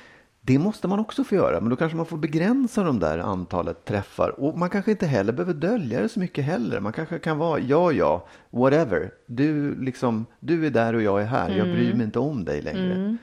Det 0.47 0.59
måste 0.59 0.87
man 0.87 0.99
också 0.99 1.23
få 1.23 1.35
göra, 1.35 1.61
men 1.61 1.69
då 1.69 1.75
kanske 1.75 1.97
man 1.97 2.05
får 2.05 2.17
begränsa 2.17 2.83
de 2.83 2.99
där 2.99 3.17
antalet 3.17 3.85
träffar. 3.85 4.39
Och 4.39 4.57
man 4.57 4.69
kanske 4.69 4.91
inte 4.91 5.07
heller 5.07 5.33
behöver 5.33 5.53
dölja 5.53 6.01
det 6.01 6.09
så 6.09 6.19
mycket 6.19 6.45
heller. 6.45 6.79
Man 6.79 6.93
kanske 6.93 7.19
kan 7.19 7.37
vara, 7.37 7.59
ja, 7.59 7.91
ja, 7.91 8.27
whatever. 8.49 9.11
Du, 9.25 9.75
liksom, 9.81 10.25
du 10.39 10.65
är 10.65 10.69
där 10.69 10.93
och 10.93 11.01
jag 11.01 11.21
är 11.21 11.25
här. 11.25 11.45
Mm. 11.45 11.57
Jag 11.57 11.67
bryr 11.67 11.93
mig 11.93 12.05
inte 12.05 12.19
om 12.19 12.45
dig 12.45 12.61
längre. 12.61 12.95
Mm. 12.95 13.17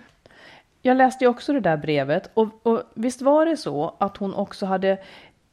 Jag 0.83 0.97
läste 0.97 1.25
ju 1.25 1.29
också 1.29 1.53
det 1.53 1.61
där 1.61 1.77
brevet 1.77 2.31
och, 2.35 2.67
och 2.67 2.83
visst 2.95 3.23
var 3.23 3.47
det 3.47 3.57
så 3.57 3.95
att 3.99 4.17
hon 4.17 4.35
också 4.35 4.67
hade 4.67 4.99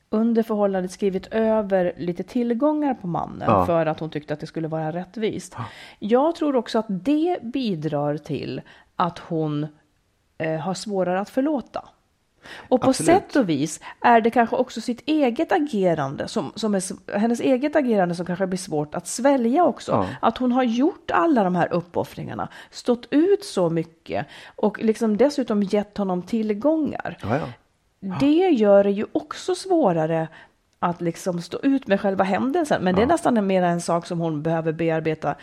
under 0.09 0.43
förhållandet 0.43 0.91
skrivit 0.91 1.27
över 1.27 1.93
lite 1.97 2.23
tillgångar 2.23 2.93
på 2.93 3.07
mannen 3.07 3.47
ja. 3.47 3.65
för 3.65 3.85
att 3.85 3.99
hon 3.99 4.09
tyckte 4.09 4.33
att 4.33 4.39
det 4.39 4.47
skulle 4.47 4.67
vara 4.67 4.91
rättvist. 4.91 5.53
Ja. 5.57 5.65
Jag 5.99 6.35
tror 6.35 6.55
också 6.55 6.79
att 6.79 6.85
det 6.89 7.37
bidrar 7.43 8.17
till 8.17 8.61
att 8.95 9.19
hon 9.19 9.67
eh, 10.37 10.59
har 10.59 10.73
svårare 10.73 11.19
att 11.19 11.29
förlåta. 11.29 11.89
Och 12.69 12.81
på 12.81 12.89
Absolut. 12.89 13.07
sätt 13.07 13.35
och 13.35 13.49
vis 13.49 13.79
är 14.01 14.21
det 14.21 14.29
kanske 14.29 14.55
också 14.55 14.81
sitt 14.81 15.01
eget 15.05 15.51
agerande, 15.51 16.27
som, 16.27 16.51
som 16.55 16.75
är, 16.75 17.17
hennes 17.19 17.39
eget 17.39 17.75
agerande 17.75 18.15
som 18.15 18.25
kanske 18.25 18.47
blir 18.47 18.57
svårt 18.57 18.95
att 18.95 19.07
svälja 19.07 19.63
också. 19.63 19.91
Ja. 19.91 20.07
Att 20.21 20.37
hon 20.37 20.51
har 20.51 20.63
gjort 20.63 21.11
alla 21.11 21.43
de 21.43 21.55
här 21.55 21.73
uppoffringarna, 21.73 22.47
stått 22.71 23.07
ut 23.11 23.45
så 23.45 23.69
mycket 23.69 24.27
och 24.55 24.79
liksom 24.83 25.17
dessutom 25.17 25.63
gett 25.63 25.97
honom 25.97 26.21
tillgångar. 26.21 27.17
Ja, 27.21 27.37
ja. 27.37 27.47
Det 28.19 28.49
gör 28.49 28.83
det 28.83 28.91
ju 28.91 29.05
också 29.11 29.55
svårare 29.55 30.27
att 30.79 31.01
liksom 31.01 31.41
stå 31.41 31.59
ut 31.63 31.87
med 31.87 32.01
själva 32.01 32.23
händelsen. 32.23 32.83
Men 32.83 32.95
det 32.95 33.01
är 33.01 33.05
nästan 33.05 33.47
mer 33.47 33.63
en 33.63 33.81
sak 33.81 34.05
som 34.05 34.19
hon 34.19 34.43
behöver 34.43 34.71
bearbeta 34.71 35.35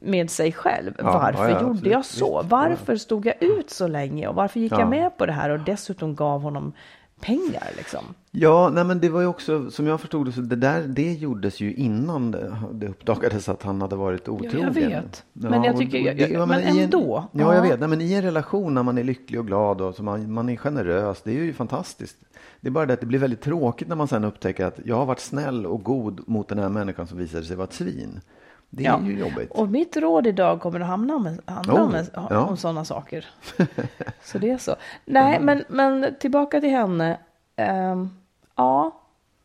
med 0.00 0.30
sig 0.30 0.52
själv. 0.52 0.94
Ja, 0.98 1.04
varför 1.04 1.48
ja, 1.48 1.50
ja, 1.50 1.60
gjorde 1.60 1.70
absolut. 1.70 1.92
jag 1.92 2.04
så? 2.04 2.42
Varför 2.48 2.96
stod 2.96 3.26
jag 3.26 3.42
ut 3.42 3.70
så 3.70 3.86
länge? 3.86 4.28
Och 4.28 4.34
varför 4.34 4.60
gick 4.60 4.72
jag 4.72 4.88
med 4.88 5.16
på 5.16 5.26
det 5.26 5.32
här 5.32 5.50
och 5.50 5.60
dessutom 5.60 6.14
gav 6.14 6.40
honom 6.40 6.72
pengar 7.20 7.70
liksom? 7.76 8.04
Ja, 8.30 8.70
nej 8.74 8.84
men 8.84 9.00
det 9.00 9.08
var 9.08 9.20
ju 9.20 9.26
också, 9.26 9.70
som 9.70 9.86
jag 9.86 10.00
förstod 10.00 10.26
det, 10.26 10.32
så 10.32 10.40
det 10.40 10.56
där, 10.56 10.82
det 10.82 11.12
gjordes 11.12 11.60
ju 11.60 11.74
innan 11.74 12.30
det, 12.30 12.56
det 12.72 12.86
uppdagades 12.86 13.48
att 13.48 13.62
han 13.62 13.80
hade 13.80 13.96
varit 13.96 14.28
otrogen. 14.28 14.60
jag 14.60 14.70
vet, 14.70 15.24
men 15.32 15.64
jag 15.64 15.76
tycker, 15.76 16.10
och, 16.10 16.16
det, 16.16 16.28
jag, 16.28 16.48
men, 16.48 16.60
men 16.64 16.78
ändå. 16.78 17.28
En, 17.32 17.40
ja, 17.40 17.54
jag 17.54 17.62
vet, 17.62 17.80
nej, 17.80 17.88
men 17.88 18.00
i 18.00 18.12
en 18.12 18.22
relation 18.22 18.74
när 18.74 18.82
man 18.82 18.98
är 18.98 19.04
lycklig 19.04 19.40
och 19.40 19.46
glad 19.46 19.80
och 19.80 19.94
så 19.94 20.02
man, 20.02 20.32
man 20.32 20.48
är 20.48 20.56
generös, 20.56 21.22
det 21.22 21.30
är 21.30 21.34
ju 21.34 21.52
fantastiskt. 21.52 22.16
Det 22.60 22.68
är 22.68 22.70
bara 22.70 22.86
det 22.86 22.92
att 22.92 23.00
det 23.00 23.06
blir 23.06 23.18
väldigt 23.18 23.40
tråkigt 23.40 23.88
när 23.88 23.96
man 23.96 24.08
sen 24.08 24.24
upptäcker 24.24 24.66
att 24.66 24.80
jag 24.84 24.96
har 24.96 25.06
varit 25.06 25.20
snäll 25.20 25.66
och 25.66 25.82
god 25.82 26.28
mot 26.28 26.48
den 26.48 26.58
här 26.58 26.68
människan 26.68 27.06
som 27.06 27.18
visade 27.18 27.44
sig 27.44 27.56
vara 27.56 27.66
ett 27.66 27.72
svin. 27.72 28.20
Det 28.70 28.86
är 28.86 28.90
Ja. 28.90 29.00
ju 29.04 29.18
jobbigt. 29.18 29.50
Och 29.50 29.68
mitt 29.68 29.96
råd 29.96 30.26
idag 30.26 30.60
kommer 30.60 30.80
att 30.80 30.86
hamna 30.86 31.14
om, 31.14 31.38
handla 31.46 31.74
Oh, 31.74 31.80
om, 31.82 32.04
ja. 32.14 32.44
om 32.46 32.56
sådana 32.56 32.84
saker. 32.84 33.26
så 34.22 34.38
det 34.38 34.50
är 34.50 34.58
så. 34.58 34.76
Nej, 35.04 35.40
men, 35.40 35.64
men 35.68 36.14
tillbaka 36.20 36.60
till 36.60 36.70
henne. 36.70 37.18
Ehm, 37.56 38.10
ja, 38.56 38.99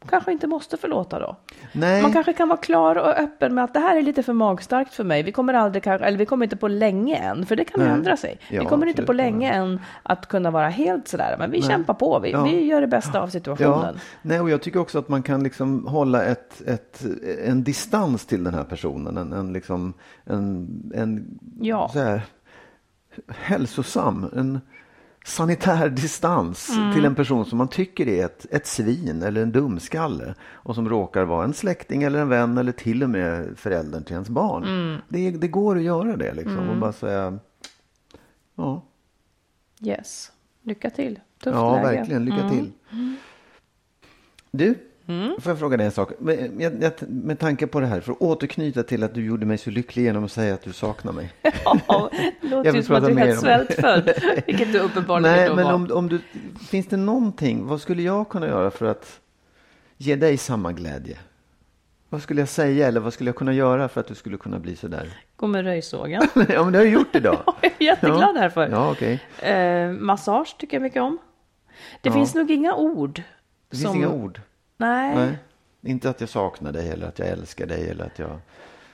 kanske 0.09 0.31
inte 0.31 0.47
måste 0.47 0.77
förlåta 0.77 1.19
då. 1.19 1.35
Nej, 1.71 2.01
Man 2.01 2.13
kanske 2.13 2.33
kan 2.33 2.47
vara 2.49 2.57
klar 2.59 2.95
och 2.95 3.07
öppen 3.19 3.55
med 3.55 3.63
att 3.63 3.73
det 3.73 3.79
här 3.79 3.97
är 3.97 4.01
lite 4.01 4.23
för 4.23 4.33
magstarkt 4.33 4.93
för 4.93 5.03
mig. 5.03 5.23
Vi 5.23 5.31
kommer 5.31 5.53
aldrig, 5.53 5.87
eller 5.87 6.17
vi 6.17 6.25
kommer 6.25 6.45
inte 6.45 6.57
på 6.57 6.67
länge 6.67 7.15
än, 7.17 7.45
för 7.45 7.55
det 7.55 7.65
kan 7.65 7.79
Nej. 7.83 7.89
ändra 7.89 8.17
sig. 8.17 8.39
vi 8.49 8.55
Ja, 8.55 8.65
kommer 8.65 8.85
inte 8.87 9.03
på 9.03 9.13
länge 9.13 9.51
än 9.53 9.79
att 10.03 10.27
kunna 10.27 10.51
vara 10.51 10.69
helt 10.69 11.07
sådär, 11.07 11.35
men 11.39 11.51
vi 11.51 11.61
kämpar 11.61 11.93
på. 11.93 12.19
Vi, 12.19 12.31
Ja. 12.31 12.43
vi 12.43 12.65
gör 12.65 12.81
det 12.81 12.87
bästa 12.87 13.21
av 13.21 13.27
situationen. 13.27 13.99
nej, 14.21 14.39
och 14.41 14.49
jag 14.49 14.61
tycker 14.61 14.79
också 14.79 14.99
att 14.99 15.09
man 15.09 15.23
kan 15.23 15.43
liksom 15.43 15.87
hålla 15.87 16.23
ett, 16.23 16.61
ett, 16.67 17.03
en 17.45 17.63
distans 17.63 18.25
till 18.25 18.43
den 18.43 18.53
här 18.53 18.63
personen. 18.63 19.17
En, 19.17 19.33
en, 19.33 19.53
liksom, 19.53 19.93
en, 20.25 20.67
en 20.95 21.39
Ja. 21.61 21.89
så 21.93 21.99
här, 21.99 22.21
hälsosam, 23.27 24.25
en 24.35 24.59
sanitär 25.25 25.89
distans 25.89 26.69
Mm. 26.69 26.93
till 26.93 27.05
en 27.05 27.15
person 27.15 27.45
som 27.45 27.57
man 27.57 27.67
tycker 27.67 28.07
är 28.07 28.25
ett, 28.25 28.45
ett 28.51 28.67
svin 28.67 29.23
eller 29.23 29.41
en 29.41 29.51
dumskalle 29.51 30.35
och 30.41 30.75
som 30.75 30.89
råkar 30.89 31.23
vara 31.25 31.43
en 31.43 31.53
släkting 31.53 32.03
eller 32.03 32.19
en 32.19 32.29
vän 32.29 32.57
eller 32.57 32.71
till 32.71 33.03
och 33.03 33.09
med 33.09 33.57
föräldern 33.57 34.03
till 34.03 34.13
ens 34.13 34.29
barn. 34.29 34.63
Mm. 34.63 34.97
Det, 35.09 35.31
det 35.31 35.47
går 35.47 35.75
att 35.77 35.83
göra 35.83 36.15
det 36.17 36.33
liksom 36.33 36.69
och 36.69 36.77
bara 36.77 36.93
säga 36.93 37.39
ja, 38.55 38.85
Yes. 39.81 40.31
Lycka 40.61 40.89
till. 40.89 41.19
Tufft 41.43 41.55
ja 41.55 41.75
läge. 41.75 41.97
verkligen, 41.97 42.25
lycka 42.25 42.37
Mm. 42.41 42.49
till. 42.57 42.71
Du, 44.51 44.75
får 45.39 45.51
jag 45.51 45.59
fråga 45.59 45.77
dig 45.77 45.85
en 45.85 45.91
sak? 45.91 46.11
Med, 46.19 46.51
med, 46.51 46.93
med 47.07 47.39
tanke 47.39 47.67
på 47.67 47.79
det 47.79 47.85
här, 47.87 47.99
för 47.99 48.11
att 48.11 48.21
återknyta 48.21 48.83
till 48.83 49.03
att 49.03 49.13
du 49.13 49.25
gjorde 49.25 49.45
mig 49.45 49.57
så 49.57 49.69
lycklig 49.69 50.03
genom 50.03 50.25
att 50.25 50.31
säga 50.31 50.53
att 50.53 50.61
du 50.61 50.73
saknar 50.73 51.11
mig. 51.11 51.33
Ja, 51.87 52.09
det 52.41 52.47
låter 52.47 52.73
ju 52.73 52.83
som 52.83 52.95
att 52.95 53.05
du 53.05 53.11
är 53.11 53.15
helt 53.15 53.39
svältfödd, 53.39 54.13
vilket 54.47 54.73
du 54.73 54.79
uppenbarligen 54.79 55.35
Nej, 55.37 55.55
men 55.55 55.65
var. 55.65 55.73
om, 55.73 55.91
om 55.91 56.09
du, 56.09 56.19
finns 56.69 56.87
det 56.87 56.97
någonting, 56.97 57.67
vad 57.67 57.81
skulle 57.81 58.01
jag 58.01 58.29
kunna 58.29 58.47
göra 58.47 58.71
för 58.71 58.85
att 58.85 59.19
ge 59.97 60.15
dig 60.15 60.37
samma 60.37 60.71
glädje? 60.71 61.17
Vad 62.09 62.21
skulle 62.21 62.41
jag 62.41 62.49
säga 62.49 62.87
eller 62.87 62.99
vad 62.99 63.13
skulle 63.13 63.27
jag 63.27 63.35
kunna 63.35 63.53
göra 63.53 63.87
för 63.87 64.01
att 64.01 64.07
du 64.07 64.15
skulle 64.15 64.37
kunna 64.37 64.59
bli 64.59 64.75
sådär? 64.75 65.07
Gå 65.35 65.47
med 65.47 65.63
röjsågen. 65.65 66.21
ja, 66.49 66.63
men 66.63 66.71
det 66.73 66.77
har 66.79 66.85
jag 66.85 66.93
gjort 66.93 67.15
idag. 67.15 67.37
Jag 67.61 67.71
är 67.79 67.83
jätteglad 67.83 68.35
därför. 68.35 68.69
Ja, 68.69 68.91
okej. 68.91 69.19
Eh, 69.39 69.89
massage 69.91 70.55
tycker 70.59 70.77
jag 70.77 70.81
mycket 70.81 71.01
om. 71.01 71.17
Det 72.01 72.09
Ja. 72.09 72.13
finns 72.15 72.35
nog 72.35 72.51
inga 72.51 72.75
ord. 72.75 73.21
Det 73.69 73.77
finns 73.77 73.95
inga 73.95 74.09
ord. 74.09 74.41
Nej. 74.77 75.15
Nej. 75.15 75.37
Inte 75.83 76.09
att 76.09 76.19
jag 76.19 76.29
saknar 76.29 76.71
dig 76.71 76.89
eller 76.89 77.07
att 77.07 77.19
jag 77.19 77.27
älskar 77.27 77.65
dig 77.65 77.89
eller 77.89 78.05
att, 78.05 78.19
jag, 78.19 78.39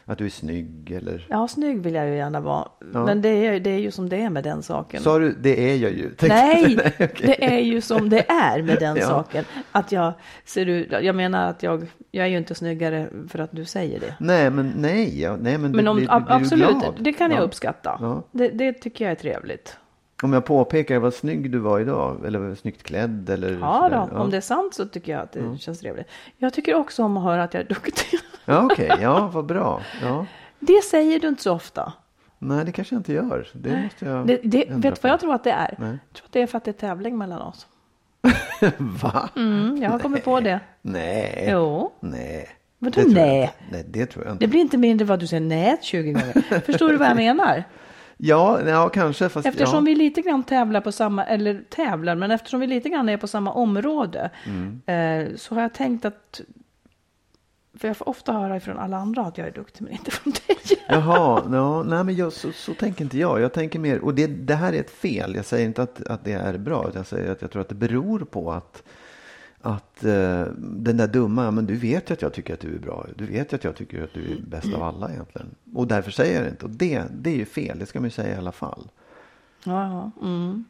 att 0.05 0.17
du 0.17 0.25
är 0.25 0.29
snygg 0.29 0.91
eller... 0.91 1.27
Ja, 1.29 1.47
snygg 1.47 1.81
vill 1.83 1.93
jag 1.93 2.07
ju 2.07 2.15
gärna 2.15 2.39
vara. 2.39 2.67
Ja. 2.93 3.05
Men 3.05 3.21
det 3.21 3.29
är, 3.29 3.59
det 3.59 3.69
är 3.69 3.77
ju 3.79 3.91
som 3.91 4.09
det 4.09 4.17
är 4.21 4.29
med 4.29 4.43
den 4.43 4.63
saken. 4.63 5.01
Sa 5.01 5.19
du, 5.19 5.31
det 5.39 5.71
är 5.71 5.75
jag 5.77 5.91
ju. 5.91 6.03
Tänkte- 6.15 6.27
Nej, 6.27 6.77
okej. 6.99 7.09
det 7.27 7.43
är 7.45 7.59
ju 7.59 7.81
som 7.81 8.09
det 8.09 8.29
är 8.31 8.61
med 8.61 8.79
den 8.79 8.95
Ja. 8.99 9.07
saken. 9.07 9.45
Att 9.71 9.91
jag 9.91 10.13
ser 10.45 10.65
ut, 10.65 10.91
jag 11.01 11.15
menar 11.15 11.49
att 11.49 11.63
jag, 11.63 11.87
jag 12.11 12.25
är 12.25 12.29
ju 12.29 12.37
inte 12.37 12.55
snyggare 12.55 13.07
för 13.29 13.39
att 13.39 13.51
du 13.51 13.65
säger 13.65 13.99
det. 13.99 14.15
Nej, 14.19 14.49
men 14.49 14.73
nej. 14.75 15.21
Ja, 15.21 15.37
nej 15.41 15.57
men 15.57 15.71
Men 15.71 15.85
du, 15.85 15.91
om, 15.91 15.97
blir, 15.97 16.11
ab- 16.11 16.25
blir 16.25 16.35
du 16.37 16.43
absolut, 16.43 16.69
glad? 16.79 16.95
det 16.99 17.13
kan 17.13 17.31
jag 17.31 17.39
Ja. 17.39 17.43
uppskatta. 17.43 18.21
Det, 18.31 18.47
det 18.49 18.73
tycker 18.73 19.05
jag 19.05 19.11
är 19.11 19.15
trevligt. 19.15 19.77
Om 20.21 20.33
jag 20.33 20.45
påpekar 20.45 20.99
vad 20.99 21.13
snygg 21.13 21.51
du 21.51 21.57
var 21.59 21.79
idag, 21.79 22.25
eller 22.25 22.55
snyggt 22.55 22.83
klädd 22.83 23.29
eller 23.29 23.57
Ja, 23.61 24.07
då, 24.11 24.17
om 24.17 24.29
det 24.29 24.37
är 24.37 24.41
sant 24.41 24.73
så 24.73 24.85
tycker 24.85 25.11
jag 25.11 25.21
att 25.21 25.31
det 25.31 25.57
känns 25.59 25.79
trevligt. 25.79 26.07
Jag 26.37 26.53
tycker 26.53 26.75
också 26.75 27.03
om 27.03 27.17
att 27.17 27.23
höra 27.23 27.43
att 27.43 27.53
jag 27.53 27.63
är 27.63 27.67
duktig. 27.67 28.19
Ja, 28.45 28.67
okej. 28.71 28.91
Ja, 29.01 29.29
vad 29.33 29.45
bra. 29.45 29.81
Ja. 30.01 30.25
Det 30.59 30.83
säger 30.83 31.19
du 31.19 31.27
inte 31.27 31.43
så 31.43 31.53
ofta. 31.53 31.93
Nej, 32.39 32.65
det 32.65 32.71
kanske 32.71 32.95
jag 32.95 32.99
inte 32.99 33.13
gör. 33.13 33.47
Det 33.53 33.81
måste 33.83 34.05
jag 34.05 34.27
Det, 34.27 34.39
det, 34.43 34.57
vet 34.69 34.81
du 34.83 34.91
på. 34.91 34.97
vad 35.01 35.11
jag 35.11 35.19
tror 35.19 35.33
att 35.33 35.43
det 35.43 35.51
är? 35.51 35.75
Nej. 35.79 35.89
Jag 35.89 36.13
tror 36.13 36.25
att 36.25 36.31
det 36.33 36.41
är 36.41 36.47
för 36.47 36.57
att 36.57 36.65
det 36.65 36.71
är 36.71 36.87
tävling 36.87 37.17
mellan 37.17 37.41
oss. 37.41 37.67
Va? 38.77 39.29
Mm, 39.35 39.77
jag 39.81 39.89
har 39.89 39.99
kommit 39.99 40.23
på 40.23 40.39
det. 40.39 40.59
Nej. 40.81 41.47
Jo. 41.51 41.91
Nej. 41.99 42.47
Vadå 42.79 43.01
nej? 43.07 43.53
Nej, 43.71 43.85
det 43.89 44.05
tror 44.05 44.25
jag 44.25 44.33
inte. 44.33 44.45
Det 44.45 44.49
blir 44.49 44.61
inte 44.61 44.77
mindre 44.77 45.13
att 45.13 45.19
du 45.19 45.27
säger 45.27 45.41
nej 45.41 45.77
20 45.81 46.11
gånger. 46.13 46.59
Förstår 46.65 46.89
du 46.89 46.97
vad 46.97 47.07
jag 47.09 47.15
menar? 47.15 47.63
Ja, 48.23 48.61
ja, 48.69 48.89
kanske. 48.89 49.29
Fast 49.29 49.47
Eftersom 49.47 49.75
ja. 49.75 49.81
vi 49.81 49.95
lite 49.95 50.21
grann 50.21 50.43
tävlar 50.43 50.81
på 50.81 50.91
samma, 50.91 51.25
eller 51.25 51.63
tävlar, 51.69 52.15
men 52.15 52.31
eftersom 52.31 52.59
vi 52.59 52.67
lite 52.67 52.89
grann 52.89 53.09
är 53.09 53.17
på 53.17 53.27
samma 53.27 53.51
område 53.53 54.29
Mm. 54.45 54.81
eh, 54.85 55.35
så 55.35 55.55
har 55.55 55.61
jag 55.61 55.73
tänkt 55.73 56.05
att, 56.05 56.41
för 57.79 57.87
jag 57.87 57.97
får 57.97 58.09
ofta 58.09 58.33
höra 58.33 58.57
ifrån 58.57 58.77
alla 58.79 58.97
andra 58.97 59.21
att 59.21 59.37
jag 59.37 59.47
är 59.47 59.51
duktig, 59.51 59.83
men 59.83 59.91
inte 59.93 60.11
från 60.11 60.33
dig. 60.47 60.57
Jaha, 60.87 61.43
ja, 61.51 61.83
nej 61.83 62.03
men 62.03 62.15
jag, 62.15 62.33
så, 62.33 62.51
så 62.51 62.73
tänker 62.73 63.03
inte 63.03 63.17
jag. 63.17 63.41
Jag 63.41 63.53
tänker 63.53 63.79
mer, 63.79 63.99
och 63.99 64.15
det, 64.15 64.27
det 64.27 64.55
här 64.55 64.73
är 64.73 64.79
ett 64.79 64.91
fel. 64.91 65.35
Jag 65.35 65.45
säger 65.45 65.65
inte 65.65 65.81
att, 65.83 66.07
att 66.07 66.23
det 66.25 66.33
är 66.33 66.57
bra. 66.57 66.81
utan 66.81 66.99
Jag 66.99 67.07
säger 67.07 67.31
att 67.31 67.41
jag 67.41 67.51
tror 67.51 67.61
att 67.61 67.69
det 67.69 67.75
beror 67.75 68.19
på 68.19 68.51
att, 68.51 68.83
att 69.61 70.03
eh, 70.03 70.43
den 70.57 70.97
där 70.97 71.07
dumma, 71.07 71.51
men 71.51 71.65
du 71.65 71.75
vet 71.75 72.09
ju 72.09 72.13
att 72.13 72.21
jag 72.21 72.33
tycker 72.33 72.53
att 72.53 72.59
du 72.59 72.75
är 72.75 72.79
bra. 72.79 73.05
Du 73.15 73.25
vet 73.25 73.53
ju 73.53 73.55
att 73.55 73.63
jag 73.63 73.75
tycker 73.75 74.03
att 74.03 74.13
du 74.13 74.31
är 74.31 74.41
bäst 74.47 74.73
av 74.73 74.83
alla 74.83 75.11
egentligen. 75.11 75.47
Och 75.75 75.87
därför 75.87 76.11
säger 76.11 76.35
jag 76.35 76.43
det 76.43 76.49
inte. 76.49 76.65
Och 76.65 76.71
det, 76.71 77.03
det 77.11 77.29
är 77.29 77.35
ju 77.35 77.45
fel, 77.45 77.79
det 77.79 77.85
ska 77.85 77.99
man 77.99 78.05
ju 78.05 78.11
säga 78.11 78.35
i 78.35 78.37
alla 78.37 78.51
fall. 78.51 78.89
Ja, 79.63 80.11
ja, 80.21 80.27
mm. 80.27 80.65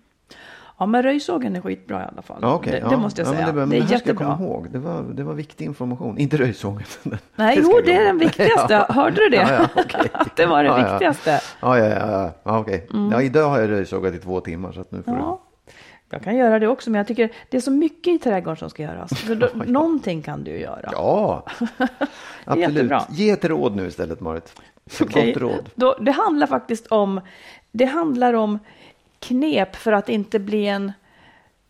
ja, 0.77 0.85
men 0.85 1.03
röjsågen 1.03 1.55
är 1.55 1.61
skitbra 1.61 2.03
i 2.03 2.05
alla 2.11 2.21
fall. 2.21 2.39
Ja, 2.41 2.53
okej, 2.53 2.71
det, 2.71 2.77
ja. 2.79 2.89
det 2.89 2.97
måste 2.97 3.21
jag 3.21 3.27
ja, 3.27 3.31
säga. 3.31 3.53
Men 3.53 3.69
det, 3.69 3.75
det 3.75 3.81
är 3.81 3.81
det 3.81 3.91
jag 3.91 3.91
jättebra. 3.91 4.37
ihåg. 4.39 4.67
Det 4.71 4.79
var, 4.79 5.03
det 5.03 5.23
var 5.23 5.33
viktig 5.33 5.65
information. 5.65 6.17
Inte 6.17 6.37
röjsången. 6.37 6.83
Nej, 7.35 7.59
jo, 7.63 7.79
det 7.85 7.95
är 7.95 8.03
den 8.03 8.17
viktigaste. 8.17 8.85
Hörde 8.89 9.15
du 9.15 9.29
det? 9.29 9.69
Att 10.13 10.35
det 10.35 10.45
var 10.45 10.63
det 10.63 10.91
viktigaste. 10.91 11.41
Ja, 11.61 11.77
ja, 11.77 11.85
ja. 11.85 12.11
ja. 12.11 12.31
ja 12.43 12.59
okej. 12.59 12.87
Ja, 13.11 13.21
idag 13.21 13.49
har 13.49 13.59
jag 13.59 13.69
röjsågat 13.69 14.13
i 14.13 14.17
två 14.17 14.39
timmar. 14.39 14.71
Så 14.71 14.81
att 14.81 14.91
nu 14.91 15.03
får 15.03 15.11
Mm. 15.11 15.37
Ja, 16.11 16.15
jag 16.15 16.23
kan 16.23 16.35
göra 16.35 16.59
det 16.59 16.67
också, 16.67 16.89
men 16.89 16.97
jag 16.97 17.07
tycker 17.07 17.31
det 17.49 17.57
är 17.57 17.61
så 17.61 17.71
mycket 17.71 18.13
i 18.13 18.19
trädgården 18.19 18.57
som 18.57 18.69
ska 18.69 18.83
göras. 18.83 19.19
Så 19.27 19.35
då, 19.35 19.49
Någonting 19.65 20.21
kan 20.21 20.43
du 20.43 20.51
göra. 20.59 20.89
Ja, 20.91 21.45
absolut. 22.45 22.69
Jättebra. 22.73 23.03
Ge 23.09 23.29
ett 23.29 23.45
råd 23.45 23.75
nu 23.75 23.87
istället, 23.87 24.19
Marit. 24.19 24.61
Ett 24.85 25.01
Okej. 25.01 25.33
gott 25.33 25.41
råd. 25.41 25.69
Då, 25.75 25.97
det 26.01 26.11
handlar 26.11 26.47
faktiskt 26.47 26.87
om, 26.87 27.21
det 27.71 27.85
handlar 27.85 28.33
om 28.33 28.59
knep 29.19 29.75
för 29.75 29.91
att 29.91 30.09
inte 30.09 30.39
bli 30.39 30.67
en, 30.67 30.91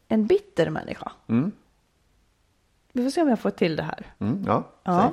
en 0.07 0.25
bitter 0.27 0.69
människa. 0.69 1.11
Mm. 1.27 1.51
Vi 2.93 3.03
får 3.03 3.09
se 3.09 3.21
om 3.21 3.29
jag 3.29 3.39
får 3.39 3.49
till 3.49 3.75
det 3.75 3.83
här. 3.83 4.05
Mm, 4.19 4.43
ja, 4.47 4.63
Ja. 4.83 5.11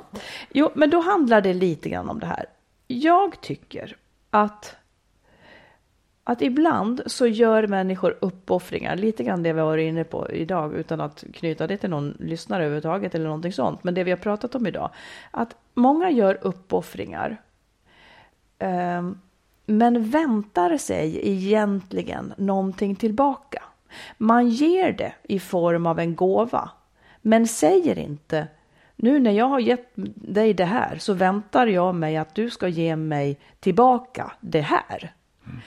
Jo, 0.51 0.71
men 0.75 0.91
då 0.91 1.01
handlar 1.01 1.41
det 1.41 1.55
lite 1.55 1.89
grann 1.89 2.09
om 2.09 2.21
det 2.21 2.27
här. 2.27 2.47
Jag 2.87 3.41
tycker 3.41 3.97
att, 4.31 4.77
att 6.29 6.43
ibland 6.43 7.03
så 7.07 7.27
gör 7.27 7.67
människor 7.67 8.19
uppoffringar, 8.21 8.97
lite 8.97 9.25
grann 9.25 9.43
det 9.43 9.53
vi 9.53 9.61
har 9.61 9.67
varit 9.67 9.89
inne 9.89 10.05
på 10.05 10.31
idag, 10.31 10.75
utan 10.75 11.01
att 11.01 11.25
knyta 11.35 11.67
det 11.67 11.77
till 11.77 11.91
någon 11.91 12.17
lyssnare 12.21 12.63
överhuvudtaget 12.63 13.15
eller 13.15 13.25
någonting 13.25 13.53
sånt, 13.53 13.85
men 13.85 13.95
det 13.95 14.05
vi 14.05 14.11
har 14.11 14.19
pratat 14.19 14.55
om 14.55 14.67
idag, 14.67 14.91
att 15.31 15.57
många 15.75 16.11
gör 16.11 16.39
uppoffringar, 16.43 17.37
eh, 18.59 19.11
men 19.67 20.11
väntar 20.11 20.77
sig 20.77 21.21
egentligen 21.23 22.35
någonting 22.37 22.97
tillbaka. 22.97 23.63
Man 24.19 24.49
ger 24.49 24.93
det 24.93 25.13
i 25.23 25.41
form 25.41 25.87
av 25.87 25.99
en 25.99 26.15
gåva, 26.15 26.71
men 27.23 27.47
säger 27.47 27.99
inte 27.99 28.47
nu 28.97 29.19
när 29.19 29.33
jag 29.33 29.49
har 29.49 29.61
gett 29.61 29.91
dig 30.15 30.55
det 30.55 30.65
här 30.65 30.99
så 30.99 31.13
väntar 31.13 31.67
jag 31.67 31.95
mig 31.95 32.17
att 32.17 32.35
du 32.35 32.51
ska 32.51 32.69
ge 32.69 32.97
mig 32.97 33.39
tillbaka 33.61 34.33
det 34.41 34.61
här. 34.61 35.13
Mm 35.47 35.61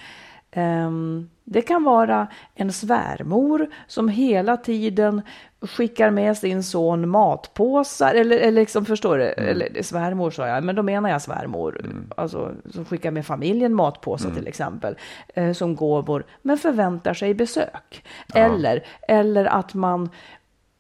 det 1.44 1.62
kan 1.62 1.84
vara 1.84 2.28
en 2.56 2.74
svärmor 2.74 3.68
som 3.88 4.10
hela 4.10 4.58
tiden 4.58 5.22
skickar 5.62 6.10
med 6.10 6.38
sin 6.38 6.64
son 6.64 7.10
matpåsar, 7.10 8.14
eller, 8.16 8.38
eller 8.38 8.62
liksom, 8.62 8.86
förstår 8.86 9.18
du? 9.18 9.24
Eller 9.24 9.84
svärmor 9.84 10.32
sa 10.32 10.48
jag, 10.48 10.64
men 10.64 10.76
då 10.76 10.84
menar 10.84 11.10
jag 11.10 11.22
svärmor. 11.22 11.86
Alltså 12.18 12.52
som 12.70 12.86
skickar 12.86 13.12
med 13.12 13.26
familjen 13.26 13.74
matpåsar 13.74 14.32
till 14.32 14.48
exempel, 14.48 14.98
eh, 15.34 15.54
som 15.54 15.76
gåvor, 15.76 16.24
men 16.42 16.58
förväntar 16.58 17.14
sig 17.14 17.34
besök. 17.34 18.04
Eller, 18.34 18.86
eller 19.08 19.46
att 19.46 19.74
man 19.74 20.10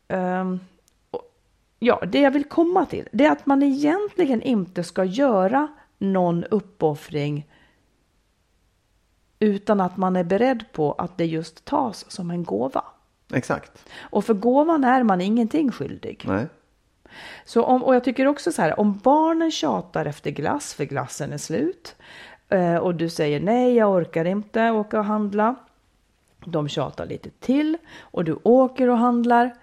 ehm, 0.07 0.59
Ja, 1.83 2.03
det 2.07 2.19
jag 2.19 2.31
vill 2.31 2.43
komma 2.43 2.85
till, 2.85 3.09
det 3.11 3.25
är 3.25 3.31
att 3.31 3.45
man 3.45 3.63
egentligen 3.63 4.41
inte 4.41 4.83
ska 4.83 5.03
göra 5.03 5.67
någon 5.97 6.43
uppoffring 6.43 7.45
utan 9.41 9.81
att 9.81 9.97
man 9.97 10.15
är 10.15 10.23
beredd 10.23 10.65
på 10.71 10.91
att 10.91 11.17
det 11.17 11.25
just 11.25 11.65
tas 11.65 12.11
som 12.11 12.31
en 12.31 12.43
gåva. 12.43 12.83
Exakt. 13.33 13.85
Och 13.99 14.25
för 14.25 14.33
gåvan 14.33 14.83
är 14.83 15.03
man 15.03 15.21
ingenting 15.21 15.71
skyldig. 15.71 16.23
Nej. 16.27 16.47
Så 17.45 17.63
om, 17.63 17.83
och 17.83 17.95
jag 17.95 18.03
tycker 18.03 18.27
också 18.27 18.51
så 18.51 18.61
här, 18.61 18.79
om 18.79 18.97
barnen 18.97 19.51
tjatar 19.51 20.05
efter 20.05 20.31
glass 20.31 20.73
för 20.73 20.83
glassen 20.83 21.33
är 21.33 21.37
slut 21.37 21.95
eh, 22.49 22.75
och 22.75 22.95
du 22.95 23.09
säger 23.09 23.39
nej, 23.39 23.75
jag 23.75 23.91
orkar 23.91 24.25
inte 24.25 24.71
åka 24.71 24.99
och 24.99 25.05
handla. 25.05 25.55
De 26.45 26.69
tjatar 26.69 27.05
lite 27.05 27.29
till 27.29 27.77
och 27.99 28.23
du 28.23 28.39
åker 28.43 28.89
och 28.89 28.97
handlar. 28.97 29.55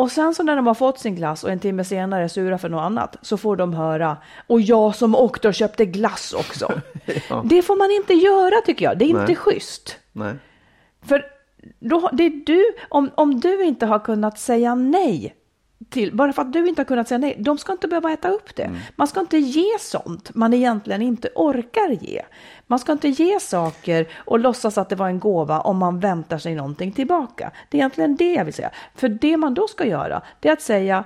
Och 0.00 0.12
sen 0.12 0.34
så 0.34 0.42
när 0.42 0.56
de 0.56 0.66
har 0.66 0.74
fått 0.74 0.98
sin 0.98 1.14
glass 1.14 1.44
och 1.44 1.50
en 1.50 1.58
timme 1.58 1.84
senare 1.84 2.24
är 2.24 2.28
sura 2.28 2.58
för 2.58 2.68
något 2.68 2.80
annat 2.80 3.16
så 3.22 3.36
får 3.36 3.56
de 3.56 3.74
höra 3.74 4.16
och 4.46 4.60
jag 4.60 4.96
som 4.96 5.14
åkte 5.14 5.48
och 5.48 5.54
köpte 5.54 5.86
glass 5.86 6.32
också. 6.32 6.80
Ja. 7.28 7.42
Det 7.44 7.62
får 7.62 7.76
man 7.76 7.90
inte 7.90 8.14
göra 8.14 8.60
tycker 8.66 8.84
jag. 8.84 8.98
Det 8.98 9.04
är 9.04 9.12
Nej. 9.12 9.20
inte 9.22 9.34
schysst. 9.34 9.96
Nej. 10.12 10.34
För 11.02 11.24
då, 11.80 12.10
det 12.12 12.22
är 12.22 12.46
du, 12.46 12.64
om, 12.88 13.10
om 13.14 13.40
du 13.40 13.64
inte 13.64 13.86
har 13.86 13.98
kunnat 13.98 14.38
säga 14.38 14.74
nej 14.74 15.34
till, 15.88 16.14
bara 16.16 16.32
för 16.32 16.42
att 16.42 16.52
du 16.52 16.68
inte 16.68 16.80
har 16.80 16.84
kunnat 16.86 17.08
säga 17.08 17.18
nej, 17.18 17.36
de 17.38 17.58
ska 17.58 17.72
inte 17.72 17.88
behöva 17.88 18.12
äta 18.12 18.28
upp 18.30 18.56
det. 18.56 18.70
Man 18.96 19.06
ska 19.06 19.20
inte 19.20 19.38
ge 19.38 19.78
sånt 19.80 20.34
man 20.34 20.54
egentligen 20.54 21.02
inte 21.02 21.28
orkar 21.34 21.88
ge. 22.00 22.22
Man 22.66 22.78
ska 22.78 22.92
inte 22.92 23.08
ge 23.08 23.40
saker 23.40 24.06
och 24.16 24.38
låtsas 24.38 24.78
att 24.78 24.88
det 24.88 24.96
var 24.96 25.06
en 25.08 25.18
gåva 25.20 25.60
om 25.60 25.76
man 25.76 26.00
väntar 26.00 26.38
sig 26.38 26.54
någonting 26.54 26.92
tillbaka. 26.92 27.50
Det 27.68 27.76
är 27.76 27.78
egentligen 27.78 28.16
det 28.16 28.32
jag 28.32 28.44
vill 28.44 28.54
säga. 28.54 28.70
För 28.94 29.08
det 29.08 29.36
man 29.36 29.54
då 29.54 29.68
ska 29.68 29.86
göra, 29.86 30.22
det 30.40 30.48
är 30.48 30.52
att 30.52 30.62
säga 30.62 31.04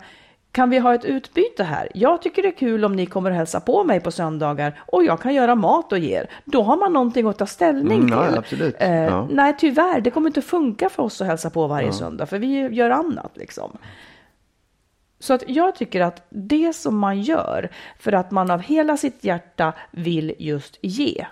kan 0.53 0.70
vi 0.70 0.79
ha 0.79 0.95
ett 0.95 1.05
utbyte 1.05 1.64
här? 1.64 1.89
Jag 1.95 2.22
tycker 2.22 2.43
det 2.43 2.49
är 2.49 2.57
kul 2.59 2.85
om 2.85 2.97
ni 2.97 3.07
kommer 3.07 3.31
och 3.31 3.37
hälsa 3.37 3.61
på 3.61 3.85
mig 3.85 4.01
på 4.01 4.11
söndagar 4.11 4.81
och 4.87 5.05
jag 5.05 5.20
kan 5.20 5.35
göra 5.35 5.55
mat 5.55 5.93
och 5.93 5.99
ge 5.99 6.16
er. 6.16 6.31
Då 6.45 6.62
har 6.62 6.77
man 6.77 6.93
någonting 6.93 7.27
att 7.27 7.39
ta 7.39 7.47
ställning 7.47 7.99
Mm, 8.01 8.12
ja, 8.12 8.27
till. 8.29 8.39
absolut. 8.39 8.77
Eh, 8.79 8.93
Ja. 9.05 9.29
Nej, 9.31 9.55
tyvärr, 9.59 10.01
det 10.01 10.11
kommer 10.11 10.27
inte 10.29 10.43
funka 10.43 10.89
för 10.89 11.03
oss 11.03 11.20
att 11.20 11.27
hälsa 11.27 11.51
på 11.51 11.66
varje 11.66 11.93
söndag, 11.93 12.27
för 12.27 12.39
vi 12.39 12.61
gör 12.75 12.91
annat 12.91 13.31
liksom. 13.35 13.79
Så 15.19 15.35
att 15.35 15.45
jag 15.49 15.75
tycker 15.75 16.01
att 16.01 16.27
det 16.29 16.77
som 16.77 16.99
man 16.99 17.23
gör 17.23 17.71
för 17.99 18.12
att 18.12 18.31
man 18.31 18.51
av 18.51 18.61
hela 18.61 18.97
sitt 18.97 19.25
hjärta 19.25 19.73
vill 19.91 20.35
just 20.39 20.79
ge, 20.83 21.27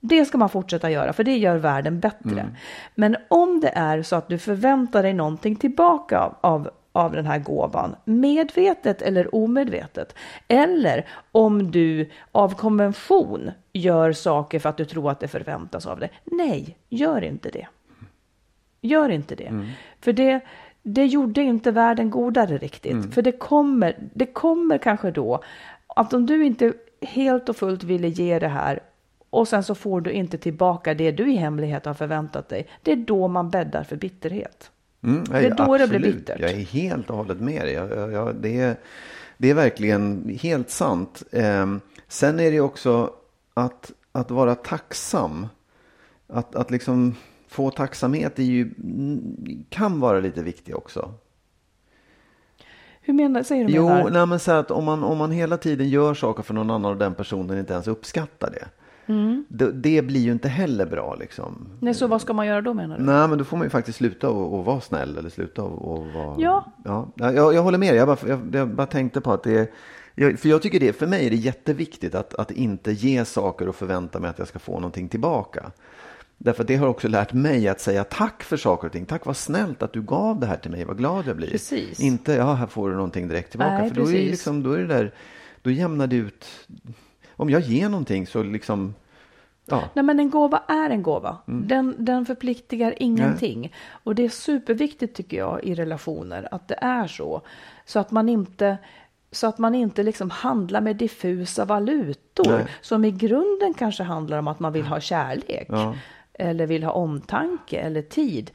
det 0.00 0.24
ska 0.24 0.38
man 0.38 0.48
fortsätta 0.48 0.90
göra, 0.90 1.12
för 1.12 1.24
det 1.24 1.36
gör 1.36 1.56
världen 1.56 2.00
bättre. 2.00 2.46
Men 2.94 3.16
om 3.28 3.60
det 3.60 3.68
är 3.68 4.02
så 4.02 4.16
att 4.16 4.28
du 4.28 4.38
förväntar 4.38 5.02
dig 5.02 5.14
någonting 5.14 5.56
tillbaka 5.56 6.18
av, 6.18 6.36
av, 6.40 6.70
av 6.92 7.12
den 7.12 7.26
här 7.26 7.38
gåvan, 7.38 7.96
medvetet 8.04 9.02
eller 9.02 9.34
omedvetet, 9.34 10.14
eller 10.48 11.06
om 11.32 11.70
du 11.70 12.10
av 12.32 12.54
konvention 12.54 13.50
gör 13.72 14.12
saker 14.12 14.58
för 14.58 14.68
att 14.68 14.76
du 14.76 14.84
tror 14.84 15.10
att 15.10 15.20
det 15.20 15.28
förväntas 15.28 15.86
av 15.86 16.00
dig, 16.00 16.12
nej, 16.24 16.76
gör 16.88 17.24
inte 17.24 17.50
det. 17.50 17.66
Gör 18.80 19.08
inte 19.08 19.34
det. 19.34 19.50
För 20.00 20.12
det, 20.12 20.40
det 20.82 21.06
gjorde 21.06 21.42
inte 21.42 21.70
världen 21.70 22.10
godare 22.10 22.58
riktigt. 22.58 23.14
För 23.14 23.22
det 23.22 23.32
kommer, 23.32 23.96
det 24.14 24.26
kommer 24.26 24.78
kanske 24.78 25.10
då 25.10 25.42
att 25.86 26.12
om 26.12 26.26
du 26.26 26.44
inte 26.44 26.72
helt 27.00 27.48
och 27.48 27.56
fullt 27.56 27.84
ville 27.84 28.08
ge 28.08 28.38
det 28.38 28.48
här 28.48 28.80
och 29.30 29.48
sen 29.48 29.64
så 29.64 29.74
får 29.74 30.00
du 30.00 30.10
inte 30.10 30.38
tillbaka 30.38 30.94
det 30.94 31.10
du 31.10 31.32
i 31.32 31.36
hemlighet 31.36 31.84
har 31.84 31.94
förväntat 31.94 32.48
dig. 32.48 32.68
Det 32.82 32.92
är 32.92 32.96
då 32.96 33.28
man 33.28 33.50
bäddar 33.50 33.84
för 33.84 33.96
bitterhet. 33.96 34.70
Mm, 35.02 35.24
Det 35.24 35.38
är 35.38 35.50
då 35.50 35.78
det 35.78 35.88
blir 35.88 35.98
absolut. 35.98 36.16
bittert. 36.16 36.40
Jag 36.40 36.50
är 36.50 36.56
helt 36.56 37.10
och 37.10 37.16
hållet 37.16 37.40
med 37.40 37.62
dig. 37.62 37.72
Jag, 37.72 37.90
jag, 37.90 38.12
jag, 38.12 38.34
det, 38.34 38.60
är, 38.60 38.76
det 39.38 39.50
är 39.50 39.54
verkligen 39.54 40.36
helt 40.42 40.70
sant. 40.70 41.22
Ehm, 41.32 41.80
sen 42.08 42.40
är 42.40 42.50
det 42.50 42.60
också 42.60 43.10
att, 43.54 43.92
att 44.12 44.30
vara 44.30 44.54
tacksam. 44.54 45.46
Att, 46.26 46.56
att 46.56 46.70
liksom 46.70 47.14
få 47.52 47.70
tacksamhet 47.70 48.38
är 48.38 48.42
ju, 48.42 48.70
kan 49.68 50.00
vara 50.00 50.20
lite 50.20 50.42
viktigt 50.42 50.74
också. 50.74 51.14
Hur 53.00 53.14
menar, 53.14 53.42
säger 53.42 53.64
du 53.64 53.72
Jo, 53.72 53.88
menar? 53.88 54.10
nej, 54.10 54.26
men 54.26 54.38
så 54.38 54.52
att 54.52 54.70
om 54.70 54.84
man, 54.84 55.04
om 55.04 55.18
man 55.18 55.30
hela 55.30 55.56
tiden 55.56 55.88
gör 55.88 56.14
saker 56.14 56.42
för 56.42 56.54
någon 56.54 56.70
annan 56.70 56.90
och 56.90 56.96
den 56.96 57.14
personen 57.14 57.58
inte 57.58 57.72
ens 57.72 57.86
uppskattar 57.88 58.50
det. 58.50 58.68
Mm. 59.12 59.44
Det, 59.48 59.72
det 59.72 60.02
blir 60.02 60.20
ju 60.20 60.32
inte 60.32 60.48
heller 60.48 60.86
bra 60.86 61.14
liksom. 61.14 61.68
Nej, 61.80 61.94
så 61.94 62.06
vad 62.06 62.20
ska 62.20 62.32
man 62.32 62.46
göra 62.46 62.60
då 62.60 62.74
menar 62.74 62.98
du? 62.98 63.04
Nej, 63.04 63.28
men 63.28 63.38
då 63.38 63.44
får 63.44 63.56
man 63.56 63.66
ju 63.66 63.70
faktiskt 63.70 63.98
sluta 63.98 64.30
och, 64.30 64.58
och 64.58 64.64
vara 64.64 64.80
snäll 64.80 65.18
eller 65.18 65.30
sluta 65.30 65.62
och, 65.62 65.92
och 65.92 66.06
vara... 66.06 66.34
Ja. 66.38 66.64
ja 66.84 67.08
jag, 67.16 67.54
jag 67.54 67.62
håller 67.62 67.78
med 67.78 67.88
dig. 67.88 67.98
Jag 67.98 68.08
bara, 68.08 68.28
jag, 68.28 68.40
jag 68.52 68.68
bara 68.68 68.86
tänkte 68.86 69.20
på 69.20 69.32
att 69.32 69.42
det 69.42 69.58
är... 69.58 69.66
Jag, 70.14 70.38
för 70.38 70.48
jag 70.48 70.62
tycker 70.62 70.80
det, 70.80 70.92
för 70.92 71.06
mig 71.06 71.26
är 71.26 71.30
det 71.30 71.36
jätteviktigt 71.36 72.14
att, 72.14 72.34
att 72.34 72.50
inte 72.50 72.92
ge 72.92 73.24
saker 73.24 73.68
och 73.68 73.74
förvänta 73.74 74.20
mig 74.20 74.30
att 74.30 74.38
jag 74.38 74.48
ska 74.48 74.58
få 74.58 74.72
någonting 74.72 75.08
tillbaka. 75.08 75.70
Därför 76.44 76.62
att 76.62 76.68
det 76.68 76.76
har 76.76 76.86
också 76.86 77.08
lärt 77.08 77.32
mig 77.32 77.68
att 77.68 77.80
säga 77.80 78.04
tack 78.04 78.42
för 78.42 78.56
saker 78.56 78.86
och 78.86 78.92
ting. 78.92 79.06
Tack 79.06 79.26
vad 79.26 79.36
snällt 79.36 79.82
att 79.82 79.92
du 79.92 80.02
gav 80.02 80.40
det 80.40 80.46
här 80.46 80.56
till 80.56 80.70
mig, 80.70 80.84
vad 80.84 80.98
glad 80.98 81.26
jag 81.26 81.36
blir. 81.36 81.50
Precis. 81.50 82.00
Inte, 82.00 82.32
ja 82.32 82.54
här 82.54 82.66
får 82.66 82.90
du 82.90 82.96
någonting 82.96 83.28
direkt 83.28 83.50
tillbaka. 83.50 83.78
Nej, 83.78 83.88
för 83.88 83.96
då 83.96 84.08
är, 84.08 84.12
liksom, 84.12 84.62
då 84.62 84.72
är 84.72 84.78
det 84.78 84.86
där, 84.86 85.14
då 85.62 85.70
jämnar 85.70 86.06
det 86.06 86.16
ut. 86.16 86.46
Om 87.36 87.50
jag 87.50 87.60
ger 87.60 87.88
någonting 87.88 88.26
så 88.26 88.42
liksom, 88.42 88.94
ja. 89.66 89.84
Nej, 89.94 90.04
men 90.04 90.20
en 90.20 90.30
gåva 90.30 90.62
är 90.68 90.90
en 90.90 91.02
gåva. 91.02 91.36
Mm. 91.48 91.68
Den, 91.68 91.94
den 91.98 92.26
förpliktigar 92.26 92.94
ingenting. 92.96 93.74
Och 93.90 94.14
det 94.14 94.24
är 94.24 94.28
superviktigt 94.28 95.16
tycker 95.16 95.36
jag 95.36 95.64
i 95.64 95.74
relationer 95.74 96.48
att 96.50 96.68
det 96.68 96.78
är 96.80 97.06
så. 97.06 97.42
Så 97.86 97.98
att 97.98 98.10
man 98.10 98.28
inte, 98.28 98.76
så 99.32 99.46
att 99.46 99.58
man 99.58 99.74
inte 99.74 100.02
liksom 100.02 100.30
handlar 100.30 100.80
med 100.80 100.96
diffusa 100.96 101.64
valutor 101.64 102.52
Nej. 102.52 102.66
som 102.80 103.04
i 103.04 103.10
grunden 103.10 103.74
kanske 103.74 104.02
handlar 104.02 104.38
om 104.38 104.48
att 104.48 104.60
man 104.60 104.72
vill 104.72 104.86
ha 104.86 105.00
kärlek. 105.00 105.66
Ja. 105.68 105.94
Eller 106.42 106.66
vill 106.66 106.84
ha 106.84 106.92
omtanke 106.92 107.78
eller 107.78 108.02
tid. 108.02 108.50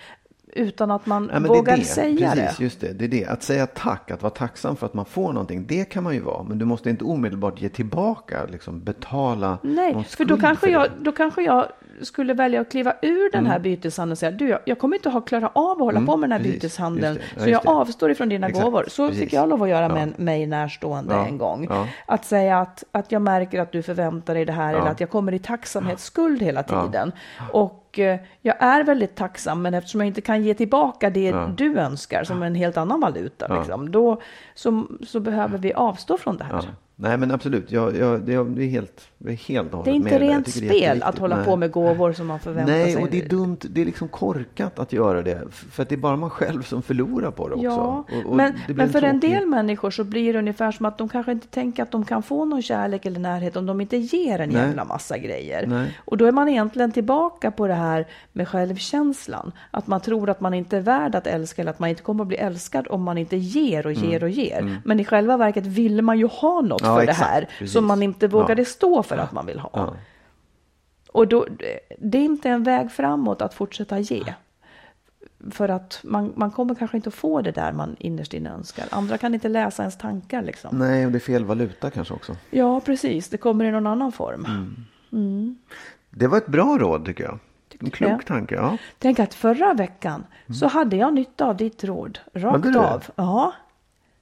Utan 0.54 0.92
att 0.92 1.06
man 1.06 1.30
Ja, 1.34 1.40
vågar 1.40 1.76
det 1.76 1.82
det. 1.82 1.86
säga 1.88 2.32
Precis, 2.32 2.58
det. 2.58 2.64
just 2.64 2.82
det. 2.82 2.94
Det 2.94 3.06
är 3.06 3.10
det. 3.10 3.26
Att 3.26 3.44
säga 3.44 3.68
tack, 3.68 4.12
att 4.12 4.22
vara 4.22 4.34
tacksam 4.34 4.76
för 4.76 4.86
att 4.86 4.94
man 4.94 5.06
får 5.06 5.34
någonting, 5.34 5.66
det 5.68 5.86
kan 5.86 6.04
man 6.04 6.14
ju 6.14 6.20
vara. 6.20 6.44
Men 6.44 6.58
du 6.60 6.66
måste 6.66 6.90
inte 6.90 7.04
omedelbart 7.04 7.62
ge 7.62 7.70
tillbaka, 7.70 8.46
liksom 8.52 8.84
betala 8.84 9.58
Nej, 9.64 10.04
för 10.04 10.26
då 10.26 10.38
kanske, 10.38 10.66
för 10.66 10.74
jag, 10.74 10.88
då 11.02 11.12
kanske 11.12 11.42
jag 11.42 11.66
skulle 12.02 12.34
välja 12.34 12.62
att 12.62 12.72
kliva 12.72 12.94
ur 13.02 13.32
den 13.32 13.40
Mm. 13.40 13.52
här 13.52 13.60
byteshandeln 13.60 14.12
och 14.12 14.18
säga 14.18 14.32
du, 14.32 14.48
jag, 14.50 14.60
jag 14.66 14.80
kommer 14.80 14.96
inte 14.96 15.10
ha 15.10 15.22
klara 15.22 15.48
av 15.54 15.72
att 15.72 15.78
hålla 15.78 16.02
på 16.02 16.18
med 16.18 16.30
den 16.30 16.32
här 16.32 16.40
precis. 16.40 16.54
byteshandeln. 16.62 17.20
Ja, 17.36 17.44
så 17.44 17.50
jag 17.50 17.64
det. 17.64 17.70
avstår 17.70 18.12
ifrån 18.12 18.30
dina 18.30 18.48
Exakt. 18.48 18.66
gåvor. 18.66 18.86
Så 18.88 19.08
Precis. 19.08 19.24
fick 19.24 19.34
jag 19.34 19.50
lov 19.50 19.64
att 19.64 19.70
göra 19.70 19.86
Ja. 19.86 19.94
med 19.94 20.20
mig 20.20 20.46
närstående 20.48 21.14
Ja. 21.14 21.26
en 21.28 21.38
gång. 21.38 21.68
Ja. 21.70 21.88
Att 22.06 22.26
säga 22.26 22.60
att, 22.60 22.84
att 22.92 23.12
jag 23.12 23.22
märker 23.22 23.62
att 23.62 23.72
du 23.72 23.82
förväntar 23.82 24.34
dig 24.34 24.46
det 24.46 24.54
här 24.54 24.74
eller 24.74 24.88
att 24.92 25.00
jag 25.00 25.10
kommer 25.10 25.32
i 25.34 25.40
tacksamhetsskuld 25.40 26.42
hela 26.42 26.64
tiden. 26.64 27.12
Och 27.52 28.00
eh, 28.00 28.20
jag 28.42 28.56
är 28.60 28.84
väldigt 28.84 29.16
tacksam, 29.16 29.62
men 29.62 29.74
eftersom 29.74 30.02
jag 30.02 30.08
inte 30.08 30.22
kan 30.22 30.44
ge 30.44 30.54
tillbaka 30.54 31.10
det 31.10 31.24
Ja. 31.30 31.50
du 31.58 31.78
önskar, 31.80 32.24
som 32.24 32.44
en 32.44 32.56
helt 32.56 32.78
annan 32.78 33.00
valuta, 33.00 33.46
Ja. 33.50 33.58
liksom, 33.58 33.92
då 33.92 34.22
så, 34.56 34.84
så 35.08 35.20
behöver 35.20 35.58
vi 35.58 35.74
avstå 35.74 36.18
från 36.18 36.38
det 36.38 36.44
här. 36.44 36.54
Ja. 36.54 36.62
Nej 37.00 37.18
men 37.18 37.32
absolut, 37.32 37.72
jag, 37.72 37.96
jag, 37.98 38.22
det, 38.22 38.44
det 38.44 38.64
är 38.64 38.70
helt, 38.70 39.02
det 39.18 39.32
är 39.32 39.36
helt 39.36 39.74
och 39.74 39.84
Det 39.84 39.90
är 39.90 39.94
inte 39.94 40.04
med. 40.10 40.14
Jag 40.14 40.22
rent 40.22 40.50
spel 40.50 41.04
att 41.04 41.18
hålla 41.18 41.36
Nej. 41.36 41.46
på 41.46 41.56
med 41.56 41.72
gåvor 41.72 42.14
som 42.14 42.28
man 42.28 42.40
förväntar 42.40 42.74
Nej, 42.74 42.94
sig. 42.94 43.04
och 43.04 43.10
det 43.12 43.22
är 43.26 43.30
dumt. 43.30 43.58
Det 43.62 43.82
är 43.82 43.86
liksom 43.86 44.08
korkat 44.08 44.80
att 44.80 44.94
göra 44.94 45.22
det. 45.22 45.42
För 45.52 45.84
att 45.84 45.90
det 45.90 45.96
är 45.96 45.98
bara 45.98 46.16
man 46.16 46.30
själv 46.30 46.62
som 46.64 46.82
förlorar 46.82 47.32
på 47.32 47.48
det 47.48 47.54
också. 47.56 47.66
Ja, 47.66 48.06
Och- 48.20 48.30
och 48.30 48.36
men, 48.36 48.54
men 48.68 48.90
för 48.90 49.02
en 49.02 49.22
tråkig- 49.22 49.32
del 49.32 49.46
människor 49.46 49.92
så 49.92 50.04
blir 50.04 50.34
det 50.34 50.40
ungefär 50.40 50.72
som 50.72 50.86
att 50.86 50.98
de 50.98 51.10
kanske 51.10 51.32
inte 51.32 51.48
tänker 51.48 51.84
att 51.84 51.92
de 51.92 52.06
kan 52.06 52.24
få 52.24 52.46
någon 52.46 52.62
kärlek 52.62 53.06
eller 53.06 53.20
närhet 53.20 53.56
om 53.56 53.66
de 53.66 53.82
inte 53.82 53.98
ger 53.98 54.40
en 54.42 54.50
Nej. 54.50 54.62
jävla 54.62 54.86
massa 54.86 55.18
grejer. 55.18 55.68
Nej. 55.68 55.98
Och 56.06 56.18
då 56.18 56.26
är 56.26 56.32
man 56.32 56.50
egentligen 56.50 56.92
tillbaka 56.92 57.52
på 57.52 57.68
det 57.68 57.74
här 57.74 58.08
med 58.34 58.48
självkänslan. 58.48 59.52
Att 59.72 59.88
man 59.88 60.02
tror 60.02 60.30
att 60.30 60.42
man 60.42 60.54
inte 60.54 60.78
är 60.78 60.82
värd 60.82 61.16
att 61.16 61.28
älska 61.28 61.62
eller 61.62 61.72
att 61.72 61.80
man 61.80 61.90
inte 61.90 62.02
kommer 62.02 62.24
att 62.24 62.28
bli 62.28 62.38
älskad 62.38 62.88
om 62.90 63.04
man 63.04 63.18
inte 63.18 63.38
ger 63.38 63.86
och 63.86 63.94
ger 63.94 64.24
och 64.24 64.30
ger. 64.30 64.80
Men 64.86 65.00
i 65.00 65.06
själva 65.06 65.38
verket 65.38 65.66
ville 65.66 66.02
man 66.02 66.20
ju 66.20 66.26
ha 66.28 66.62
något 66.62 66.82
Mm. 66.87 66.87
Ja, 66.88 66.96
för 67.00 67.06
det 67.06 67.12
exakt. 67.12 67.30
här 67.30 67.42
Precis. 67.60 67.74
som 67.74 67.86
man 67.86 68.04
inte 68.04 68.28
vågade 68.28 68.62
Ja. 68.62 68.66
stå 68.66 69.04
för 69.04 69.18
att 69.18 69.32
man 69.32 69.46
vill 69.46 69.60
ha. 69.60 69.94
Och 71.12 71.28
då, 71.28 71.46
det 72.00 72.18
är 72.18 72.22
inte 72.24 72.50
en 72.50 72.64
väg 72.64 72.92
framåt 72.92 73.42
att 73.42 73.54
fortsätta 73.54 74.00
ge. 74.00 74.34
För 75.52 75.70
att 75.70 76.00
man, 76.04 76.34
man 76.36 76.52
kommer 76.52 76.76
kanske 76.76 76.98
inte 76.98 77.10
att 77.10 77.14
få 77.16 77.42
det 77.42 77.52
där 77.52 77.72
man 77.72 77.96
innerst 78.00 78.34
inne 78.34 78.50
önskar. 78.54 78.86
Andra 78.92 79.18
kan 79.18 79.34
inte 79.34 79.50
läsa 79.50 79.84
ens 79.84 79.98
tankar 79.98 80.42
liksom. 80.42 80.78
Nej, 80.80 81.06
och 81.06 81.12
det 81.12 81.18
är 81.18 81.20
fel 81.20 81.46
valuta 81.46 81.90
kanske 81.92 82.14
också. 82.14 82.36
Ja, 82.50 82.80
precis. 82.80 83.30
Det 83.30 83.38
kommer 83.38 83.66
i 83.66 83.72
någon 83.72 83.88
annan 83.88 84.12
form. 84.12 84.76
Mm. 85.12 85.58
Det 86.10 86.28
var 86.28 86.38
ett 86.38 86.48
bra 86.48 86.78
råd 86.78 87.06
tycker 87.06 87.24
jag. 87.24 87.40
En 87.80 87.90
klok 87.90 88.26
tanke, 88.26 88.56
ja. 88.56 88.78
Tänk 89.00 89.20
att 89.20 89.34
förra 89.34 89.74
veckan 89.74 90.24
så 90.60 90.68
hade 90.68 90.96
jag 90.96 91.14
nytta 91.14 91.46
av 91.46 91.58
ditt 91.58 91.84
råd. 91.84 92.20
Rakt 92.34 92.66
Mm. 92.66 92.72
Det? 92.72 92.80
av. 92.80 93.04
Ja. 93.16 93.54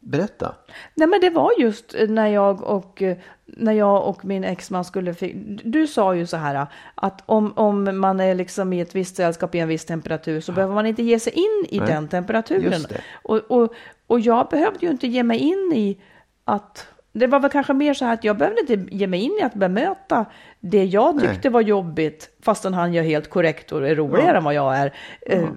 Berätta. 0.05 0.55
Nej, 0.95 1.07
men 1.07 1.21
det 1.21 1.29
var 1.29 1.51
just 1.57 1.95
när 2.07 2.27
jag 2.27 2.63
och, 2.63 3.01
eh, 3.01 3.17
när 3.45 3.73
jag 3.73 4.07
och 4.07 4.25
min 4.25 4.43
exman 4.43 4.85
skulle... 4.85 5.15
Du 5.63 5.87
sa 5.87 6.15
ju 6.15 6.25
så 6.25 6.37
här 6.37 6.67
att 6.95 7.23
om, 7.25 7.53
om 7.55 7.99
man 7.99 8.19
är 8.19 8.35
liksom 8.35 8.73
i 8.73 8.81
ett 8.81 8.95
visst 8.95 9.15
sällskap 9.15 9.55
i 9.55 9.59
en 9.59 9.67
viss 9.67 9.85
temperatur 9.85 10.41
så 10.41 10.51
behöver 10.51 10.73
man 10.73 10.85
inte 10.85 11.03
ge 11.03 11.19
sig 11.19 11.33
in 11.33 11.65
i 11.69 11.79
Nej, 11.79 11.87
den 11.87 12.07
temperaturen. 12.07 12.71
just 12.71 12.89
det. 12.89 13.01
Och, 13.23 13.37
och, 13.37 13.73
och 14.07 14.19
jag 14.19 14.47
behövde 14.49 14.85
ju 14.85 14.91
inte 14.91 15.07
ge 15.07 15.23
mig 15.23 15.39
in 15.39 15.71
i 15.75 15.97
att... 16.43 16.87
Det 17.11 17.27
var 17.27 17.39
väl 17.39 17.51
kanske 17.51 17.73
mer 17.73 17.93
så 17.93 18.05
här 18.05 18.13
att 18.13 18.23
jag 18.23 18.37
behövde 18.37 18.61
inte 18.61 18.95
ge 18.95 19.07
mig 19.07 19.19
in 19.19 19.37
i 19.41 19.43
att 19.43 19.53
bemöta 19.53 20.25
det 20.59 20.85
jag 20.85 21.15
Nej. 21.15 21.27
tyckte 21.27 21.49
var 21.49 21.61
jobbigt 21.61 22.29
fastän 22.41 22.73
han 22.73 22.93
gör 22.93 23.03
helt 23.03 23.29
korrekt 23.29 23.71
och 23.71 23.87
är 23.87 23.95
roligare 23.95 24.37
än 24.37 24.43
vad 24.43 24.53
jag 24.53 24.77
är. 24.77 24.93
Eh, 25.21 25.49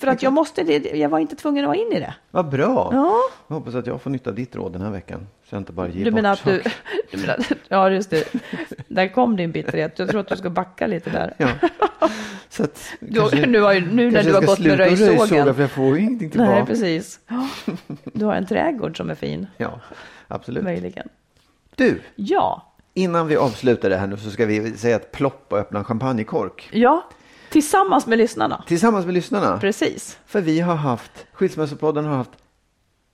För 0.00 0.06
att 0.06 0.22
jag 0.22 0.32
måste, 0.32 0.62
jag 0.98 1.08
var 1.08 1.18
inte 1.18 1.36
tvungen 1.36 1.64
att 1.64 1.68
vara 1.68 1.76
in 1.78 1.92
i 1.92 2.00
det. 2.00 2.14
Vad 2.30 2.48
bra. 2.48 2.90
Ja. 2.92 3.14
Jag 3.48 3.54
hoppas 3.56 3.74
att 3.74 3.86
jag 3.86 4.02
får 4.02 4.10
nytta 4.10 4.30
av 4.30 4.36
ditt 4.36 4.56
råd 4.56 4.72
den 4.72 4.82
här 4.82 4.90
veckan. 4.90 5.26
Så 5.48 5.54
jag 5.54 5.60
inte 5.60 5.72
bara 5.72 5.88
ger 5.88 6.04
Du 6.04 6.10
bort 6.10 6.14
menar 6.22 6.32
att 6.32 6.44
du, 6.44 6.62
du 7.10 7.18
menar, 7.18 7.38
ja 7.68 7.90
just 7.90 8.10
det, 8.10 8.32
där 8.88 9.08
kom 9.08 9.36
din 9.36 9.52
bitterhet. 9.52 9.98
Jag 9.98 10.08
tror 10.08 10.20
att 10.20 10.28
du 10.28 10.36
ska 10.36 10.50
backa 10.50 10.86
lite 10.86 11.10
där. 11.10 11.34
Ja. 11.38 11.48
Så 12.48 12.62
att, 12.64 12.80
Du, 13.00 13.46
nu, 13.46 13.60
har, 13.60 13.74
nu 13.74 14.10
när 14.10 14.12
kanske 14.22 14.30
du 14.30 14.34
har 14.34 14.42
gått 14.46 14.58
med 14.58 14.76
röjsågen. 14.78 15.18
röjsåga 15.18 15.54
för 15.54 15.60
jag 15.62 15.70
får 15.70 15.96
ju 15.98 16.02
ingenting 16.02 16.30
tillbaka. 16.30 16.52
Nej, 16.52 16.66
precis. 16.66 17.20
Du 18.04 18.24
har 18.24 18.34
en 18.34 18.46
trädgård 18.46 18.96
som 18.96 19.10
är 19.10 19.14
fin, 19.14 19.46
Ja, 19.56 19.80
absolut. 20.28 20.64
möjligen. 20.64 21.08
Du, 21.76 22.00
Ja, 22.14 22.72
innan 22.94 23.26
vi 23.26 23.36
avslutar 23.36 23.90
det 23.90 23.96
här 23.96 24.06
nu 24.06 24.16
så 24.16 24.30
ska 24.30 24.46
vi 24.46 24.76
säga 24.76 24.96
ett 24.96 25.12
plopp 25.12 25.46
och 25.52 25.58
öppna 25.58 25.78
en 25.78 25.84
champagnekork. 25.84 26.68
ja, 26.72 27.04
tillsammans 27.50 28.06
med 28.06 28.18
lyssnarna. 28.18 28.64
Tillsammans 28.66 29.04
med 29.06 29.14
lyssnarna. 29.14 29.58
Precis. 29.58 30.18
För 30.26 30.40
vi 30.40 30.60
har 30.60 30.74
haft, 30.74 31.26
Skilsmässopodden 31.32 32.04
har 32.04 32.16
haft 32.16 32.30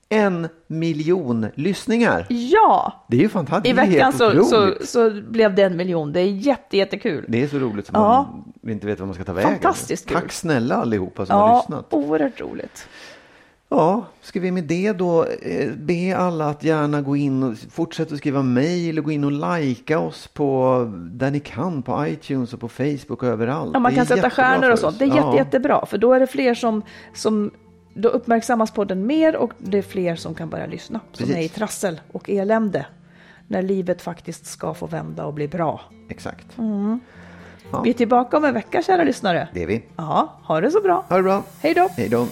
en 0.08 0.48
miljon 0.66 1.46
lyssningar. 1.54 2.26
Ja, 2.28 3.04
Det 3.08 3.16
är 3.16 3.20
ju 3.20 3.28
fantastiskt. 3.28 3.70
i 3.70 3.72
veckan 3.72 4.12
så, 4.12 4.44
så, 4.44 4.74
så 4.84 5.10
blev 5.10 5.54
det 5.54 5.62
en 5.62 5.76
miljon. 5.76 6.12
Det 6.12 6.20
är 6.20 6.24
jätte, 6.26 6.76
jättekul. 6.76 7.24
Det 7.28 7.42
är 7.42 7.48
så 7.48 7.58
roligt 7.58 7.86
som 7.86 7.94
Ja. 8.00 8.34
man 8.62 8.72
inte 8.72 8.86
vet 8.86 8.98
vad 9.00 9.08
man 9.08 9.14
ska 9.14 9.24
ta 9.24 9.32
vägen. 9.32 9.50
Fantastiskt 9.52 10.08
kul. 10.08 10.20
Tack 10.20 10.32
snälla 10.32 10.74
allihopa 10.76 11.26
som 11.26 11.36
har 11.36 11.48
Ja, 11.48 11.58
lyssnat. 11.60 11.86
oerhört 11.90 12.40
roligt. 12.40 12.88
Ja, 13.76 14.04
ska 14.20 14.40
vi 14.40 14.50
med 14.50 14.64
det 14.64 14.92
då 14.92 15.24
eh, 15.24 15.72
be 15.76 16.16
alla 16.16 16.48
att 16.48 16.64
gärna 16.64 17.02
gå 17.02 17.16
in 17.16 17.42
och 17.42 17.56
fortsätta 17.70 18.14
att 18.14 18.18
skriva 18.18 18.42
mejl 18.42 18.98
och 18.98 19.04
gå 19.04 19.10
in 19.10 19.24
och 19.24 19.58
likea 19.58 19.98
oss 19.98 20.28
på 20.28 20.92
där 20.96 21.30
ni 21.30 21.40
kan 21.40 21.82
på 21.82 22.06
iTunes 22.06 22.52
och 22.52 22.60
på 22.60 22.68
Facebook 22.68 23.22
och 23.22 23.28
överallt. 23.28 23.70
Ja, 23.74 23.78
man 23.78 23.94
kan 23.94 24.06
sätta 24.06 24.30
stjärnor 24.30 24.70
och 24.70 24.78
sånt. 24.78 24.98
Det 24.98 25.04
är 25.04 25.08
Ja, 25.08 25.16
jätte, 25.16 25.36
jättebra, 25.36 25.86
för 25.86 25.98
då 25.98 26.12
är 26.12 26.20
det 26.20 26.26
fler 26.26 26.54
som, 26.54 26.82
som 27.14 27.50
då 27.94 28.08
uppmärksammas 28.08 28.70
på 28.70 28.84
den 28.84 29.06
mer 29.06 29.36
och 29.36 29.52
det 29.58 29.78
är 29.78 29.82
fler 29.82 30.16
som 30.16 30.34
kan 30.34 30.50
börja 30.50 30.66
lyssna. 30.66 31.00
Som 31.12 31.26
Precis. 31.26 31.36
är 31.36 31.40
i 31.40 31.48
trassel 31.48 32.00
och 32.12 32.30
elände. 32.30 32.86
När 33.48 33.62
livet 33.62 34.02
faktiskt 34.02 34.46
ska 34.46 34.74
få 34.74 34.86
vända 34.86 35.24
och 35.24 35.34
bli 35.34 35.48
bra. 35.48 35.80
Exakt. 36.08 36.46
Vi 37.84 37.90
är 37.90 37.94
tillbaka 37.94 38.36
om 38.36 38.44
en 38.44 38.54
vecka, 38.54 38.82
kära 38.82 39.04
lyssnare. 39.04 39.48
Det 39.54 39.62
är 39.62 39.66
vi. 39.66 39.82
Ja, 39.96 40.32
ha 40.42 40.60
det 40.60 40.70
så 40.70 40.80
bra. 40.80 41.04
Ha 41.08 41.16
det 41.16 41.22
bra. 41.22 41.42
Hej 41.60 41.74
då. 41.74 41.88
Hej 41.96 42.08
då. 42.08 42.26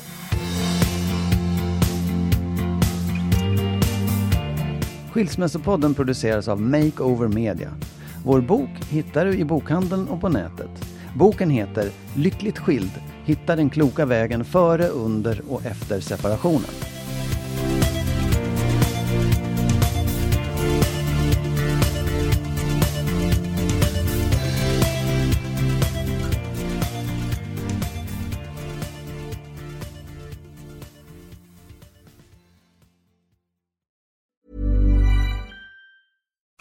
Skilsmässopodden 5.12 5.94
produceras 5.94 6.48
av 6.48 6.60
Makeover 6.60 7.28
Media. 7.28 7.70
Vår 8.24 8.40
bok 8.40 8.70
hittar 8.90 9.24
du 9.24 9.38
i 9.38 9.44
bokhandeln 9.44 10.08
och 10.08 10.20
på 10.20 10.28
nätet. 10.28 10.70
Boken 11.16 11.50
heter 11.50 11.90
Lyckligt 12.16 12.58
skild. 12.58 12.90
Hitta 13.24 13.56
den 13.56 13.70
kloka 13.70 14.06
vägen 14.06 14.44
före, 14.44 14.88
under 14.88 15.42
och 15.48 15.66
efter 15.66 16.00
separationen. 16.00 16.70